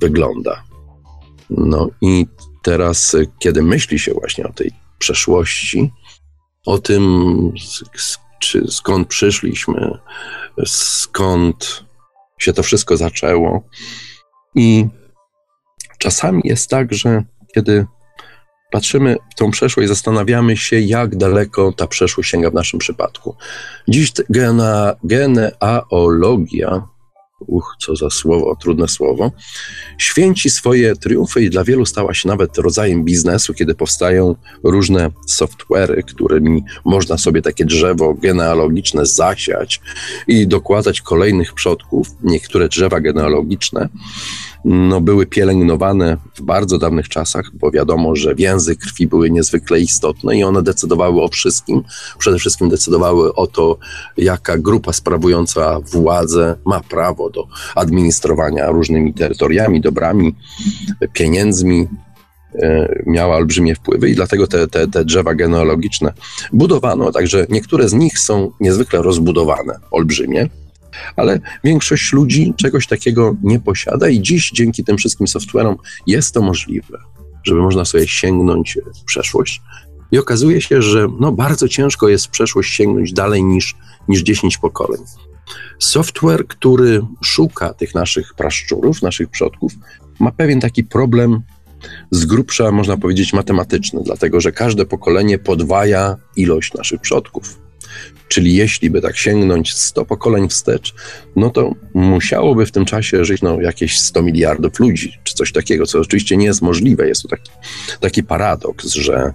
wygląda. 0.00 0.62
No 1.50 1.88
i 2.00 2.26
teraz, 2.62 3.16
kiedy 3.38 3.62
myśli 3.62 3.98
się 3.98 4.12
właśnie 4.12 4.46
o 4.46 4.52
tej 4.52 4.70
przeszłości, 4.98 5.92
o 6.66 6.78
tym, 6.78 7.52
czy 8.40 8.64
skąd 8.68 9.08
przyszliśmy, 9.08 9.98
skąd 10.66 11.84
się 12.38 12.52
to 12.52 12.62
wszystko 12.62 12.96
zaczęło. 12.96 13.62
I 14.54 14.86
czasami 15.98 16.40
jest 16.44 16.70
tak, 16.70 16.94
że 16.94 17.22
kiedy 17.54 17.86
patrzymy 18.70 19.16
w 19.32 19.34
tą 19.34 19.50
przeszłość, 19.50 19.88
zastanawiamy 19.88 20.56
się, 20.56 20.80
jak 20.80 21.16
daleko 21.16 21.72
ta 21.72 21.86
przeszłość 21.86 22.30
sięga 22.30 22.50
w 22.50 22.54
naszym 22.54 22.78
przypadku. 22.78 23.36
Dziś 23.88 24.12
genealogia 25.04 26.82
uch, 27.40 27.76
co 27.80 27.96
za 27.96 28.10
słowo, 28.10 28.56
trudne 28.56 28.88
słowo, 28.88 29.32
święci 29.98 30.50
swoje 30.50 30.96
triumfy 30.96 31.42
i 31.42 31.50
dla 31.50 31.64
wielu 31.64 31.86
stała 31.86 32.14
się 32.14 32.28
nawet 32.28 32.58
rodzajem 32.58 33.04
biznesu, 33.04 33.54
kiedy 33.54 33.74
powstają 33.74 34.34
różne 34.64 35.10
software'y, 35.30 36.02
którymi 36.02 36.64
można 36.84 37.18
sobie 37.18 37.42
takie 37.42 37.64
drzewo 37.64 38.14
genealogiczne 38.14 39.06
zasiać 39.06 39.80
i 40.26 40.46
dokładać 40.46 41.00
kolejnych 41.00 41.54
przodków. 41.54 42.08
Niektóre 42.22 42.68
drzewa 42.68 43.00
genealogiczne 43.00 43.88
no, 44.66 45.00
były 45.00 45.26
pielęgnowane 45.26 46.16
w 46.34 46.42
bardzo 46.42 46.78
dawnych 46.78 47.08
czasach, 47.08 47.50
bo 47.54 47.70
wiadomo, 47.70 48.16
że 48.16 48.34
więzy 48.34 48.76
krwi 48.76 49.06
były 49.06 49.30
niezwykle 49.30 49.80
istotne 49.80 50.36
i 50.36 50.44
one 50.44 50.62
decydowały 50.62 51.22
o 51.22 51.28
wszystkim. 51.28 51.82
Przede 52.18 52.38
wszystkim 52.38 52.68
decydowały 52.68 53.34
o 53.34 53.46
to, 53.46 53.78
jaka 54.16 54.58
grupa 54.58 54.92
sprawująca 54.92 55.80
władzę 55.80 56.56
ma 56.64 56.80
prawo 56.80 57.30
do 57.30 57.46
administrowania 57.74 58.70
różnymi 58.70 59.14
terytoriami, 59.14 59.80
dobrami, 59.80 60.34
pieniędzmi, 61.12 61.88
e, 62.54 63.02
miała 63.06 63.36
olbrzymie 63.36 63.74
wpływy 63.74 64.10
i 64.10 64.14
dlatego 64.14 64.46
te, 64.46 64.68
te, 64.68 64.88
te 64.88 65.04
drzewa 65.04 65.34
genealogiczne 65.34 66.12
budowano. 66.52 67.12
Także 67.12 67.46
niektóre 67.48 67.88
z 67.88 67.92
nich 67.92 68.18
są 68.18 68.50
niezwykle 68.60 69.02
rozbudowane, 69.02 69.78
olbrzymie 69.90 70.48
ale 71.16 71.40
większość 71.64 72.12
ludzi 72.12 72.54
czegoś 72.56 72.86
takiego 72.86 73.36
nie 73.42 73.60
posiada 73.60 74.08
i 74.08 74.20
dziś 74.20 74.50
dzięki 74.50 74.84
tym 74.84 74.96
wszystkim 74.96 75.26
software'om 75.26 75.74
jest 76.06 76.34
to 76.34 76.42
możliwe, 76.42 76.98
żeby 77.44 77.60
można 77.60 77.84
sobie 77.84 78.08
sięgnąć 78.08 78.78
w 79.00 79.04
przeszłość. 79.04 79.62
I 80.12 80.18
okazuje 80.18 80.60
się, 80.60 80.82
że 80.82 81.08
no, 81.20 81.32
bardzo 81.32 81.68
ciężko 81.68 82.08
jest 82.08 82.26
w 82.26 82.30
przeszłość 82.30 82.74
sięgnąć 82.74 83.12
dalej 83.12 83.44
niż, 83.44 83.76
niż 84.08 84.22
10 84.22 84.58
pokoleń. 84.58 85.00
Software, 85.78 86.46
który 86.46 87.02
szuka 87.24 87.74
tych 87.74 87.94
naszych 87.94 88.34
praszczurów, 88.34 89.02
naszych 89.02 89.30
przodków, 89.30 89.72
ma 90.20 90.32
pewien 90.32 90.60
taki 90.60 90.84
problem 90.84 91.42
z 92.10 92.24
grubsza, 92.24 92.72
można 92.72 92.96
powiedzieć, 92.96 93.32
matematyczny, 93.32 94.00
dlatego 94.04 94.40
że 94.40 94.52
każde 94.52 94.86
pokolenie 94.86 95.38
podwaja 95.38 96.16
ilość 96.36 96.74
naszych 96.74 97.00
przodków. 97.00 97.65
Czyli 98.28 98.54
jeśli 98.54 98.90
by 98.90 99.00
tak 99.00 99.16
sięgnąć 99.16 99.74
100 99.74 100.04
pokoleń 100.04 100.48
wstecz, 100.48 100.94
no 101.36 101.50
to 101.50 101.74
musiałoby 101.94 102.66
w 102.66 102.72
tym 102.72 102.84
czasie 102.84 103.24
żyć 103.24 103.42
no, 103.42 103.60
jakieś 103.60 104.00
100 104.00 104.22
miliardów 104.22 104.80
ludzi, 104.80 105.18
czy 105.24 105.34
coś 105.34 105.52
takiego, 105.52 105.86
co 105.86 106.00
oczywiście 106.00 106.36
nie 106.36 106.46
jest 106.46 106.62
możliwe. 106.62 107.08
Jest 107.08 107.22
to 107.22 107.28
taki, 107.28 107.50
taki 108.00 108.22
paradoks, 108.22 108.92
że, 108.92 109.32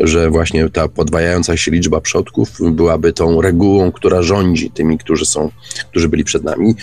że 0.00 0.30
właśnie 0.30 0.70
ta 0.70 0.88
podwajająca 0.88 1.56
się 1.56 1.70
liczba 1.70 2.00
przodków 2.00 2.48
byłaby 2.70 3.12
tą 3.12 3.40
regułą, 3.40 3.92
która 3.92 4.22
rządzi 4.22 4.70
tymi, 4.70 4.98
którzy 4.98 5.26
są, 5.26 5.50
którzy 5.90 6.08
byli 6.08 6.24
przed 6.24 6.44
nami. 6.44 6.74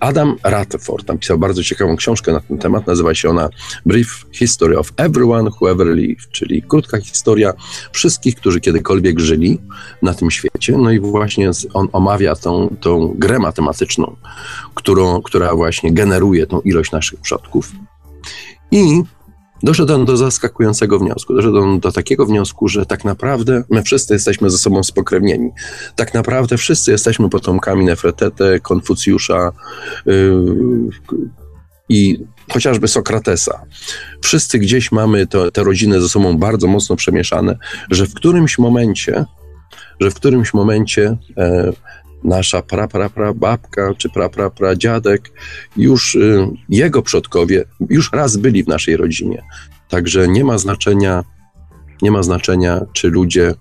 Adam 0.00 0.36
Rutherford 0.44 1.08
napisał 1.08 1.38
bardzo 1.38 1.62
ciekawą 1.64 1.96
książkę 1.96 2.32
na 2.32 2.40
ten 2.40 2.58
temat. 2.58 2.86
Nazywa 2.86 3.14
się 3.14 3.30
ona 3.30 3.48
Brief 3.86 4.26
History 4.32 4.78
of 4.78 4.92
Everyone 4.96 5.50
Who 5.60 5.70
Ever 5.70 5.86
Lived, 5.86 6.28
czyli 6.30 6.62
krótka 6.62 7.00
historia 7.00 7.52
wszystkich, 7.92 8.36
którzy 8.36 8.60
kiedykolwiek 8.60 9.20
żyli 9.20 9.60
na 10.02 10.14
tym 10.14 10.30
świecie. 10.30 10.78
No 10.78 10.90
i 10.90 11.00
właśnie 11.00 11.50
on 11.74 11.88
omawia 11.92 12.36
tą, 12.36 12.76
tą 12.80 13.14
grę 13.16 13.38
matematyczną, 13.38 14.16
którą, 14.74 15.22
która 15.22 15.54
właśnie 15.54 15.92
generuje 15.92 16.46
tą 16.46 16.60
ilość 16.60 16.92
naszych 16.92 17.20
przodków. 17.20 17.72
I 18.70 19.02
Doszedłem 19.62 20.04
do 20.04 20.16
zaskakującego 20.16 20.98
wniosku. 20.98 21.34
Doszedłem 21.34 21.80
do 21.80 21.92
takiego 21.92 22.26
wniosku, 22.26 22.68
że 22.68 22.86
tak 22.86 23.04
naprawdę 23.04 23.64
my 23.70 23.82
wszyscy 23.82 24.14
jesteśmy 24.14 24.50
ze 24.50 24.58
sobą 24.58 24.82
spokrewnieni. 24.82 25.50
Tak 25.96 26.14
naprawdę 26.14 26.56
wszyscy 26.56 26.90
jesteśmy 26.90 27.28
potomkami 27.28 27.84
Nefretete, 27.84 28.60
Konfucjusza 28.60 29.52
yy, 30.06 30.44
i 31.88 32.24
chociażby 32.52 32.88
Sokratesa. 32.88 33.64
Wszyscy 34.22 34.58
gdzieś 34.58 34.92
mamy 34.92 35.26
to, 35.26 35.50
te 35.50 35.64
rodziny 35.64 36.00
ze 36.00 36.08
sobą 36.08 36.38
bardzo 36.38 36.66
mocno 36.66 36.96
przemieszane, 36.96 37.58
że 37.90 38.06
w 38.06 38.14
którymś 38.14 38.58
momencie, 38.58 39.24
że 40.00 40.10
w 40.10 40.14
którymś 40.14 40.54
momencie 40.54 41.16
e, 41.36 41.72
nasza 42.24 42.62
pra, 42.62 42.88
pra, 42.88 43.08
pra 43.08 43.34
babka 43.34 43.94
czy 43.94 44.08
pra, 44.08 44.28
pra, 44.28 44.50
pra 44.50 44.76
dziadek, 44.76 45.32
już 45.76 46.14
y, 46.14 46.46
jego 46.68 47.02
przodkowie 47.02 47.64
już 47.90 48.12
raz 48.12 48.36
byli 48.36 48.64
w 48.64 48.68
naszej 48.68 48.96
rodzinie. 48.96 49.42
Także 49.88 50.28
nie 50.28 50.44
ma 50.44 50.58
znaczenia, 50.58 51.24
nie 52.02 52.10
ma 52.10 52.22
znaczenia, 52.22 52.80
czy 52.92 53.08
ludzie 53.08 53.54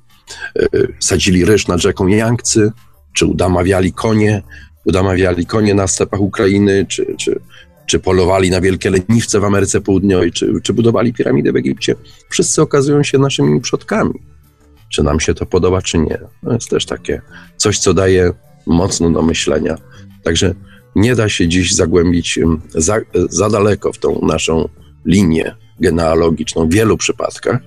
y, 0.60 0.94
sadzili 1.00 1.46
ryż 1.46 1.68
nad 1.68 1.82
rzeką 1.82 2.08
Jankcy, 2.08 2.72
czy 3.14 3.26
udamawiali 3.26 3.94
konie, 3.94 4.42
udamawiali 4.86 5.46
konie 5.46 5.74
na 5.74 5.88
stepach 5.88 6.22
Ukrainy, 6.22 6.86
czy, 6.90 7.16
czy, 7.18 7.40
czy 7.88 8.00
polowali 8.00 8.50
na 8.50 8.62
wielkie 8.62 8.90
leniwce 8.90 9.40
w 9.40 9.44
Ameryce 9.44 9.82
Południowej, 9.82 10.32
czy, 10.32 10.54
czy 10.64 10.74
budowali 10.74 11.14
piramidy 11.14 11.52
w 11.52 11.56
Egipcie. 11.56 11.96
Wszyscy 12.30 12.62
okazują 12.62 13.04
się 13.04 13.18
naszymi 13.18 13.62
przodkami. 13.62 14.14
Czy 14.90 15.04
nam 15.04 15.20
się 15.20 15.34
to 15.34 15.46
podoba, 15.46 15.82
czy 15.82 15.98
nie. 15.98 16.20
To 16.44 16.54
jest 16.54 16.70
też 16.70 16.86
takie 16.86 17.22
coś, 17.58 17.80
co 17.80 17.94
daje 17.94 18.34
mocno 18.68 19.10
do 19.10 19.22
myślenia. 19.22 19.76
Także 20.24 20.56
nie 20.96 21.16
da 21.16 21.30
się 21.30 21.48
dziś 21.48 21.74
zagłębić 21.74 22.40
za, 22.70 22.98
za 23.30 23.50
daleko 23.50 23.94
w 23.94 23.98
tą 23.98 24.20
naszą 24.22 24.70
linię 25.06 25.56
genealogiczną 25.80 26.68
w 26.68 26.74
wielu 26.74 26.98
przypadkach, 26.98 27.60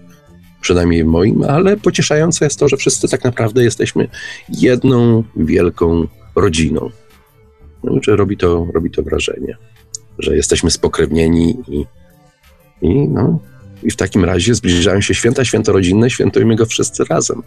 przynajmniej 0.61 1.05
w 1.05 1.07
moim, 1.07 1.45
ale 1.45 1.77
pocieszające 1.77 2.45
jest 2.45 2.59
to, 2.59 2.69
że 2.69 2.77
wszyscy 2.77 3.09
tak 3.09 3.25
naprawdę 3.25 3.65
jesteśmy 3.65 4.09
jedną 4.49 5.25
wielką 5.37 6.07
rodziną. 6.35 6.91
No, 7.85 7.93
że 8.03 8.17
robi 8.17 8.37
to, 8.37 8.67
robi 8.75 8.91
to 8.91 9.03
wrażenie, 9.03 9.57
że 10.19 10.37
jesteśmy 10.37 10.71
spokrewnieni 10.71 11.57
i, 11.69 11.87
i 12.83 13.09
no, 13.09 13.39
i 13.83 13.91
w 13.91 13.97
takim 13.97 14.25
razie 14.25 14.55
zbliżają 14.55 15.01
się 15.01 15.15
święta, 15.15 15.45
święto 15.45 15.73
rodzinne, 15.73 16.11
świętujmy 16.11 16.57
go 16.57 16.67
wszyscy 16.67 17.05
razem. 17.05 17.43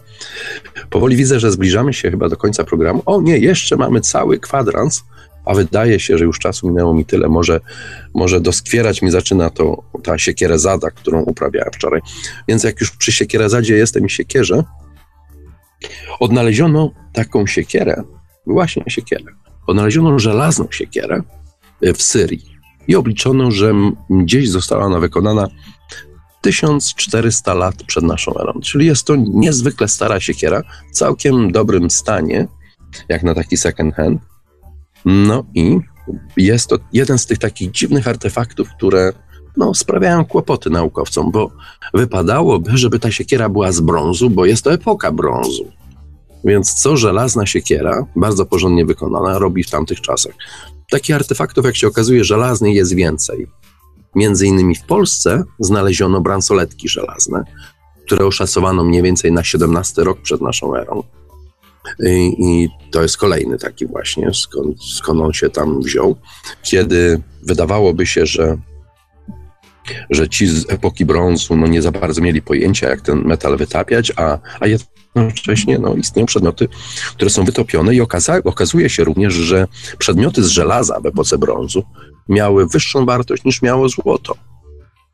Powoli 0.90 1.16
widzę, 1.16 1.40
że 1.40 1.52
zbliżamy 1.52 1.94
się 1.94 2.12
chyba 2.12 2.30
do 2.30 2.38
końca 2.38 2.64
programu. 2.64 3.04
O 3.06 3.22
nie, 3.22 3.38
jeszcze 3.38 3.76
mamy 3.76 4.02
cały 4.02 4.40
kwadrans, 4.40 5.04
a 5.46 5.54
wydaje 5.54 6.00
się, 6.00 6.18
że 6.18 6.26
już 6.26 6.40
czasu 6.40 6.68
minęło 6.68 6.94
mi 6.94 7.06
tyle. 7.06 7.30
Może, 7.30 7.60
może 8.14 8.42
doskwierać 8.42 9.02
mi 9.02 9.12
zaczyna 9.12 9.50
to 9.50 9.84
ta 10.04 10.18
siekierezada, 10.18 10.92
którą 10.92 11.22
uprawiałem 11.22 11.74
wczoraj. 11.74 12.02
Więc 12.48 12.64
jak 12.64 12.82
już 12.82 12.92
przy 12.92 13.12
siekierezadzie 13.12 13.76
jestem 13.76 14.06
i 14.06 14.10
siekierze, 14.10 14.64
odnaleziono 16.20 16.92
taką 17.14 17.48
siekierę, 17.48 18.04
właśnie 18.48 18.84
siekierę, 18.88 19.24
odnaleziono 19.68 20.20
żelazną 20.20 20.68
siekierę 20.72 21.22
w 21.82 22.02
Syrii 22.02 22.54
i 22.88 22.96
obliczono, 22.96 23.52
że 23.52 23.74
gdzieś 24.10 24.50
została 24.50 24.86
ona 24.86 25.00
wykonana 25.00 25.48
1400 26.44 27.54
lat 27.54 27.84
przed 27.84 28.04
naszą 28.04 28.34
erą. 28.40 28.54
Czyli 28.64 28.86
jest 28.86 29.06
to 29.06 29.16
niezwykle 29.16 29.88
stara 29.88 30.20
siekiera, 30.20 30.62
w 30.92 30.96
całkiem 30.96 31.52
dobrym 31.52 31.90
stanie 31.90 32.48
jak 33.10 33.24
na 33.24 33.36
taki 33.36 33.58
second 33.58 33.96
hand. 33.96 34.22
No 35.06 35.44
i 35.56 35.80
jest 36.38 36.70
to 36.70 36.78
jeden 36.94 37.18
z 37.18 37.26
tych 37.26 37.38
takich 37.38 37.72
dziwnych 37.72 38.08
artefaktów, 38.08 38.70
które 38.78 39.14
no, 39.58 39.74
sprawiają 39.74 40.26
kłopoty 40.26 40.70
naukowcom, 40.70 41.32
bo 41.32 41.52
wypadałoby, 41.94 42.78
żeby 42.78 43.00
ta 43.00 43.12
siekiera 43.12 43.50
była 43.50 43.72
z 43.72 43.80
brązu, 43.80 44.30
bo 44.30 44.46
jest 44.46 44.64
to 44.64 44.74
epoka 44.74 45.12
brązu. 45.12 45.72
Więc 46.46 46.74
co 46.74 46.98
żelazna 46.98 47.46
siekiera, 47.46 48.06
bardzo 48.16 48.46
porządnie 48.46 48.86
wykonana, 48.86 49.40
robi 49.40 49.64
w 49.64 49.70
tamtych 49.70 50.02
czasach? 50.02 50.34
Takich 50.92 51.16
artefaktów, 51.16 51.66
jak 51.66 51.76
się 51.76 51.88
okazuje, 51.88 52.24
żelaznych 52.24 52.76
jest 52.76 52.96
więcej. 52.96 53.48
Między 54.16 54.48
innymi 54.48 54.76
w 54.76 54.84
Polsce 54.84 55.44
znaleziono 55.60 56.22
bransoletki 56.22 56.90
żelazne, 56.90 57.44
które 58.06 58.26
oszacowano 58.26 58.84
mniej 58.84 59.02
więcej 59.02 59.32
na 59.32 59.42
XVII 59.42 60.04
rok 60.04 60.22
przed 60.22 60.42
naszą 60.42 60.76
erą. 60.76 61.04
I, 62.06 62.36
I, 62.40 62.70
to 62.92 63.02
jest 63.02 63.18
kolejny 63.18 63.58
taki 63.58 63.88
właśnie, 63.88 64.34
skąd, 64.34 64.84
skąd 64.84 65.22
on 65.22 65.34
się 65.34 65.50
tam 65.50 65.82
wziął, 65.82 66.16
kiedy 66.64 67.22
wydawałoby 67.42 68.06
się, 68.06 68.26
że 68.26 68.58
że 70.10 70.30
ci 70.30 70.48
z 70.48 70.70
epoki 70.70 71.06
brązu 71.06 71.56
no, 71.56 71.68
nie 71.68 71.82
za 71.82 71.92
bardzo 71.92 72.22
mieli 72.22 72.42
pojęcia, 72.42 72.90
jak 72.90 73.02
ten 73.02 73.26
metal 73.26 73.58
wytapiać, 73.58 74.12
a, 74.16 74.40
a 74.60 74.68
jednocześnie 74.68 75.80
no, 75.80 75.96
istnieją 75.96 76.26
przedmioty, 76.26 76.68
które 77.12 77.30
są 77.30 77.46
wytopione 77.46 77.96
i 77.96 78.02
okaza 78.02 78.38
okazuje 78.44 78.90
się 78.90 79.04
również, 79.04 79.34
że 79.34 79.68
przedmioty 79.98 80.44
z 80.44 80.48
żelaza 80.48 81.00
w 81.00 81.06
epoce 81.06 81.38
brązu 81.38 81.84
miały 82.30 82.68
wyższą 82.68 83.06
wartość 83.06 83.44
niż 83.44 83.62
miało 83.62 83.90
złoto. 83.90 84.36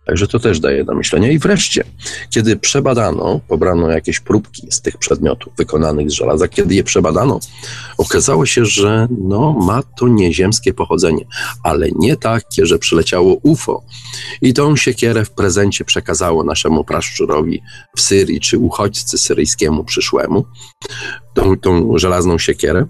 Także 0.10 0.28
to 0.28 0.40
też 0.40 0.60
daje 0.60 0.84
do 0.84 0.96
myślenia. 0.96 1.32
I 1.32 1.40
wreszcie, 1.40 1.84
kiedy 2.30 2.58
przebadano, 2.58 3.40
pobrano 3.48 3.90
jakieś 3.90 4.20
próbki 4.20 4.68
z 4.72 4.82
tych 4.82 4.98
przedmiotów 4.98 5.54
wykonanych 5.58 6.10
z 6.10 6.14
żelaza, 6.14 6.48
kiedy 6.48 6.76
je 6.76 6.84
przebadano, 6.84 7.40
okazało 7.98 8.46
się, 8.46 8.66
że 8.66 9.08
no, 9.20 9.54
ma 9.54 9.84
to 9.84 10.08
nieziemskie 10.08 10.74
pochodzenie, 10.74 11.26
ale 11.64 11.88
nie 11.96 12.16
takie, 12.16 12.66
że 12.66 12.80
przyleciało 12.80 13.38
UFO. 13.44 13.84
I 14.42 14.54
tą 14.54 14.76
siekierę 14.76 15.26
w 15.26 15.32
prezencie 15.32 15.86
przekazało 15.86 16.44
naszemu 16.44 16.84
praszczurowi 16.84 17.62
w 17.98 18.02
Syrii, 18.02 18.40
czy 18.40 18.58
uchodźcy 18.58 19.18
syryjskiemu 19.18 19.84
przyszłemu, 19.84 20.46
tą, 21.34 21.58
tą 21.58 21.98
żelazną 21.98 22.38
siekierę. 22.38 22.86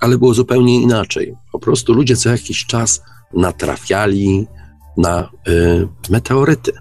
Ale 0.00 0.18
było 0.18 0.34
zupełnie 0.34 0.82
inaczej. 0.82 1.34
Po 1.52 1.58
prostu 1.58 1.92
ludzie 1.92 2.16
co 2.16 2.28
jakiś 2.30 2.66
czas 2.66 3.02
natrafiali 3.34 4.46
na 4.96 5.30
y, 5.48 5.88
meteoryty. 6.10 6.72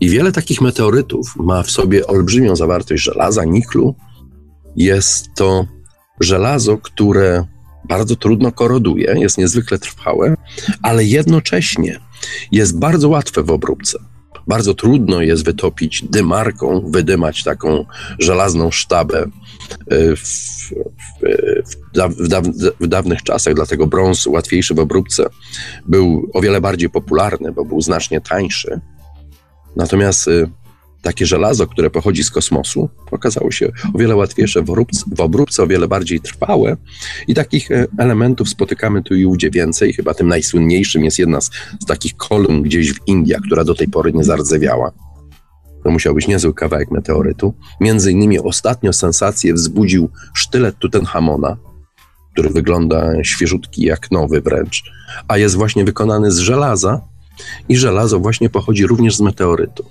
I 0.00 0.08
wiele 0.08 0.32
takich 0.32 0.60
meteorytów 0.60 1.36
ma 1.36 1.62
w 1.62 1.70
sobie 1.70 2.06
olbrzymią 2.06 2.56
zawartość 2.56 3.02
żelaza, 3.02 3.44
niklu. 3.44 3.94
Jest 4.76 5.26
to 5.34 5.66
żelazo, 6.20 6.78
które 6.78 7.46
bardzo 7.88 8.16
trudno 8.16 8.52
koroduje, 8.52 9.14
jest 9.18 9.38
niezwykle 9.38 9.78
trwałe, 9.78 10.36
ale 10.82 11.04
jednocześnie 11.04 12.00
jest 12.52 12.78
bardzo 12.78 13.08
łatwe 13.08 13.42
w 13.42 13.50
obróbce. 13.50 13.98
Bardzo 14.46 14.74
trudno 14.74 15.22
jest 15.22 15.44
wytopić 15.44 16.04
dymarką, 16.10 16.90
wydymać 16.90 17.42
taką 17.42 17.84
żelazną 18.18 18.70
sztabę 18.70 19.30
y, 19.92 20.16
w, 20.16 20.22
w, 20.22 20.70
w, 22.18 22.80
w, 22.80 22.86
dawnych 22.86 23.22
czasach, 23.22 23.54
dlatego 23.54 23.86
brąz 23.86 24.26
łatwiejszy 24.26 24.74
w 24.74 24.78
obróbce 24.78 25.26
był 25.86 26.30
o 26.34 26.40
wiele 26.40 26.60
bardziej 26.60 26.90
popularny, 26.90 27.52
bo 27.52 27.64
był 27.64 27.80
znacznie 27.80 28.20
tańszy. 28.20 28.80
Natomiast 29.76 30.28
y, 30.28 30.50
takie 31.04 31.26
żelazo, 31.26 31.66
które 31.66 31.90
pochodzi 31.90 32.24
z 32.24 32.30
kosmosu, 32.30 32.88
okazało 33.10 33.50
się 33.50 33.72
o 33.94 33.98
wiele 33.98 34.16
łatwiejsze 34.16 34.62
w 34.62 34.70
obróbce, 34.70 35.04
w 35.16 35.20
obróbce, 35.20 35.62
o 35.62 35.66
wiele 35.66 35.88
bardziej 35.88 36.20
trwałe 36.20 36.76
i 37.28 37.34
takich 37.34 37.70
e, 37.70 37.86
elementów 37.98 38.48
spotykamy 38.48 39.02
tu 39.02 39.14
i 39.14 39.24
ówdzie 39.24 39.50
więcej. 39.50 39.92
Chyba 39.92 40.14
tym 40.14 40.28
najsłynniejszym 40.28 41.04
jest 41.04 41.18
jedna 41.18 41.40
z, 41.40 41.50
z 41.82 41.86
takich 41.86 42.16
kolumn 42.16 42.62
gdzieś 42.62 42.92
w 42.92 42.98
Indiach, 43.06 43.42
która 43.46 43.64
do 43.64 43.74
tej 43.74 43.88
pory 43.88 44.12
nie 44.12 44.24
zardzewiała. 44.24 44.92
To 45.84 45.90
musiał 45.90 46.14
być 46.14 46.28
niezły 46.28 46.54
kawałek 46.54 46.90
meteorytu. 46.90 47.54
Między 47.80 48.12
innymi 48.12 48.38
ostatnio 48.38 48.92
sensację 48.92 49.54
wzbudził 49.54 50.10
sztylet 50.34 50.78
Tutenchamona, 50.78 51.56
który 52.32 52.50
wygląda 52.50 53.24
świeżutki 53.24 53.82
jak 53.82 54.10
nowy 54.10 54.40
wręcz, 54.40 54.82
a 55.28 55.38
jest 55.38 55.54
właśnie 55.54 55.84
wykonany 55.84 56.30
z 56.30 56.38
żelaza 56.38 57.00
i 57.68 57.76
żelazo 57.76 58.20
właśnie 58.20 58.50
pochodzi 58.50 58.86
również 58.86 59.16
z 59.16 59.20
meteorytu. 59.20 59.84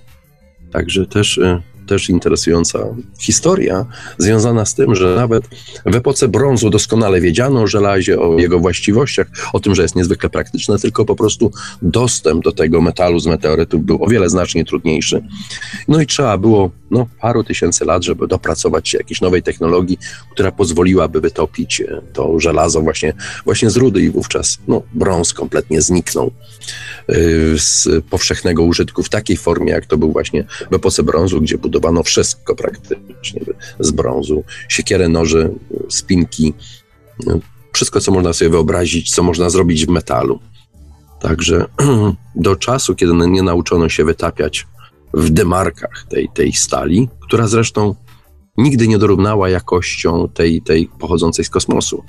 Także 0.73 1.05
też, 1.05 1.37
e, 1.37 1.61
też 1.87 2.09
interesująca 2.09 2.79
historia 3.19 3.85
związana 4.17 4.65
z 4.65 4.75
tym, 4.75 4.95
że 4.95 5.15
nawet 5.15 5.43
w 5.85 5.95
epoce 5.95 6.27
brązu 6.27 6.69
doskonale 6.69 7.21
wiedziano 7.21 7.61
o 7.61 7.67
żelazie, 7.67 8.19
o 8.19 8.39
jego 8.39 8.59
właściwościach, 8.59 9.27
o 9.53 9.59
tym, 9.59 9.75
że 9.75 9.81
jest 9.81 9.95
niezwykle 9.95 10.29
praktyczne, 10.29 10.79
tylko 10.79 11.05
po 11.05 11.15
prostu 11.15 11.51
dostęp 11.81 12.43
do 12.43 12.51
tego 12.51 12.81
metalu 12.81 13.19
z 13.19 13.27
meteorytów 13.27 13.85
był 13.85 14.03
o 14.03 14.07
wiele 14.07 14.29
znacznie 14.29 14.65
trudniejszy. 14.65 15.23
No 15.87 16.01
i 16.01 16.07
trzeba 16.07 16.37
było 16.37 16.71
no, 16.91 17.07
paru 17.21 17.43
tysięcy 17.43 17.85
lat, 17.85 18.03
żeby 18.03 18.27
dopracować 18.27 18.89
się 18.89 18.97
jakiejś 18.97 19.21
nowej 19.21 19.43
technologii, 19.43 19.97
która 20.31 20.51
pozwoliłaby 20.51 21.21
wytopić 21.21 21.81
e, 21.81 22.01
to 22.13 22.39
żelazo 22.39 22.81
właśnie, 22.81 23.13
właśnie 23.45 23.69
z 23.69 23.77
rudy 23.77 24.01
i 24.01 24.09
wówczas 24.09 24.57
no, 24.67 24.81
brąz 24.93 25.33
kompletnie 25.33 25.81
zniknął 25.81 26.31
e, 27.07 27.13
z 27.57 27.87
powszechnego 28.09 28.63
użytku 28.63 29.03
w 29.03 29.09
takiej 29.09 29.37
formie, 29.37 29.71
jak 29.71 29.85
to 29.85 29.97
był 29.97 30.11
właśnie 30.11 30.43
w 30.71 30.73
epoce 30.73 31.03
brązu, 31.03 31.41
gdzie 31.41 31.57
budowano 31.57 31.72
wszystko 32.03 32.55
praktycznie 32.55 33.41
z 33.79 33.91
brązu. 33.91 34.43
Siekierę, 34.69 35.09
noże, 35.09 35.49
spinki, 35.89 36.53
no, 37.25 37.39
wszystko, 37.73 37.99
co 37.99 38.11
można 38.11 38.33
sobie 38.33 38.49
wyobrazić, 38.49 39.11
co 39.15 39.23
można 39.23 39.49
zrobić 39.49 39.85
w 39.85 39.89
metalu. 39.89 40.39
Także 41.19 41.65
do 42.35 42.55
czasu, 42.55 42.95
kiedy 42.95 43.13
nie 43.13 43.43
nauczono 43.43 43.89
się 43.89 44.05
wytapiać 44.05 44.67
w 45.13 45.29
demarkach 45.29 46.05
tej, 46.09 46.29
tej 46.33 46.53
stali, 46.53 47.09
która 47.21 47.47
zresztą 47.47 47.95
nigdy 48.57 48.87
nie 48.87 48.97
dorównała 48.97 49.49
jakością 49.49 50.29
tej, 50.33 50.61
tej 50.61 50.89
pochodzącej 50.99 51.45
z 51.45 51.49
kosmosu, 51.49 52.03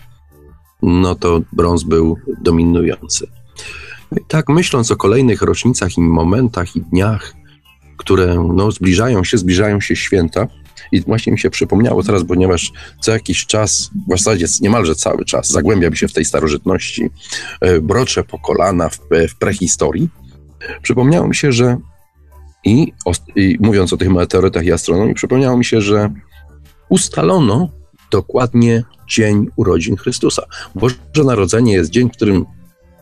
no 0.82 1.14
to 1.14 1.40
brąz 1.52 1.82
był 1.82 2.16
dominujący. 2.42 3.26
I 4.16 4.20
tak 4.28 4.48
myśląc 4.48 4.90
o 4.90 4.96
kolejnych 4.96 5.42
rocznicach 5.42 5.98
i 5.98 6.00
momentach 6.00 6.76
i 6.76 6.80
dniach, 6.80 7.34
które 8.04 8.34
no, 8.54 8.70
zbliżają 8.70 9.24
się, 9.24 9.38
zbliżają 9.38 9.80
się 9.80 9.96
święta, 9.96 10.46
i 10.92 11.00
właśnie 11.00 11.32
mi 11.32 11.38
się 11.38 11.50
przypomniało 11.50 12.02
teraz, 12.02 12.24
ponieważ 12.24 12.72
co 13.00 13.12
jakiś 13.12 13.46
czas, 13.46 13.90
w 14.08 14.10
zasadzie 14.10 14.46
niemalże 14.60 14.94
cały 14.94 15.24
czas, 15.24 15.50
zagłębiam 15.50 15.94
się 15.94 16.08
w 16.08 16.12
tej 16.12 16.24
starożytności, 16.24 17.10
e, 17.60 17.80
broczę 17.80 18.24
po 18.24 18.38
kolana 18.38 18.88
w, 18.88 18.98
w 19.28 19.34
prehistorii, 19.38 20.08
przypomniało 20.82 21.28
mi 21.28 21.34
się, 21.34 21.52
że 21.52 21.76
i, 22.64 22.92
I, 23.36 23.56
mówiąc 23.60 23.92
o 23.92 23.96
tych 23.96 24.10
meteorytach 24.10 24.64
i 24.64 24.72
astronomii, 24.72 25.14
przypomniało 25.14 25.56
mi 25.56 25.64
się, 25.64 25.80
że 25.80 26.10
ustalono 26.88 27.68
dokładnie 28.10 28.84
dzień 29.08 29.46
urodzin 29.56 29.96
Chrystusa. 29.96 30.42
Boże 30.74 30.96
Narodzenie 31.24 31.72
jest 31.72 31.90
dzień, 31.90 32.08
w 32.08 32.12
którym 32.12 32.44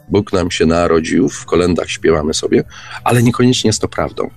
Bóg 0.08 0.32
nam 0.32 0.50
się 0.50 0.66
narodził, 0.66 1.28
w 1.28 1.44
kolendach 1.44 1.90
śpiewamy 1.90 2.34
sobie, 2.34 2.64
ale 3.04 3.22
niekoniecznie 3.22 3.68
jest 3.68 3.80
to 3.80 3.88
prawdą. 3.88 4.30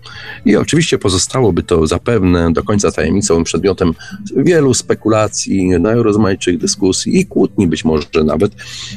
I 0.46 0.56
oczywiście 0.56 0.98
pozostałoby 0.98 1.64
to 1.64 1.88
zapewne 1.88 2.54
do 2.54 2.64
końca 2.64 2.92
tajemnicą 2.92 3.44
przedmiotem 3.44 3.94
wielu 4.36 4.74
spekulacji, 4.74 5.68
najrozmaitszych 5.68 6.58
dyskusji 6.58 7.20
i 7.20 7.26
kłótni 7.26 7.68
być 7.68 7.86
może 7.86 8.06
nawet, 8.24 8.52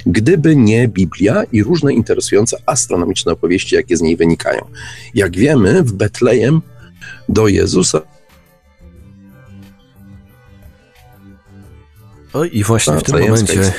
gdyby 0.06 0.56
nie 0.56 0.88
Biblia 0.88 1.44
i 1.52 1.62
różne 1.62 1.92
interesujące 1.92 2.56
astronomiczne 2.66 3.32
opowieści, 3.32 3.74
jakie 3.74 3.96
z 3.96 4.00
niej 4.00 4.16
wynikają. 4.16 4.68
Jak 5.14 5.36
wiemy, 5.36 5.82
w 5.82 5.92
Betlejem 5.92 6.62
do 7.28 7.48
Jezusa 7.48 8.00
Oj, 12.32 12.50
i 12.52 12.64
właśnie 12.64 12.96
w 12.96 13.02
tym 13.02 13.20
momencie. 13.20 13.72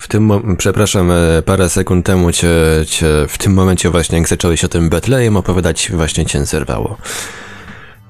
W 0.00 0.08
tym, 0.08 0.56
przepraszam, 0.56 1.10
e, 1.10 1.42
parę 1.42 1.68
sekund 1.68 2.06
temu 2.06 2.32
cię, 2.32 2.48
cię, 2.86 3.06
w 3.28 3.38
tym 3.38 3.54
momencie 3.54 3.90
właśnie 3.90 4.18
jak 4.18 4.28
zacząłeś 4.28 4.64
o 4.64 4.68
tym 4.68 4.88
Betlejem 4.88 5.36
opowiadać, 5.36 5.90
właśnie 5.94 6.26
cię 6.26 6.46
zerwało. 6.46 6.96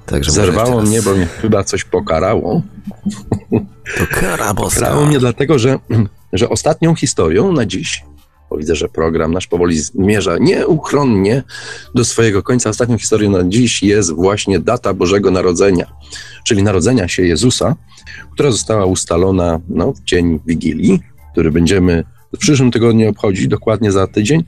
Także 0.07 0.30
Zerwało 0.30 0.70
teraz... 0.70 0.88
mnie, 0.88 1.03
bo 1.03 1.14
mnie 1.14 1.26
chyba 1.26 1.64
coś 1.64 1.84
pokarało. 1.84 2.62
To 3.99 4.07
kara 4.11 4.55
boska. 4.55 4.80
Pokarało 4.80 5.07
mnie 5.07 5.18
dlatego, 5.18 5.59
że, 5.59 5.78
że 6.32 6.49
ostatnią 6.49 6.95
historią 6.95 7.53
na 7.53 7.66
dziś, 7.66 8.05
bo 8.51 8.57
widzę, 8.57 8.76
że 8.76 8.88
program 8.88 9.32
nasz 9.32 9.47
powoli 9.47 9.80
zmierza 9.80 10.38
nieuchronnie 10.38 11.43
do 11.95 12.05
swojego 12.05 12.43
końca, 12.43 12.70
ostatnią 12.70 12.99
historią 12.99 13.30
na 13.30 13.45
dziś 13.45 13.82
jest 13.82 14.12
właśnie 14.12 14.59
data 14.59 14.95
Bożego 14.95 15.30
Narodzenia, 15.30 15.86
czyli 16.45 16.62
narodzenia 16.62 17.09
się 17.09 17.22
Jezusa, 17.22 17.76
która 18.32 18.51
została 18.51 18.84
ustalona 18.84 19.61
no, 19.68 19.93
w 19.93 20.05
dzień 20.05 20.41
Wigilii, 20.47 21.01
który 21.33 21.53
będziemy 21.53 22.05
w 22.35 22.39
przyszłym 22.39 22.70
tygodniu 22.70 23.09
obchodzi, 23.09 23.49
dokładnie 23.49 23.93
za 23.93 24.07
tydzień, 24.07 24.45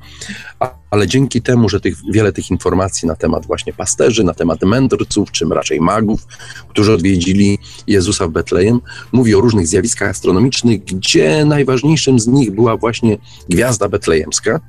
ale 0.90 1.06
dzięki 1.06 1.42
temu, 1.42 1.68
że 1.68 1.80
tych, 1.80 1.96
wiele 2.12 2.32
tych 2.32 2.50
informacji 2.50 3.08
na 3.08 3.16
temat 3.16 3.46
właśnie 3.46 3.72
pasterzy, 3.72 4.24
na 4.24 4.34
temat 4.34 4.62
mędrców, 4.62 5.30
czym 5.30 5.52
raczej 5.52 5.80
magów, 5.80 6.26
którzy 6.68 6.92
odwiedzili 6.92 7.58
Jezusa 7.86 8.26
w 8.26 8.30
Betlejem, 8.30 8.80
mówi 9.12 9.34
o 9.34 9.40
różnych 9.40 9.66
zjawiskach 9.66 10.10
astronomicznych, 10.10 10.84
gdzie 10.84 11.44
najważniejszym 11.44 12.20
z 12.20 12.26
nich 12.26 12.50
była 12.50 12.76
właśnie 12.76 13.18
gwiazda 13.48 13.88
betlejemska, 13.88 14.60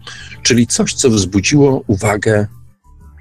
czyli 0.44 0.68
coś, 0.68 0.94
co 0.94 1.10
wzbudziło 1.10 1.84
uwagę 1.88 2.48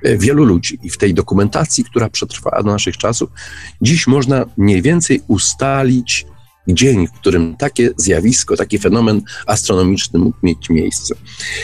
e, 0.02 0.16
wielu 0.16 0.44
ludzi. 0.44 0.78
I 0.82 0.90
w 0.90 0.98
tej 0.98 1.14
dokumentacji, 1.14 1.84
która 1.84 2.10
przetrwała 2.10 2.62
do 2.62 2.70
naszych 2.70 2.96
czasów, 2.96 3.30
dziś 3.80 4.06
można 4.06 4.44
mniej 4.56 4.82
więcej 4.82 5.20
ustalić 5.28 6.26
dzień, 6.68 7.06
w 7.06 7.12
którym 7.12 7.56
takie 7.56 7.90
zjawisko, 7.96 8.56
taki 8.56 8.78
fenomen 8.78 9.22
astronomiczny 9.46 10.18
mógł 10.18 10.36
mieć 10.42 10.70
miejsce. 10.70 11.14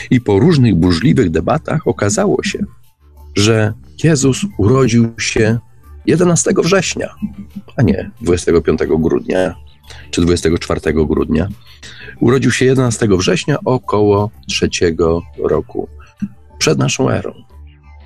I 0.09 0.21
po 0.21 0.39
różnych 0.39 0.75
burzliwych 0.75 1.29
debatach 1.29 1.87
okazało 1.87 2.43
się, 2.43 2.59
że 3.35 3.73
Jezus 4.03 4.45
urodził 4.57 5.13
się 5.19 5.59
11 6.05 6.51
września, 6.63 7.15
a 7.75 7.81
nie 7.81 8.11
25 8.21 8.79
grudnia 8.99 9.55
czy 10.11 10.21
24 10.21 10.81
grudnia. 10.93 11.47
Urodził 12.19 12.51
się 12.51 12.65
11 12.65 13.07
września 13.07 13.57
około 13.65 14.31
trzeciego 14.47 15.21
roku 15.37 15.87
przed 16.57 16.79
naszą 16.79 17.09
erą. 17.09 17.33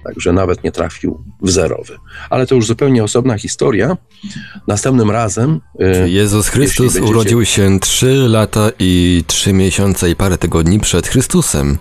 Także 0.04 0.34
nawet 0.34 0.64
nie 0.64 0.72
trafił 0.72 1.24
w 1.41 1.51
zerowy. 1.51 1.97
Ale 2.30 2.47
to 2.47 2.56
już 2.56 2.66
zupełnie 2.66 3.04
osobna 3.04 3.38
historia. 3.38 3.97
Następnym 4.68 5.12
razem. 5.12 5.62
Y, 6.06 6.10
Jezus 6.10 6.47
Chrystus 6.47 6.93
będziecie... 6.93 7.06
urodził 7.06 7.45
się 7.45 7.80
3 7.80 8.16
lata 8.28 8.70
i 8.80 9.24
3 9.28 9.54
miesiące 9.54 10.10
i 10.10 10.16
parę 10.16 10.38
tygodni 10.38 10.80
przed 10.80 11.08
Chrystusem. 11.08 11.78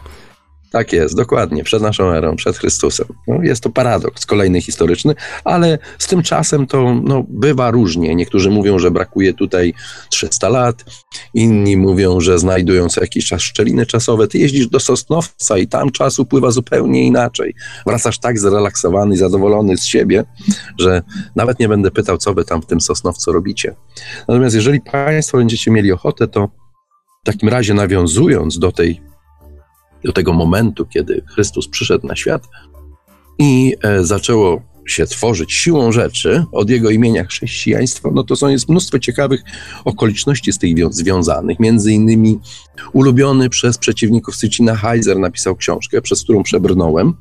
Tak 0.73 0.93
jest, 0.93 1.17
dokładnie, 1.17 1.65
przed 1.65 1.83
naszą 1.83 2.11
erą, 2.11 2.37
przed 2.37 2.59
Chrystusem. 2.59 3.07
No, 3.29 3.43
jest 3.43 3.63
to 3.63 3.71
paradoks 3.71 4.27
kolejny 4.27 4.61
historyczny, 4.61 5.15
ale 5.45 5.79
z 5.99 6.07
tym 6.07 6.23
czasem 6.23 6.67
to 6.67 6.95
no, 6.95 7.25
bywa 7.29 7.71
różnie. 7.71 8.15
Niektórzy 8.15 8.51
mówią, 8.51 8.79
że 8.79 8.91
brakuje 8.91 9.35
tutaj 9.35 9.75
300 10.11 10.49
lat, 10.49 10.85
inni 11.35 11.77
mówią, 11.77 12.21
że 12.21 12.39
znajdują 12.39 12.89
co 12.89 13.01
jakiś 13.01 13.27
czas 13.27 13.43
szczeliny 13.43 13.87
czasowe. 13.87 14.29
Ty 14.29 14.39
jeździsz 14.39 14.67
do 14.67 14.81
Sosnowca 14.81 15.59
i 15.59 15.67
tam 15.69 15.91
czas 15.91 16.19
upływa 16.19 16.51
zupełnie 16.51 17.07
inaczej. 17.07 17.55
Wracasz 17.87 18.19
tak 18.19 18.39
zrelaksowany 18.39 19.15
i 19.15 19.19
zadowolony 19.19 19.77
z 19.77 19.85
siebie, 19.85 20.25
że 20.79 21.03
nawet 21.37 21.59
nie 21.59 21.69
będę 21.69 21.91
pytał, 21.91 22.19
co 22.19 22.35
wy 22.35 22.45
tam 22.45 22.63
w 22.63 22.67
tym 22.67 22.81
Sosnowcu 22.81 23.33
robicie. 23.33 23.75
Natomiast 24.29 24.55
jeżeli 24.55 24.81
Państwo 24.81 25.39
będziecie 25.39 25.71
mieli 25.71 25.93
ochotę, 25.93 26.29
to 26.29 26.49
w 27.23 27.27
takim 27.27 27.49
razie 27.49 27.75
nawiązując 27.75 28.59
do 28.59 28.73
tej 28.73 29.12
do 30.05 30.13
tego 30.13 30.33
momentu, 30.33 30.87
kiedy 30.87 31.23
Chrystus 31.35 31.69
przyszedł 31.69 32.07
na 32.07 32.17
świat 32.17 32.43
i 33.39 33.77
e, 33.83 34.05
zaczęło 34.05 34.63
się 34.87 35.07
tworzyć 35.07 35.53
siłą 35.53 35.93
rzeczy 35.93 36.45
od 36.53 36.71
jego 36.71 36.91
imienia 36.91 37.25
chrześcijaństwo, 37.25 38.11
no 38.15 38.25
to 38.25 38.37
są, 38.37 38.49
jest 38.49 38.69
mnóstwo 38.69 38.99
ciekawych 38.99 39.43
okoliczności 39.85 40.53
z 40.53 40.59
tych 40.59 40.95
związanych. 40.95 41.61
Między 41.61 41.93
innymi 41.93 42.39
ulubiony 42.93 43.49
przez 43.49 43.79
przeciwników 43.79 44.37
Sycina 44.37 44.77
Heiser 44.77 45.19
napisał 45.19 45.57
książkę, 45.57 46.03
przez 46.03 46.23
którą 46.23 46.43
przebrnąłem, 46.43 47.15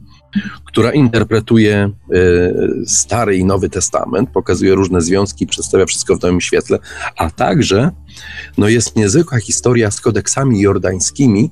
która 0.65 0.91
interpretuje 0.91 1.91
y, 2.13 2.53
Stary 2.88 3.38
i 3.38 3.45
Nowy 3.45 3.69
Testament, 3.69 4.29
pokazuje 4.29 4.75
różne 4.75 5.01
związki, 5.01 5.47
przedstawia 5.47 5.86
wszystko 5.86 6.15
w 6.15 6.21
nowym 6.21 6.41
świetle, 6.41 6.79
a 7.17 7.29
także 7.29 7.91
no 8.57 8.69
jest 8.69 8.95
niezwykła 8.95 9.39
historia 9.39 9.91
z 9.91 10.01
kodeksami 10.01 10.61
jordańskimi, 10.61 11.51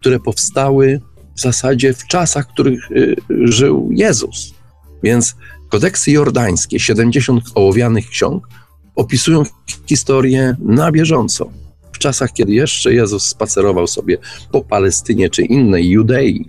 które 0.00 0.20
powstały 0.20 1.00
w 1.36 1.40
zasadzie 1.40 1.94
w 1.94 2.06
czasach, 2.06 2.46
w 2.48 2.52
których 2.52 2.90
y, 2.90 3.16
żył 3.30 3.88
Jezus. 3.92 4.54
Więc 5.02 5.36
kodeksy 5.68 6.10
jordańskie, 6.10 6.80
70 6.80 7.44
ołowianych 7.54 8.08
ksiąg, 8.08 8.48
opisują 8.94 9.42
historię 9.86 10.56
na 10.60 10.92
bieżąco. 10.92 11.50
W 11.92 11.98
czasach, 11.98 12.32
kiedy 12.32 12.52
jeszcze 12.52 12.94
Jezus 12.94 13.24
spacerował 13.24 13.86
sobie 13.86 14.18
po 14.52 14.60
Palestynie 14.60 15.30
czy 15.30 15.42
innej 15.42 15.88
Judei. 15.88 16.48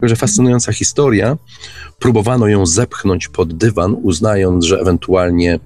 Także 0.00 0.16
fascynująca 0.16 0.72
historia. 0.72 1.36
Próbowano 1.98 2.48
ją 2.48 2.66
zepchnąć 2.66 3.28
pod 3.28 3.56
dywan, 3.56 3.96
uznając, 4.02 4.64
że 4.64 4.80
ewentualnie 4.80 5.60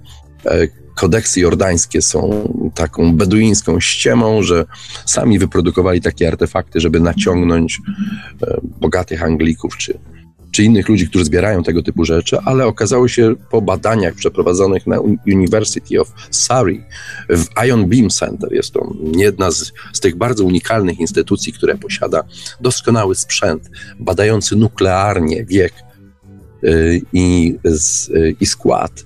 e, 0.46 0.68
kodeksy 1.00 1.40
jordańskie 1.40 2.02
są 2.02 2.48
taką 2.74 3.16
beduińską 3.16 3.80
ściemą, 3.80 4.42
że 4.42 4.64
sami 5.06 5.38
wyprodukowali 5.38 6.00
takie 6.00 6.28
artefakty, 6.28 6.80
żeby 6.80 7.00
naciągnąć 7.00 7.78
e, 8.42 8.60
bogatych 8.80 9.22
Anglików 9.22 9.76
czy, 9.76 9.98
czy 10.50 10.64
innych 10.64 10.88
ludzi, 10.88 11.08
którzy 11.08 11.24
zbierają 11.24 11.62
tego 11.62 11.82
typu 11.82 12.04
rzeczy, 12.04 12.38
ale 12.44 12.66
okazało 12.66 13.08
się 13.08 13.34
po 13.50 13.62
badaniach 13.62 14.14
przeprowadzonych 14.14 14.86
na 14.86 15.00
University 15.26 16.00
of 16.00 16.12
Surrey 16.30 16.84
w 17.28 17.46
Ion 17.66 17.88
Beam 17.88 18.10
Center, 18.10 18.52
jest 18.52 18.72
to 18.72 18.94
jedna 19.16 19.50
z, 19.50 19.72
z 19.92 20.00
tych 20.00 20.16
bardzo 20.16 20.44
unikalnych 20.44 21.00
instytucji, 21.00 21.52
która 21.52 21.76
posiada 21.76 22.24
doskonały 22.60 23.14
sprzęt 23.14 23.70
badający 24.00 24.56
nuklearnie 24.56 25.44
wiek 25.44 25.72
yy, 26.62 27.00
i, 27.12 27.56
yy, 28.10 28.34
i 28.40 28.46
skład 28.46 29.04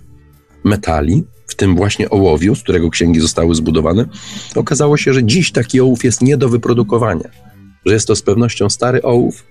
metali, 0.65 1.25
w 1.55 1.57
tym 1.57 1.77
właśnie 1.77 2.11
ołowiu, 2.11 2.55
z 2.55 2.63
którego 2.63 2.91
księgi 2.91 3.21
zostały 3.21 3.55
zbudowane, 3.55 4.05
okazało 4.55 4.97
się, 4.97 5.13
że 5.13 5.25
dziś 5.25 5.53
taki 5.53 5.81
ołów 5.81 6.05
jest 6.05 6.23
nie 6.23 6.37
do 6.37 6.49
wyprodukowania. 6.49 7.29
Że 7.87 7.95
jest 7.95 8.07
to 8.07 8.17
z 8.17 8.23
pewnością 8.23 8.71
stary 8.71 9.03
ołów, 9.03 9.45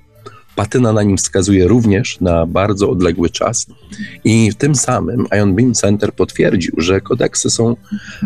patyna 0.56 0.94
na 0.94 1.04
nim 1.04 1.18
wskazuje 1.18 1.68
również 1.68 2.20
na 2.22 2.46
bardzo 2.46 2.90
odległy 2.90 3.30
czas 3.30 3.66
i 4.24 4.52
tym 4.58 4.76
samym 4.76 5.28
Ion 5.38 5.56
Beam 5.56 5.74
Center 5.74 6.14
potwierdził, 6.14 6.74
że 6.78 7.02
kodeksy 7.02 7.50
są 7.50 7.76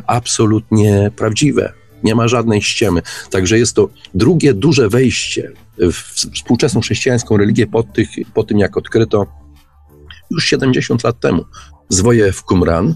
absolutnie 0.08 1.12
prawdziwe. 1.16 1.74
Nie 2.04 2.16
ma 2.16 2.28
żadnej 2.28 2.62
ściemy. 2.62 3.02
Także 3.30 3.58
jest 3.58 3.76
to 3.76 3.90
drugie 4.14 4.54
duże 4.54 4.90
wejście 4.90 5.52
w 5.78 5.94
współczesną 6.36 6.82
chrześcijańską 6.82 7.38
religię 7.38 7.68
po, 7.68 7.84
tych, 7.84 8.10
po 8.34 8.44
tym, 8.44 8.60
jak 8.60 8.78
odkryto 8.78 9.28
już 10.32 10.46
70 10.46 11.04
lat 11.04 11.20
temu 11.20 11.46
zwoje 11.90 12.32
w 12.32 12.44
Qumran, 12.44 12.96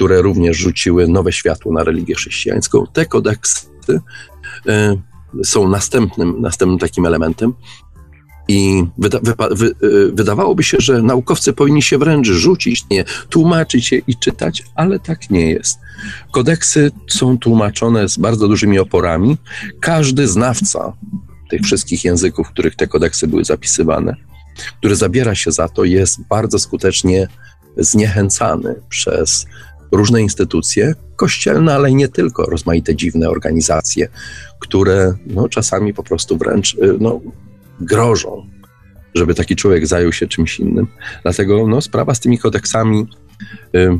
które 0.00 0.22
również 0.22 0.56
rzuciły 0.56 1.08
nowe 1.08 1.32
światło 1.32 1.72
na 1.72 1.84
religię 1.84 2.14
chrześcijańską. 2.14 2.86
Te 2.92 3.06
kodeksy 3.06 3.66
y, 4.68 5.44
są 5.44 5.68
następnym, 5.68 6.40
następnym 6.40 6.78
takim 6.78 7.06
elementem. 7.06 7.54
I 8.48 8.84
wyda, 8.98 9.20
wy, 9.50 9.74
y, 9.82 10.12
wydawałoby 10.12 10.62
się, 10.62 10.76
że 10.80 11.02
naukowcy 11.02 11.52
powinni 11.52 11.82
się 11.82 11.98
wręcz 11.98 12.26
rzucić, 12.26 12.84
nie 12.90 13.04
tłumaczyć 13.28 13.92
je 13.92 14.00
i 14.06 14.16
czytać, 14.16 14.64
ale 14.74 14.98
tak 14.98 15.30
nie 15.30 15.50
jest. 15.50 15.78
Kodeksy 16.30 16.90
są 17.10 17.38
tłumaczone 17.38 18.08
z 18.08 18.18
bardzo 18.18 18.48
dużymi 18.48 18.78
oporami. 18.78 19.36
Każdy 19.80 20.28
znawca 20.28 20.92
tych 21.50 21.62
wszystkich 21.62 22.04
języków, 22.04 22.46
w 22.46 22.50
których 22.50 22.76
te 22.76 22.86
kodeksy 22.86 23.26
były 23.26 23.44
zapisywane, 23.44 24.16
który 24.78 24.96
zabiera 24.96 25.34
się 25.34 25.52
za 25.52 25.68
to, 25.68 25.84
jest 25.84 26.20
bardzo 26.28 26.58
skutecznie 26.58 27.28
zniechęcany 27.76 28.74
przez 28.88 29.46
różne 29.92 30.22
instytucje 30.22 30.94
kościelne, 31.16 31.74
ale 31.74 31.90
i 31.90 31.94
nie 31.94 32.08
tylko, 32.08 32.42
rozmaite 32.42 32.96
dziwne 32.96 33.30
organizacje, 33.30 34.08
które 34.60 35.14
no, 35.26 35.48
czasami 35.48 35.94
po 35.94 36.02
prostu 36.02 36.36
wręcz 36.36 36.74
y, 36.74 36.96
no, 37.00 37.20
grożą, 37.80 38.46
żeby 39.14 39.34
taki 39.34 39.56
człowiek 39.56 39.86
zajął 39.86 40.12
się 40.12 40.26
czymś 40.26 40.60
innym. 40.60 40.86
Dlatego 41.22 41.66
no, 41.66 41.80
sprawa 41.80 42.14
z 42.14 42.20
tymi 42.20 42.38
kodeksami 42.38 43.06
y, 43.74 43.98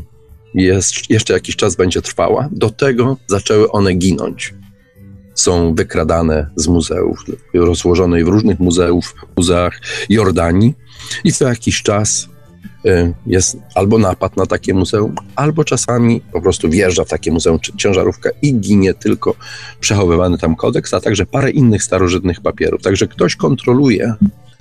jest, 0.54 1.10
jeszcze 1.10 1.32
jakiś 1.32 1.56
czas 1.56 1.76
będzie 1.76 2.02
trwała. 2.02 2.48
Do 2.52 2.70
tego 2.70 3.16
zaczęły 3.26 3.70
one 3.70 3.94
ginąć. 3.94 4.54
Są 5.34 5.74
wykradane 5.74 6.50
z 6.56 6.68
muzeów, 6.68 7.24
rozłożone 7.54 8.24
w 8.24 8.28
różnych 8.28 8.60
muzeów, 8.60 9.14
muzeach 9.36 9.80
Jordanii 10.08 10.74
i 11.24 11.32
co 11.32 11.48
jakiś 11.48 11.82
czas 11.82 12.28
jest 13.26 13.56
albo 13.74 13.98
napad 13.98 14.36
na 14.36 14.46
takie 14.46 14.74
muzeum, 14.74 15.14
albo 15.36 15.64
czasami 15.64 16.20
po 16.32 16.42
prostu 16.42 16.70
wjeżdża 16.70 17.04
w 17.04 17.08
takie 17.08 17.32
muzeum 17.32 17.58
ciężarówka 17.76 18.30
i 18.42 18.54
ginie 18.54 18.94
tylko 18.94 19.34
przechowywany 19.80 20.38
tam 20.38 20.56
kodeks, 20.56 20.94
a 20.94 21.00
także 21.00 21.26
parę 21.26 21.50
innych 21.50 21.82
starożytnych 21.82 22.40
papierów. 22.40 22.82
Także 22.82 23.08
ktoś 23.08 23.36
kontroluje 23.36 24.14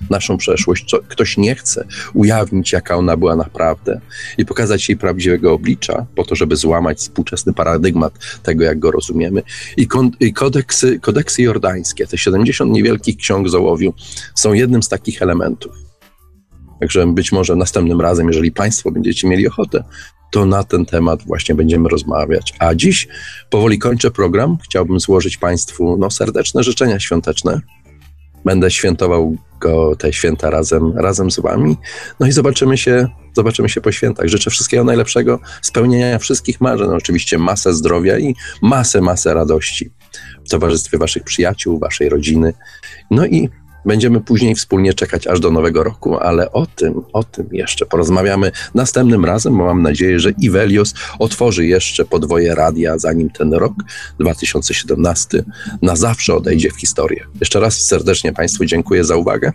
naszą 0.09 0.37
przeszłość, 0.37 0.85
co, 0.89 0.99
ktoś 1.07 1.37
nie 1.37 1.55
chce 1.55 1.85
ujawnić, 2.13 2.71
jaka 2.71 2.95
ona 2.95 3.17
była 3.17 3.35
naprawdę 3.35 4.01
i 4.37 4.45
pokazać 4.45 4.89
jej 4.89 4.97
prawdziwego 4.97 5.53
oblicza, 5.53 6.05
po 6.15 6.23
to, 6.23 6.35
żeby 6.35 6.55
złamać 6.55 6.97
współczesny 6.97 7.53
paradygmat 7.53 8.13
tego, 8.43 8.63
jak 8.63 8.79
go 8.79 8.91
rozumiemy. 8.91 9.43
I, 9.77 9.87
kon, 9.87 10.11
i 10.19 10.33
kodeksy, 10.33 10.99
kodeksy 10.99 11.41
jordańskie, 11.41 12.07
te 12.07 12.17
70 12.17 12.71
niewielkich 12.71 13.17
ksiąg 13.17 13.49
z 13.49 13.55
ołowiu, 13.55 13.93
są 14.35 14.53
jednym 14.53 14.83
z 14.83 14.89
takich 14.89 15.21
elementów. 15.21 15.88
Także 16.79 17.07
być 17.07 17.31
może 17.31 17.55
następnym 17.55 18.01
razem, 18.01 18.27
jeżeli 18.27 18.51
Państwo 18.51 18.91
będziecie 18.91 19.27
mieli 19.27 19.47
ochotę, 19.47 19.83
to 20.31 20.45
na 20.45 20.63
ten 20.63 20.85
temat 20.85 21.23
właśnie 21.23 21.55
będziemy 21.55 21.89
rozmawiać. 21.89 22.53
A 22.59 22.75
dziś 22.75 23.07
powoli 23.49 23.79
kończę 23.79 24.11
program. 24.11 24.57
Chciałbym 24.63 24.99
złożyć 24.99 25.37
Państwu 25.37 25.97
no, 25.99 26.11
serdeczne 26.11 26.63
życzenia 26.63 26.99
świąteczne. 26.99 27.61
Będę 28.45 28.71
świętował 28.71 29.35
go 29.59 29.95
te 29.95 30.13
święta 30.13 30.49
razem, 30.49 30.97
razem 30.97 31.31
z 31.31 31.39
Wami. 31.39 31.77
No 32.19 32.27
i 32.27 32.31
zobaczymy 32.31 32.77
się, 32.77 33.07
zobaczymy 33.33 33.69
się 33.69 33.81
po 33.81 33.91
świętach. 33.91 34.27
Życzę 34.27 34.49
wszystkiego 34.49 34.83
najlepszego, 34.83 35.39
spełnienia 35.61 36.19
wszystkich 36.19 36.61
marzeń. 36.61 36.89
Oczywiście 36.89 37.37
masę 37.37 37.73
zdrowia 37.73 38.19
i 38.19 38.35
masę, 38.61 39.01
masę 39.01 39.33
radości 39.33 39.91
w 40.45 40.49
towarzystwie 40.49 40.97
Waszych 40.97 41.23
przyjaciół, 41.23 41.79
Waszej 41.79 42.09
rodziny. 42.09 42.53
No 43.11 43.25
i 43.25 43.49
Będziemy 43.85 44.21
później 44.21 44.55
wspólnie 44.55 44.93
czekać 44.93 45.27
aż 45.27 45.39
do 45.39 45.51
nowego 45.51 45.83
roku, 45.83 46.17
ale 46.17 46.51
o 46.51 46.65
tym, 46.65 47.01
o 47.13 47.23
tym 47.23 47.49
jeszcze 47.51 47.85
porozmawiamy 47.85 48.51
następnym 48.75 49.25
razem, 49.25 49.57
bo 49.57 49.65
mam 49.65 49.81
nadzieję, 49.81 50.19
że 50.19 50.31
Ivelios 50.31 50.93
otworzy 51.19 51.65
jeszcze 51.65 52.05
podwoje 52.05 52.55
radia, 52.55 52.97
zanim 52.97 53.29
ten 53.29 53.53
rok 53.53 53.73
2017 54.19 55.43
na 55.81 55.95
zawsze 55.95 56.35
odejdzie 56.35 56.71
w 56.71 56.79
historię. 56.79 57.25
Jeszcze 57.39 57.59
raz 57.59 57.77
serdecznie 57.77 58.33
Państwu 58.33 58.65
dziękuję 58.65 59.03
za 59.03 59.15
uwagę. 59.15 59.51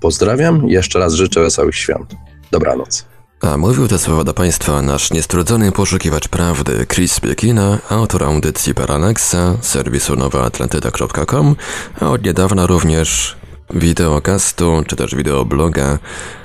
Pozdrawiam 0.00 0.68
i 0.68 0.72
jeszcze 0.72 0.98
raz 0.98 1.14
życzę 1.14 1.40
wesołych 1.40 1.76
świąt. 1.76 2.14
Dobranoc. 2.50 3.04
A 3.40 3.56
mówił 3.56 3.88
te 3.88 3.98
słowa 3.98 4.24
do 4.24 4.34
Państwa 4.34 4.82
nasz 4.82 5.10
niestrudzony 5.10 5.72
poszukiwacz 5.72 6.28
prawdy 6.28 6.86
Chris 6.86 7.20
Piekina, 7.20 7.78
autor 7.90 8.24
audycji 8.24 8.74
Paralaxa, 8.74 9.56
serwisu 9.60 10.16
nowaatlantyda.com, 10.16 11.56
a 12.00 12.10
od 12.10 12.24
niedawna 12.24 12.66
również 12.66 13.36
wideokastu 13.70 14.82
czy 14.86 14.96
też 14.96 15.14
wideobloga 15.14 15.98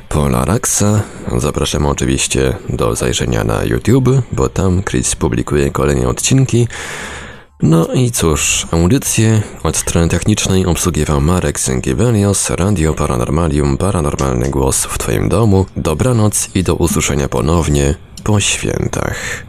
Polaraxa. 0.10 1.02
Zapraszam 1.38 1.86
oczywiście 1.86 2.56
do 2.70 2.96
zajrzenia 2.96 3.44
na 3.44 3.64
YouTube, 3.64 4.10
bo 4.32 4.50
tam 4.50 4.84
Chris 4.84 5.16
publikuje 5.16 5.72
kolejne 5.72 6.08
odcinki. 6.08 6.68
No 7.62 7.88
i 7.94 8.12
cóż, 8.12 8.68
audycję 8.72 9.42
od 9.64 9.78
strony 9.78 10.10
technicznej 10.10 10.66
obsługiwał 10.66 11.22
Marek 11.22 11.60
Sękiewelios, 11.60 12.50
Radio 12.50 12.94
Paranormalium, 12.94 13.78
Paranormalny 13.78 14.50
Głos 14.50 14.86
w 14.86 14.98
Twoim 14.98 15.30
domu. 15.30 15.66
Dobranoc 15.78 16.50
i 16.56 16.64
do 16.64 16.76
usłyszenia 16.76 17.30
ponownie 17.30 17.96
po 18.24 18.40
świętach. 18.40 19.49